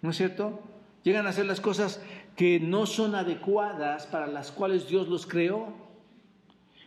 ¿no 0.00 0.10
es 0.10 0.16
cierto? 0.16 0.60
Llegan 1.02 1.26
a 1.26 1.30
hacer 1.30 1.44
las 1.44 1.60
cosas 1.60 2.00
que 2.36 2.58
no 2.60 2.86
son 2.86 3.14
adecuadas 3.14 4.06
para 4.06 4.26
las 4.26 4.50
cuales 4.50 4.88
Dios 4.88 5.08
los 5.08 5.26
creó. 5.26 5.72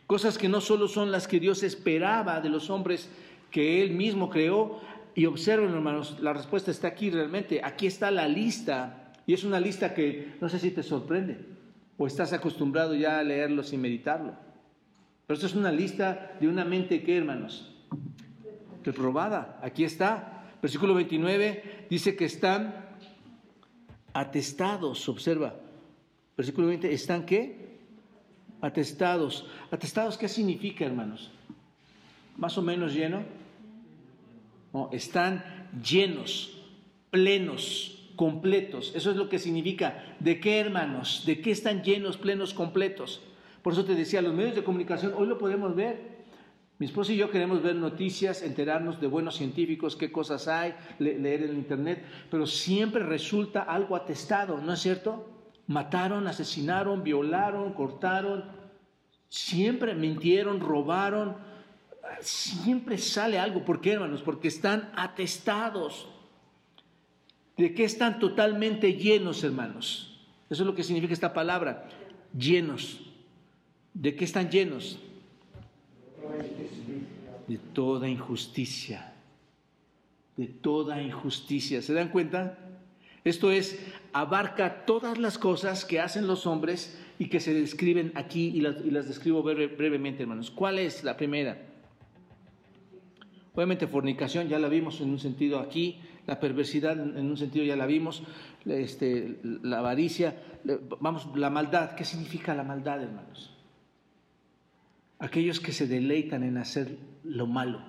Cosas 0.05 0.37
que 0.37 0.49
no 0.49 0.61
solo 0.61 0.87
son 0.87 1.11
las 1.11 1.27
que 1.27 1.39
Dios 1.39 1.63
esperaba 1.63 2.41
de 2.41 2.49
los 2.49 2.69
hombres 2.69 3.09
que 3.51 3.81
Él 3.81 3.91
mismo 3.91 4.29
creó. 4.29 4.79
Y 5.15 5.25
observen, 5.25 5.73
hermanos, 5.73 6.17
la 6.21 6.33
respuesta 6.33 6.71
está 6.71 6.89
aquí 6.89 7.09
realmente. 7.09 7.61
Aquí 7.63 7.87
está 7.87 8.11
la 8.11 8.27
lista. 8.27 9.13
Y 9.25 9.33
es 9.33 9.43
una 9.43 9.59
lista 9.59 9.93
que 9.93 10.35
no 10.39 10.47
sé 10.49 10.59
si 10.59 10.71
te 10.71 10.83
sorprende 10.83 11.39
o 11.97 12.05
estás 12.05 12.31
acostumbrado 12.33 12.93
ya 12.95 13.19
a 13.19 13.23
leerlo 13.23 13.63
sin 13.63 13.81
meditarlo. 13.81 14.33
Pero 15.25 15.35
esto 15.35 15.47
es 15.47 15.55
una 15.55 15.71
lista 15.71 16.37
de 16.39 16.47
una 16.47 16.63
mente 16.63 17.03
que, 17.03 17.17
hermanos, 17.17 17.73
reprobada. 18.83 19.59
Aquí 19.61 19.83
está. 19.83 20.43
Versículo 20.61 20.93
29 20.93 21.87
dice 21.89 22.15
que 22.15 22.25
están 22.25 22.86
atestados, 24.19 25.07
observa. 25.09 25.53
Versículo 26.35 26.67
20, 26.67 26.91
¿están 26.91 27.25
qué? 27.25 27.77
Atestados. 28.61 29.45
¿Atestados 29.69 30.17
qué 30.17 30.27
significa, 30.27 30.85
hermanos? 30.85 31.31
¿Más 32.35 32.57
o 32.57 32.63
menos 32.63 32.93
lleno? 32.93 33.23
No, 34.73 34.89
están 34.91 35.69
llenos, 35.83 36.59
plenos, 37.11 38.09
completos. 38.15 38.91
Eso 38.95 39.11
es 39.11 39.17
lo 39.17 39.29
que 39.29 39.37
significa. 39.37 40.15
¿De 40.19 40.39
qué, 40.39 40.59
hermanos? 40.59 41.23
¿De 41.25 41.39
qué 41.39 41.51
están 41.51 41.83
llenos, 41.83 42.17
plenos, 42.17 42.55
completos? 42.55 43.21
Por 43.61 43.73
eso 43.73 43.85
te 43.85 43.93
decía, 43.93 44.21
los 44.23 44.33
medios 44.33 44.55
de 44.55 44.63
comunicación, 44.63 45.13
hoy 45.15 45.27
lo 45.27 45.37
podemos 45.37 45.75
ver. 45.75 46.16
Mi 46.79 46.85
esposa 46.85 47.11
y 47.11 47.17
yo 47.17 47.31
queremos 47.31 47.63
ver 47.63 47.75
noticias, 47.75 48.43
enterarnos 48.43 49.01
de 49.01 49.07
buenos 49.07 49.35
científicos, 49.35 49.95
qué 49.95 50.11
cosas 50.11 50.47
hay, 50.47 50.75
leer 50.99 51.43
en 51.43 51.55
internet, 51.55 52.05
pero 52.29 52.45
siempre 52.45 53.01
resulta 53.01 53.63
algo 53.63 53.95
atestado, 53.95 54.59
¿no 54.59 54.73
es 54.73 54.79
cierto? 54.79 55.27
Mataron, 55.65 56.27
asesinaron, 56.27 57.03
violaron, 57.03 57.73
cortaron, 57.73 58.45
siempre 59.27 59.95
mintieron, 59.95 60.59
robaron, 60.59 61.37
siempre 62.19 62.99
sale 62.99 63.39
algo. 63.39 63.65
¿Por 63.65 63.81
qué, 63.81 63.93
hermanos? 63.93 64.21
Porque 64.21 64.47
están 64.47 64.91
atestados. 64.95 66.07
¿De 67.57 67.73
qué 67.73 67.85
están 67.85 68.19
totalmente 68.19 68.93
llenos, 68.93 69.43
hermanos? 69.43 70.21
Eso 70.49 70.61
es 70.61 70.67
lo 70.67 70.75
que 70.75 70.83
significa 70.83 71.13
esta 71.13 71.33
palabra, 71.33 71.89
llenos. 72.37 73.01
¿De 73.95 74.15
qué 74.15 74.25
están 74.25 74.51
llenos? 74.51 74.99
De 77.47 77.57
toda 77.57 78.09
injusticia, 78.09 79.13
de 80.35 80.47
toda 80.47 81.01
injusticia. 81.01 81.81
¿Se 81.81 81.93
dan 81.93 82.09
cuenta? 82.09 82.57
Esto 83.23 83.51
es, 83.51 83.79
abarca 84.13 84.85
todas 84.85 85.17
las 85.17 85.37
cosas 85.37 85.85
que 85.85 85.99
hacen 85.99 86.27
los 86.27 86.45
hombres 86.45 86.97
y 87.19 87.27
que 87.27 87.39
se 87.39 87.53
describen 87.53 88.11
aquí 88.15 88.51
y 88.53 88.61
las, 88.61 89.07
describo 89.07 89.43
brevemente, 89.43 90.23
hermanos. 90.23 90.51
¿Cuál 90.51 90.79
es 90.79 91.03
la 91.03 91.17
primera? 91.17 91.57
Obviamente 93.53 93.87
fornicación, 93.87 94.47
ya 94.49 94.59
la 94.59 94.69
vimos 94.69 95.01
en 95.01 95.09
un 95.09 95.19
sentido 95.19 95.59
aquí, 95.59 95.99
la 96.27 96.39
perversidad 96.39 96.93
en 96.93 97.25
un 97.25 97.37
sentido 97.37 97.65
ya 97.65 97.75
la 97.75 97.87
vimos, 97.87 98.21
este, 98.65 99.39
la 99.43 99.79
avaricia, 99.79 100.35
vamos, 100.99 101.27
la 101.35 101.49
maldad. 101.49 101.95
¿Qué 101.95 102.05
significa 102.05 102.53
la 102.53 102.63
maldad, 102.63 103.01
hermanos? 103.01 103.57
aquellos 105.19 105.59
que 105.59 105.71
se 105.71 105.87
deleitan 105.87 106.43
en 106.43 106.57
hacer 106.57 106.97
lo 107.23 107.47
malo. 107.47 107.81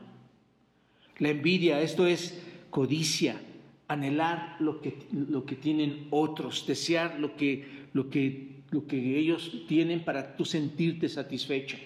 La 1.18 1.30
envidia, 1.30 1.80
esto 1.80 2.06
es 2.06 2.40
codicia, 2.70 3.40
anhelar 3.88 4.56
lo 4.60 4.80
que, 4.80 4.98
lo 5.12 5.44
que 5.44 5.56
tienen 5.56 6.06
otros, 6.10 6.66
desear 6.66 7.18
lo 7.18 7.36
que, 7.36 7.88
lo, 7.92 8.10
que, 8.10 8.62
lo 8.70 8.86
que 8.86 9.18
ellos 9.18 9.64
tienen 9.66 10.04
para 10.04 10.36
tú 10.36 10.44
sentirte 10.44 11.08
satisfecho. 11.08 11.76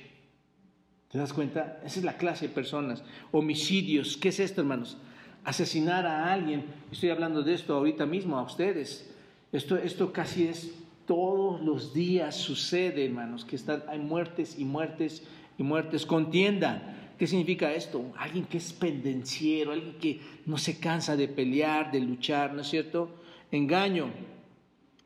¿Te 1.10 1.18
das 1.18 1.32
cuenta? 1.32 1.80
Esa 1.84 2.00
es 2.00 2.04
la 2.04 2.16
clase 2.16 2.48
de 2.48 2.54
personas. 2.54 3.04
Homicidios, 3.30 4.16
¿qué 4.16 4.30
es 4.30 4.40
esto, 4.40 4.62
hermanos? 4.62 4.96
Asesinar 5.44 6.06
a 6.06 6.32
alguien. 6.32 6.64
Estoy 6.90 7.10
hablando 7.10 7.42
de 7.42 7.54
esto 7.54 7.74
ahorita 7.74 8.06
mismo 8.06 8.38
a 8.38 8.42
ustedes. 8.42 9.10
Esto, 9.52 9.76
esto 9.76 10.12
casi 10.12 10.46
es 10.46 10.72
todos 11.06 11.60
los 11.60 11.92
días 11.92 12.36
sucede, 12.36 13.04
hermanos, 13.04 13.44
que 13.44 13.56
están, 13.56 13.82
hay 13.88 13.98
muertes 13.98 14.58
y 14.58 14.64
muertes 14.64 15.22
y 15.58 15.62
muertes. 15.62 16.06
Contienda. 16.06 17.01
¿Qué 17.18 17.26
significa 17.26 17.72
esto? 17.72 18.12
Alguien 18.16 18.44
que 18.44 18.58
es 18.58 18.72
pendenciero, 18.72 19.72
alguien 19.72 19.94
que 20.00 20.20
no 20.46 20.58
se 20.58 20.78
cansa 20.78 21.16
de 21.16 21.28
pelear, 21.28 21.92
de 21.92 22.00
luchar, 22.00 22.54
¿no 22.54 22.62
es 22.62 22.68
cierto? 22.68 23.10
Engaño, 23.50 24.10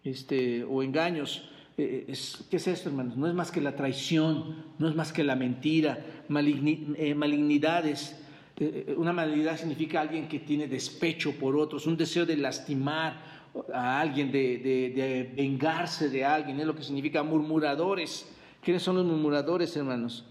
este, 0.04 0.64
o 0.64 0.82
engaños. 0.82 1.48
Eh, 1.78 2.12
¿Qué 2.50 2.56
es 2.56 2.66
esto, 2.66 2.88
hermanos? 2.88 3.16
No 3.16 3.26
es 3.26 3.34
más 3.34 3.50
que 3.50 3.60
la 3.60 3.76
traición, 3.76 4.64
no 4.78 4.88
es 4.88 4.94
más 4.94 5.12
que 5.12 5.24
la 5.24 5.36
mentira, 5.36 6.04
eh, 6.28 7.14
malignidades. 7.14 8.18
Eh, 8.58 8.94
una 8.96 9.12
malignidad 9.12 9.58
significa 9.58 10.00
alguien 10.00 10.28
que 10.28 10.38
tiene 10.38 10.66
despecho 10.68 11.32
por 11.32 11.56
otros, 11.56 11.86
un 11.86 11.96
deseo 11.96 12.24
de 12.24 12.36
lastimar, 12.36 13.36
a 13.72 14.00
alguien, 14.00 14.30
de, 14.30 15.32
vengarse 15.34 16.08
de 16.08 16.24
alguien, 16.24 16.60
es 16.60 16.66
lo 16.66 16.74
que 16.74 16.82
significa 16.82 17.22
murmuradores. 17.22 18.28
¿Quiénes 18.62 18.82
son 18.82 18.96
los 18.96 19.06
murmuradores, 19.06 19.76
hermanos? 19.76 20.24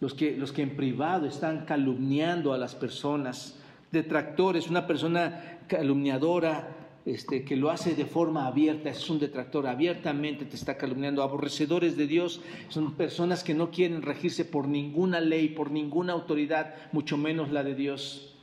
Los 0.00 0.14
que, 0.14 0.36
los 0.36 0.52
que 0.52 0.62
en 0.62 0.76
privado 0.76 1.26
están 1.26 1.66
calumniando 1.66 2.52
a 2.52 2.58
las 2.58 2.74
personas, 2.74 3.58
detractores, 3.92 4.68
una 4.68 4.86
persona 4.86 5.60
calumniadora 5.66 6.76
este, 7.06 7.44
que 7.44 7.56
lo 7.56 7.70
hace 7.70 7.94
de 7.94 8.04
forma 8.04 8.46
abierta, 8.46 8.90
es 8.90 9.08
un 9.08 9.18
detractor, 9.18 9.66
abiertamente 9.66 10.44
te 10.44 10.56
está 10.56 10.76
calumniando. 10.76 11.22
Aborrecedores 11.22 11.96
de 11.96 12.06
Dios 12.06 12.40
son 12.68 12.94
personas 12.94 13.42
que 13.42 13.54
no 13.54 13.70
quieren 13.70 14.02
regirse 14.02 14.44
por 14.44 14.68
ninguna 14.68 15.20
ley, 15.20 15.48
por 15.48 15.70
ninguna 15.70 16.12
autoridad, 16.12 16.74
mucho 16.92 17.16
menos 17.16 17.50
la 17.50 17.62
de 17.64 17.74
Dios 17.74 18.34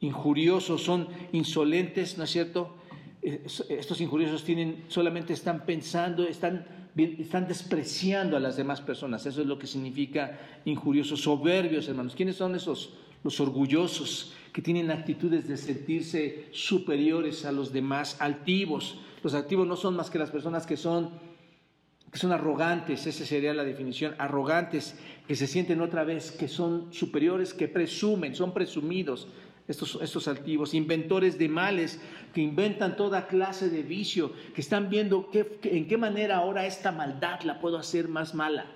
injuriosos, 0.00 0.82
son 0.82 1.08
insolentes, 1.32 2.18
¿no 2.18 2.24
es 2.24 2.30
cierto? 2.30 2.74
Estos 3.22 4.00
injuriosos 4.00 4.44
tienen, 4.44 4.84
solamente 4.88 5.32
están 5.32 5.64
pensando, 5.64 6.26
están, 6.26 6.66
están 6.96 7.48
despreciando 7.48 8.36
a 8.36 8.40
las 8.40 8.56
demás 8.56 8.80
personas. 8.80 9.24
Eso 9.26 9.40
es 9.40 9.46
lo 9.46 9.58
que 9.58 9.66
significa 9.66 10.38
injuriosos, 10.64 11.22
soberbios, 11.22 11.88
hermanos. 11.88 12.14
¿Quiénes 12.14 12.36
son 12.36 12.54
esos? 12.54 12.94
Los 13.24 13.40
orgullosos, 13.40 14.34
que 14.52 14.62
tienen 14.62 14.90
actitudes 14.90 15.48
de 15.48 15.56
sentirse 15.56 16.48
superiores 16.52 17.44
a 17.44 17.52
los 17.52 17.72
demás, 17.72 18.16
altivos. 18.20 18.98
Los 19.22 19.34
activos 19.34 19.66
no 19.66 19.76
son 19.76 19.96
más 19.96 20.10
que 20.10 20.18
las 20.18 20.30
personas 20.30 20.66
que 20.66 20.76
son 20.76 21.32
que 22.12 22.18
son 22.18 22.30
arrogantes, 22.30 23.06
esa 23.06 23.24
sería 23.24 23.54
la 23.54 23.64
definición, 23.64 24.14
arrogantes, 24.18 24.98
que 25.26 25.34
se 25.34 25.46
sienten 25.46 25.80
otra 25.80 26.04
vez, 26.04 26.30
que 26.30 26.46
son 26.46 26.92
superiores, 26.92 27.54
que 27.54 27.68
presumen, 27.68 28.34
son 28.34 28.52
presumidos, 28.52 29.28
estos, 29.68 29.98
estos 30.02 30.28
altivos, 30.28 30.74
inventores 30.74 31.38
de 31.38 31.48
males, 31.48 32.00
que 32.34 32.40
inventan 32.40 32.96
toda 32.96 33.26
clase 33.26 33.70
de 33.70 33.82
vicio, 33.82 34.32
que 34.54 34.60
están 34.60 34.90
viendo 34.90 35.30
en 35.62 35.86
qué 35.86 35.96
manera 35.96 36.38
ahora 36.38 36.66
esta 36.66 36.92
maldad 36.92 37.42
la 37.42 37.60
puedo 37.60 37.78
hacer 37.78 38.08
más 38.08 38.34
mala, 38.34 38.66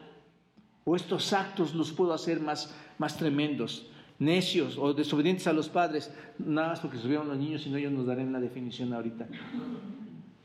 o 0.85 0.95
estos 0.95 1.33
actos 1.33 1.75
los 1.75 1.93
puedo 1.93 2.13
hacer 2.13 2.41
más, 2.41 2.75
más 2.99 3.17
tremendos, 3.17 3.91
necios 4.19 4.79
o 4.79 4.95
desobedientes 4.95 5.47
a 5.47 5.53
los 5.53 5.69
padres, 5.69 6.13
nada 6.39 6.69
más 6.69 6.81
porque 6.81 6.99
subieron 6.99 7.29
los 7.29 7.37
niños, 7.37 7.63
sino 7.63 7.77
ellos 7.77 7.93
nos 7.93 8.07
darán 8.07 8.33
la 8.33 8.41
definición 8.41 8.93
ahorita. 8.93 9.27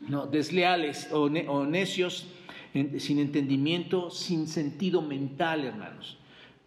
No, 0.08 0.26
desleales 0.26 1.10
o, 1.12 1.30
necios, 1.30 2.28
sin 2.98 3.20
entendimiento, 3.20 4.10
sin 4.10 4.48
sentido 4.48 5.02
mental, 5.02 5.64
hermanos. 5.64 6.18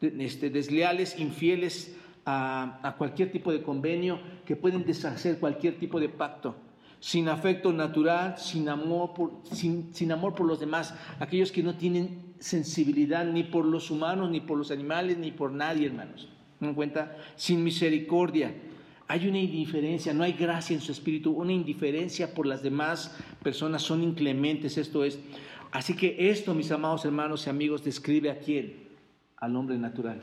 Este, 0.01 0.51
desleales, 0.51 1.19
infieles, 1.19 1.97
a, 2.27 2.95
cualquier 2.97 3.31
tipo 3.31 3.53
de 3.53 3.63
convenio, 3.63 4.19
que 4.45 4.57
pueden 4.57 4.85
deshacer 4.85 5.39
cualquier 5.39 5.79
tipo 5.79 6.01
de 6.01 6.09
pacto, 6.09 6.55
sin 7.01 7.29
afecto 7.29 7.73
natural, 7.73 8.39
sin 8.39 8.69
amor, 8.69 9.13
por, 9.15 9.33
sin, 9.45 10.13
amor 10.13 10.35
por 10.35 10.47
los 10.47 10.61
demás, 10.61 10.95
aquellos 11.21 11.53
que 11.53 11.63
no 11.63 11.75
tienen 11.77 12.35
sensibilidad 12.39 13.25
ni 13.25 13.43
por 13.43 13.65
los 13.65 13.91
humanos, 13.91 14.31
ni 14.31 14.41
por 14.41 14.59
los 14.59 14.71
animales, 14.71 15.19
ni 15.19 15.31
por 15.31 15.53
nadie, 15.53 15.87
hermanos. 15.87 16.29
¿Me 16.61 16.69
dan 16.69 16.75
cuenta? 16.75 17.17
Sin 17.37 17.63
misericordia. 17.63 18.55
Hay 19.07 19.29
una 19.29 19.39
indiferencia, 19.39 20.15
no 20.15 20.25
hay 20.25 20.33
gracia 20.33 20.75
en 20.75 20.81
su 20.81 20.93
espíritu, 20.93 21.33
una 21.33 21.53
indiferencia 21.53 22.33
por 22.33 22.47
las 22.47 22.63
demás 22.63 23.15
personas, 23.43 23.83
son 23.83 24.03
inclementes, 24.03 24.79
esto 24.79 25.05
es. 25.05 25.19
Así 25.73 25.95
que 25.95 26.31
esto, 26.31 26.55
mis 26.55 26.71
amados 26.71 27.05
hermanos 27.05 27.47
y 27.47 27.51
amigos, 27.51 27.85
describe 27.85 28.31
a 28.31 28.39
quién? 28.39 28.85
al 29.45 29.57
hombre 29.57 29.79
natural. 29.79 30.23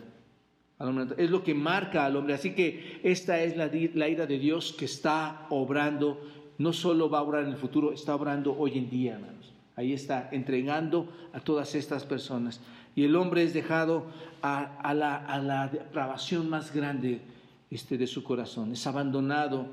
Es 1.17 1.29
lo 1.29 1.43
que 1.43 1.53
marca 1.53 2.05
al 2.05 2.15
hombre. 2.15 2.33
Así 2.33 2.53
que 2.53 2.99
esta 3.03 3.39
es 3.41 3.55
la, 3.55 4.07
ira 4.07 4.25
de 4.25 4.39
Dios 4.39 4.73
que 4.77 4.85
está 4.85 5.45
obrando. 5.49 6.21
No 6.57 6.73
solo 6.73 7.09
va 7.09 7.19
a 7.19 7.21
obrar 7.21 7.43
en 7.43 7.49
el 7.49 7.57
futuro, 7.57 7.91
está 7.91 8.15
obrando 8.15 8.55
hoy 8.57 8.77
en 8.77 8.89
día, 8.89 9.13
hermanos. 9.13 9.53
Ahí 9.75 9.93
está, 9.93 10.29
entregando 10.31 11.07
a 11.33 11.39
todas 11.39 11.75
estas 11.75 12.05
personas. 12.05 12.61
Y 12.95 13.03
el 13.03 13.15
hombre 13.15 13.43
es 13.43 13.53
dejado 13.53 14.05
a, 14.41 14.93
la, 14.93 15.17
a 15.17 15.39
la, 15.39 15.67
depravación 15.67 16.49
más 16.49 16.73
grande 16.73 17.21
este, 17.69 17.97
de 17.97 18.07
su 18.07 18.23
corazón. 18.23 18.73
Es 18.73 18.85
abandonado 18.85 19.67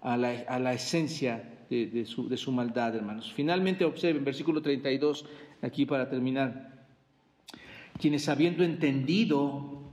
a 0.00 0.16
la, 0.16 0.72
esencia 0.72 1.66
de, 1.70 1.86
de, 1.86 2.04
su, 2.04 2.28
de 2.28 2.36
su 2.36 2.52
maldad, 2.52 2.94
hermanos. 2.96 3.32
Finalmente 3.32 3.84
observen, 3.84 4.24
versículo 4.24 4.60
32, 4.60 5.24
aquí 5.62 5.86
para 5.86 6.08
terminar. 6.08 6.86
Quienes 7.98 8.28
habiendo 8.28 8.64
entendido 8.64 9.83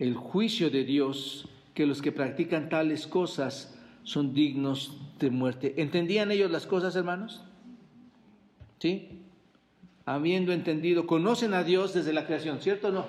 el 0.00 0.14
juicio 0.14 0.70
de 0.70 0.82
Dios, 0.82 1.46
que 1.74 1.86
los 1.86 2.02
que 2.02 2.10
practican 2.10 2.68
tales 2.68 3.06
cosas 3.06 3.78
son 4.02 4.34
dignos 4.34 4.98
de 5.20 5.30
muerte. 5.30 5.74
¿Entendían 5.76 6.32
ellos 6.32 6.50
las 6.50 6.66
cosas, 6.66 6.96
hermanos? 6.96 7.44
¿Sí? 8.78 9.20
Habiendo 10.06 10.52
entendido, 10.52 11.06
conocen 11.06 11.52
a 11.52 11.62
Dios 11.62 11.92
desde 11.92 12.14
la 12.14 12.26
creación, 12.26 12.60
¿cierto 12.60 12.88
o 12.88 12.92
no? 12.92 13.06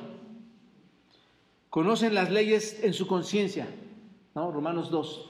Conocen 1.69 2.13
las 2.13 2.29
leyes 2.29 2.83
en 2.83 2.93
su 2.93 3.07
conciencia, 3.07 3.67
¿no? 4.35 4.51
Romanos 4.51 4.91
2. 4.91 5.29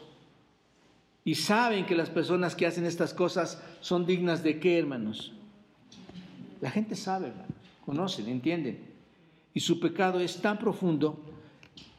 Y 1.24 1.36
saben 1.36 1.86
que 1.86 1.96
las 1.96 2.10
personas 2.10 2.56
que 2.56 2.66
hacen 2.66 2.86
estas 2.86 3.14
cosas 3.14 3.64
son 3.82 4.08
dignas 4.08 4.42
de 4.42 4.60
qué, 4.60 4.80
hermanos? 4.80 5.34
La 6.60 6.72
gente 6.72 6.96
sabe, 6.96 7.28
hermanos, 7.28 7.54
conocen, 7.86 8.28
entienden. 8.28 8.80
Y 9.54 9.60
su 9.60 9.80
pecado 9.80 10.20
es 10.20 10.42
tan 10.42 10.58
profundo 10.58 11.20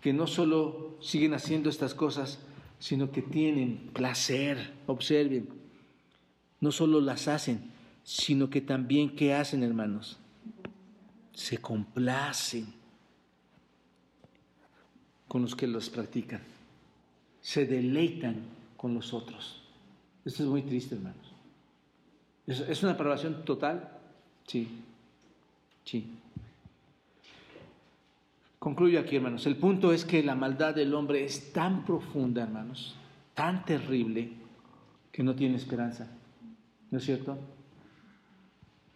que 0.02 0.12
no 0.12 0.26
solo 0.26 0.98
siguen 1.00 1.32
haciendo 1.32 1.70
estas 1.70 1.94
cosas, 1.94 2.40
sino 2.80 3.12
que 3.12 3.22
tienen 3.22 3.90
placer, 3.94 4.72
observen, 4.86 5.48
no 6.60 6.72
solo 6.72 7.00
las 7.00 7.28
hacen, 7.28 7.70
sino 8.02 8.50
que 8.50 8.60
también, 8.60 9.14
¿qué 9.14 9.32
hacen, 9.32 9.62
hermanos? 9.62 10.18
Se 11.32 11.58
complacen 11.58 12.74
con 15.28 15.42
los 15.42 15.54
que 15.54 15.68
los 15.68 15.88
practican, 15.88 16.42
se 17.40 17.64
deleitan 17.64 18.42
con 18.76 18.94
los 18.94 19.14
otros. 19.14 19.62
Esto 20.24 20.42
es 20.42 20.48
muy 20.48 20.62
triste, 20.62 20.96
hermanos. 20.96 21.32
¿Es, 22.46 22.82
una 22.82 22.92
aprobación 22.92 23.44
total? 23.44 23.88
Sí, 24.48 24.68
sí. 25.84 26.06
Concluyo 28.62 29.00
aquí, 29.00 29.16
hermanos. 29.16 29.44
El 29.46 29.56
punto 29.56 29.92
es 29.92 30.04
que 30.04 30.22
la 30.22 30.36
maldad 30.36 30.72
del 30.72 30.94
hombre 30.94 31.24
es 31.24 31.52
tan 31.52 31.84
profunda, 31.84 32.44
hermanos, 32.44 32.94
tan 33.34 33.64
terrible, 33.64 34.34
que 35.10 35.24
no 35.24 35.34
tiene 35.34 35.56
esperanza. 35.56 36.06
¿No 36.88 36.98
es 36.98 37.04
cierto? 37.04 37.36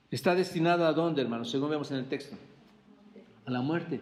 Está 0.09 0.37
destinado 0.37 0.87
a 0.87 0.93
dónde, 0.93 1.21
hermanos, 1.21 1.51
según 1.51 1.71
vemos 1.71 1.91
en 1.91 1.97
el 1.97 2.07
texto. 2.07 2.37
A 3.45 3.51
la 3.51 3.61
muerte, 3.61 3.99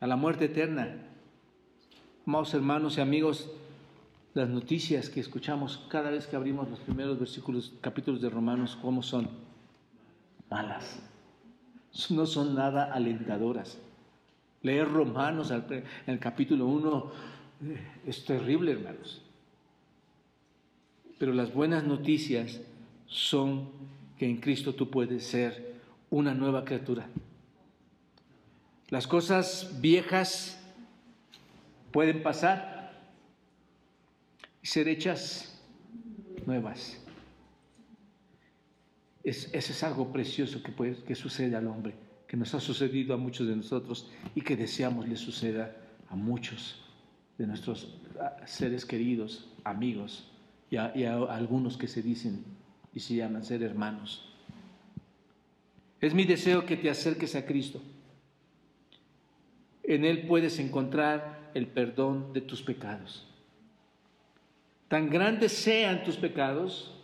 a 0.00 0.06
la 0.08 0.16
muerte 0.16 0.46
eterna. 0.46 0.96
Amados 2.26 2.52
hermanos 2.52 2.98
y 2.98 3.00
amigos, 3.00 3.48
las 4.34 4.48
noticias 4.48 5.10
que 5.10 5.20
escuchamos 5.20 5.86
cada 5.88 6.10
vez 6.10 6.26
que 6.26 6.34
abrimos 6.34 6.68
los 6.68 6.80
primeros 6.80 7.20
versículos, 7.20 7.72
capítulos 7.80 8.20
de 8.20 8.30
Romanos, 8.30 8.76
¿cómo 8.82 9.04
son? 9.04 9.28
Malas. 10.50 10.98
No 12.10 12.26
son 12.26 12.56
nada 12.56 12.92
alentadoras. 12.92 13.78
Leer 14.66 14.88
Romanos 14.88 15.52
en 15.52 15.84
el 16.08 16.18
capítulo 16.18 16.66
1 16.66 17.12
eh, 17.66 17.80
es 18.04 18.24
terrible, 18.24 18.72
hermanos. 18.72 19.22
Pero 21.18 21.32
las 21.32 21.54
buenas 21.54 21.84
noticias 21.84 22.60
son 23.06 23.70
que 24.18 24.28
en 24.28 24.38
Cristo 24.38 24.74
tú 24.74 24.90
puedes 24.90 25.24
ser 25.24 25.76
una 26.10 26.34
nueva 26.34 26.64
criatura. 26.64 27.06
Las 28.88 29.06
cosas 29.06 29.80
viejas 29.80 30.60
pueden 31.92 32.24
pasar 32.24 32.92
y 34.62 34.66
ser 34.66 34.88
hechas 34.88 35.62
nuevas. 36.44 37.00
Es, 39.22 39.48
eso 39.52 39.72
es 39.72 39.82
algo 39.84 40.12
precioso 40.12 40.60
que, 40.60 40.72
puede, 40.72 41.04
que 41.04 41.14
sucede 41.14 41.54
al 41.54 41.68
hombre 41.68 42.05
que 42.26 42.36
nos 42.36 42.54
ha 42.54 42.60
sucedido 42.60 43.14
a 43.14 43.16
muchos 43.16 43.46
de 43.46 43.56
nosotros 43.56 44.08
y 44.34 44.40
que 44.40 44.56
deseamos 44.56 45.08
le 45.08 45.16
suceda 45.16 45.76
a 46.08 46.16
muchos 46.16 46.82
de 47.38 47.46
nuestros 47.46 47.94
seres 48.46 48.84
queridos, 48.84 49.48
amigos 49.64 50.30
y 50.70 50.76
a, 50.76 50.92
algunos 51.28 51.76
que 51.76 51.88
se 51.88 52.02
dicen 52.02 52.44
y 52.92 53.00
se 53.00 53.14
llaman 53.14 53.44
ser 53.44 53.62
hermanos. 53.62 54.32
Es 56.00 56.14
mi 56.14 56.24
deseo 56.24 56.66
que 56.66 56.76
te 56.76 56.90
acerques 56.90 57.34
a 57.36 57.46
Cristo. 57.46 57.80
En 59.82 60.04
Él 60.04 60.26
puedes 60.26 60.58
encontrar 60.58 61.50
el 61.54 61.66
perdón 61.68 62.32
de 62.32 62.40
tus 62.40 62.62
pecados. 62.62 63.26
Tan 64.88 65.10
grandes 65.10 65.52
sean 65.52 66.04
tus 66.04 66.16
pecados, 66.16 66.94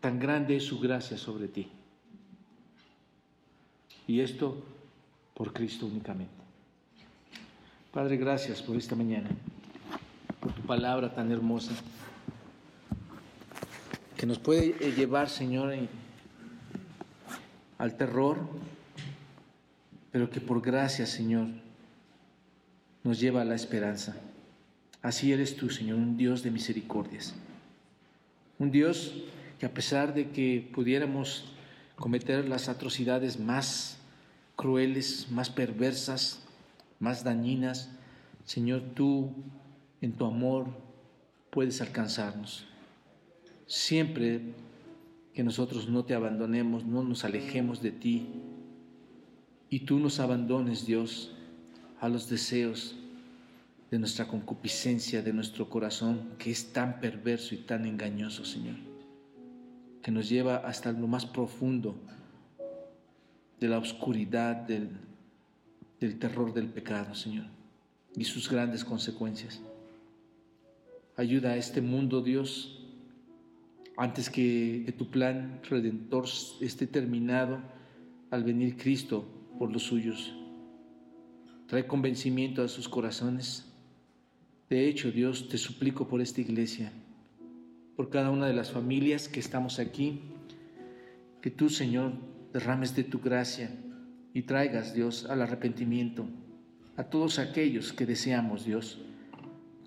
tan 0.00 0.18
grande 0.18 0.56
es 0.56 0.64
su 0.64 0.78
gracia 0.78 1.16
sobre 1.16 1.48
ti. 1.48 1.68
Y 4.06 4.20
esto 4.20 4.62
por 5.34 5.52
Cristo 5.52 5.86
únicamente. 5.86 6.32
Padre, 7.92 8.16
gracias 8.16 8.62
por 8.62 8.76
esta 8.76 8.94
mañana, 8.94 9.30
por 10.40 10.52
tu 10.52 10.62
palabra 10.62 11.14
tan 11.14 11.32
hermosa, 11.32 11.72
que 14.16 14.26
nos 14.26 14.38
puede 14.38 14.72
llevar, 14.92 15.28
Señor, 15.28 15.74
al 17.78 17.96
terror, 17.96 18.38
pero 20.12 20.30
que 20.30 20.40
por 20.40 20.62
gracia, 20.62 21.06
Señor, 21.06 21.48
nos 23.02 23.20
lleva 23.20 23.42
a 23.42 23.44
la 23.44 23.54
esperanza. 23.54 24.16
Así 25.02 25.32
eres 25.32 25.56
tú, 25.56 25.70
Señor, 25.70 25.98
un 25.98 26.16
Dios 26.16 26.42
de 26.42 26.50
misericordias. 26.50 27.34
Un 28.58 28.70
Dios 28.70 29.14
que 29.58 29.66
a 29.66 29.72
pesar 29.72 30.14
de 30.14 30.30
que 30.30 30.68
pudiéramos 30.74 31.55
cometer 31.96 32.46
las 32.48 32.68
atrocidades 32.68 33.40
más 33.40 33.98
crueles, 34.54 35.28
más 35.30 35.50
perversas, 35.50 36.40
más 36.98 37.24
dañinas, 37.24 37.90
Señor, 38.44 38.82
tú 38.94 39.32
en 40.00 40.12
tu 40.12 40.24
amor 40.24 40.68
puedes 41.50 41.80
alcanzarnos. 41.80 42.66
Siempre 43.66 44.40
que 45.34 45.42
nosotros 45.42 45.88
no 45.88 46.04
te 46.04 46.14
abandonemos, 46.14 46.84
no 46.84 47.02
nos 47.02 47.24
alejemos 47.24 47.82
de 47.82 47.90
ti 47.90 48.28
y 49.68 49.80
tú 49.80 49.98
nos 49.98 50.20
abandones, 50.20 50.86
Dios, 50.86 51.32
a 52.00 52.08
los 52.08 52.28
deseos 52.28 52.94
de 53.90 53.98
nuestra 53.98 54.28
concupiscencia, 54.28 55.22
de 55.22 55.32
nuestro 55.32 55.68
corazón, 55.68 56.30
que 56.38 56.50
es 56.50 56.72
tan 56.72 57.00
perverso 57.00 57.54
y 57.54 57.58
tan 57.58 57.84
engañoso, 57.84 58.44
Señor 58.44 58.95
que 60.06 60.12
nos 60.12 60.28
lleva 60.28 60.58
hasta 60.58 60.92
lo 60.92 61.08
más 61.08 61.26
profundo 61.26 61.96
de 63.58 63.66
la 63.66 63.78
oscuridad, 63.78 64.54
del, 64.54 64.88
del 65.98 66.16
terror 66.20 66.54
del 66.54 66.68
pecado, 66.68 67.12
Señor, 67.16 67.46
y 68.14 68.22
sus 68.22 68.48
grandes 68.48 68.84
consecuencias. 68.84 69.60
Ayuda 71.16 71.50
a 71.50 71.56
este 71.56 71.80
mundo, 71.80 72.22
Dios, 72.22 72.86
antes 73.96 74.30
que, 74.30 74.84
que, 74.86 74.92
tu 74.92 75.10
plan 75.10 75.60
redentor 75.68 76.26
esté 76.60 76.86
terminado 76.86 77.58
al 78.30 78.44
venir 78.44 78.76
Cristo 78.76 79.24
por 79.58 79.72
los 79.72 79.82
suyos. 79.82 80.36
Trae 81.66 81.84
convencimiento 81.84 82.62
a 82.62 82.68
sus 82.68 82.88
corazones. 82.88 83.64
De 84.70 84.86
hecho, 84.86 85.10
Dios, 85.10 85.48
te 85.48 85.58
suplico 85.58 86.06
por 86.06 86.20
esta 86.20 86.40
iglesia 86.40 86.92
por 87.96 88.10
cada 88.10 88.30
una 88.30 88.46
de 88.46 88.54
las 88.54 88.70
familias 88.70 89.28
que 89.28 89.40
estamos 89.40 89.78
aquí. 89.78 90.20
Que 91.40 91.50
tú, 91.50 91.68
Señor, 91.68 92.12
derrames 92.52 92.94
de 92.94 93.04
tu 93.04 93.20
gracia 93.20 93.70
y 94.34 94.42
traigas, 94.42 94.94
Dios, 94.94 95.26
al 95.26 95.42
arrepentimiento 95.42 96.26
a 96.96 97.04
todos 97.04 97.38
aquellos 97.38 97.92
que 97.92 98.06
deseamos, 98.06 98.64
Dios, 98.64 98.98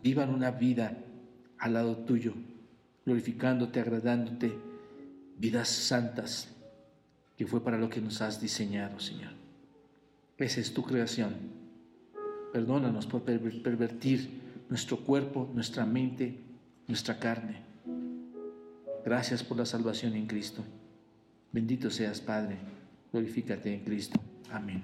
vivan 0.03 0.30
una 0.30 0.51
vida 0.51 0.97
al 1.57 1.74
lado 1.74 1.97
tuyo, 1.97 2.34
glorificándote, 3.05 3.80
agradándote, 3.80 4.53
vidas 5.38 5.70
santas, 5.70 6.55
que 7.36 7.47
fue 7.47 7.64
para 7.64 7.78
lo 7.78 7.89
que 7.89 8.01
nos 8.01 8.22
has 8.22 8.39
diseñado, 8.39 8.99
Señor. 8.99 9.32
Esa 10.38 10.60
es 10.60 10.74
tu 10.74 10.84
creación. 10.84 11.36
Perdónanos 12.53 13.07
por 13.07 13.24
pervertir 13.24 14.41
nuestro 14.70 14.97
cuerpo, 14.97 15.49
nuestra 15.53 15.86
mente, 15.86 16.38
nuestra 16.88 17.18
carne. 17.18 17.68
Gracias 19.06 19.43
por 19.43 19.58
la 19.58 19.66
salvación 19.66 20.16
en 20.16 20.28
Cristo. 20.28 20.64
Bendito 21.52 21.89
seas, 21.89 22.22
Padre. 22.22 22.58
Glorifícate 23.12 23.74
en 23.74 23.84
Cristo. 23.84 24.20
Amén. 24.52 24.84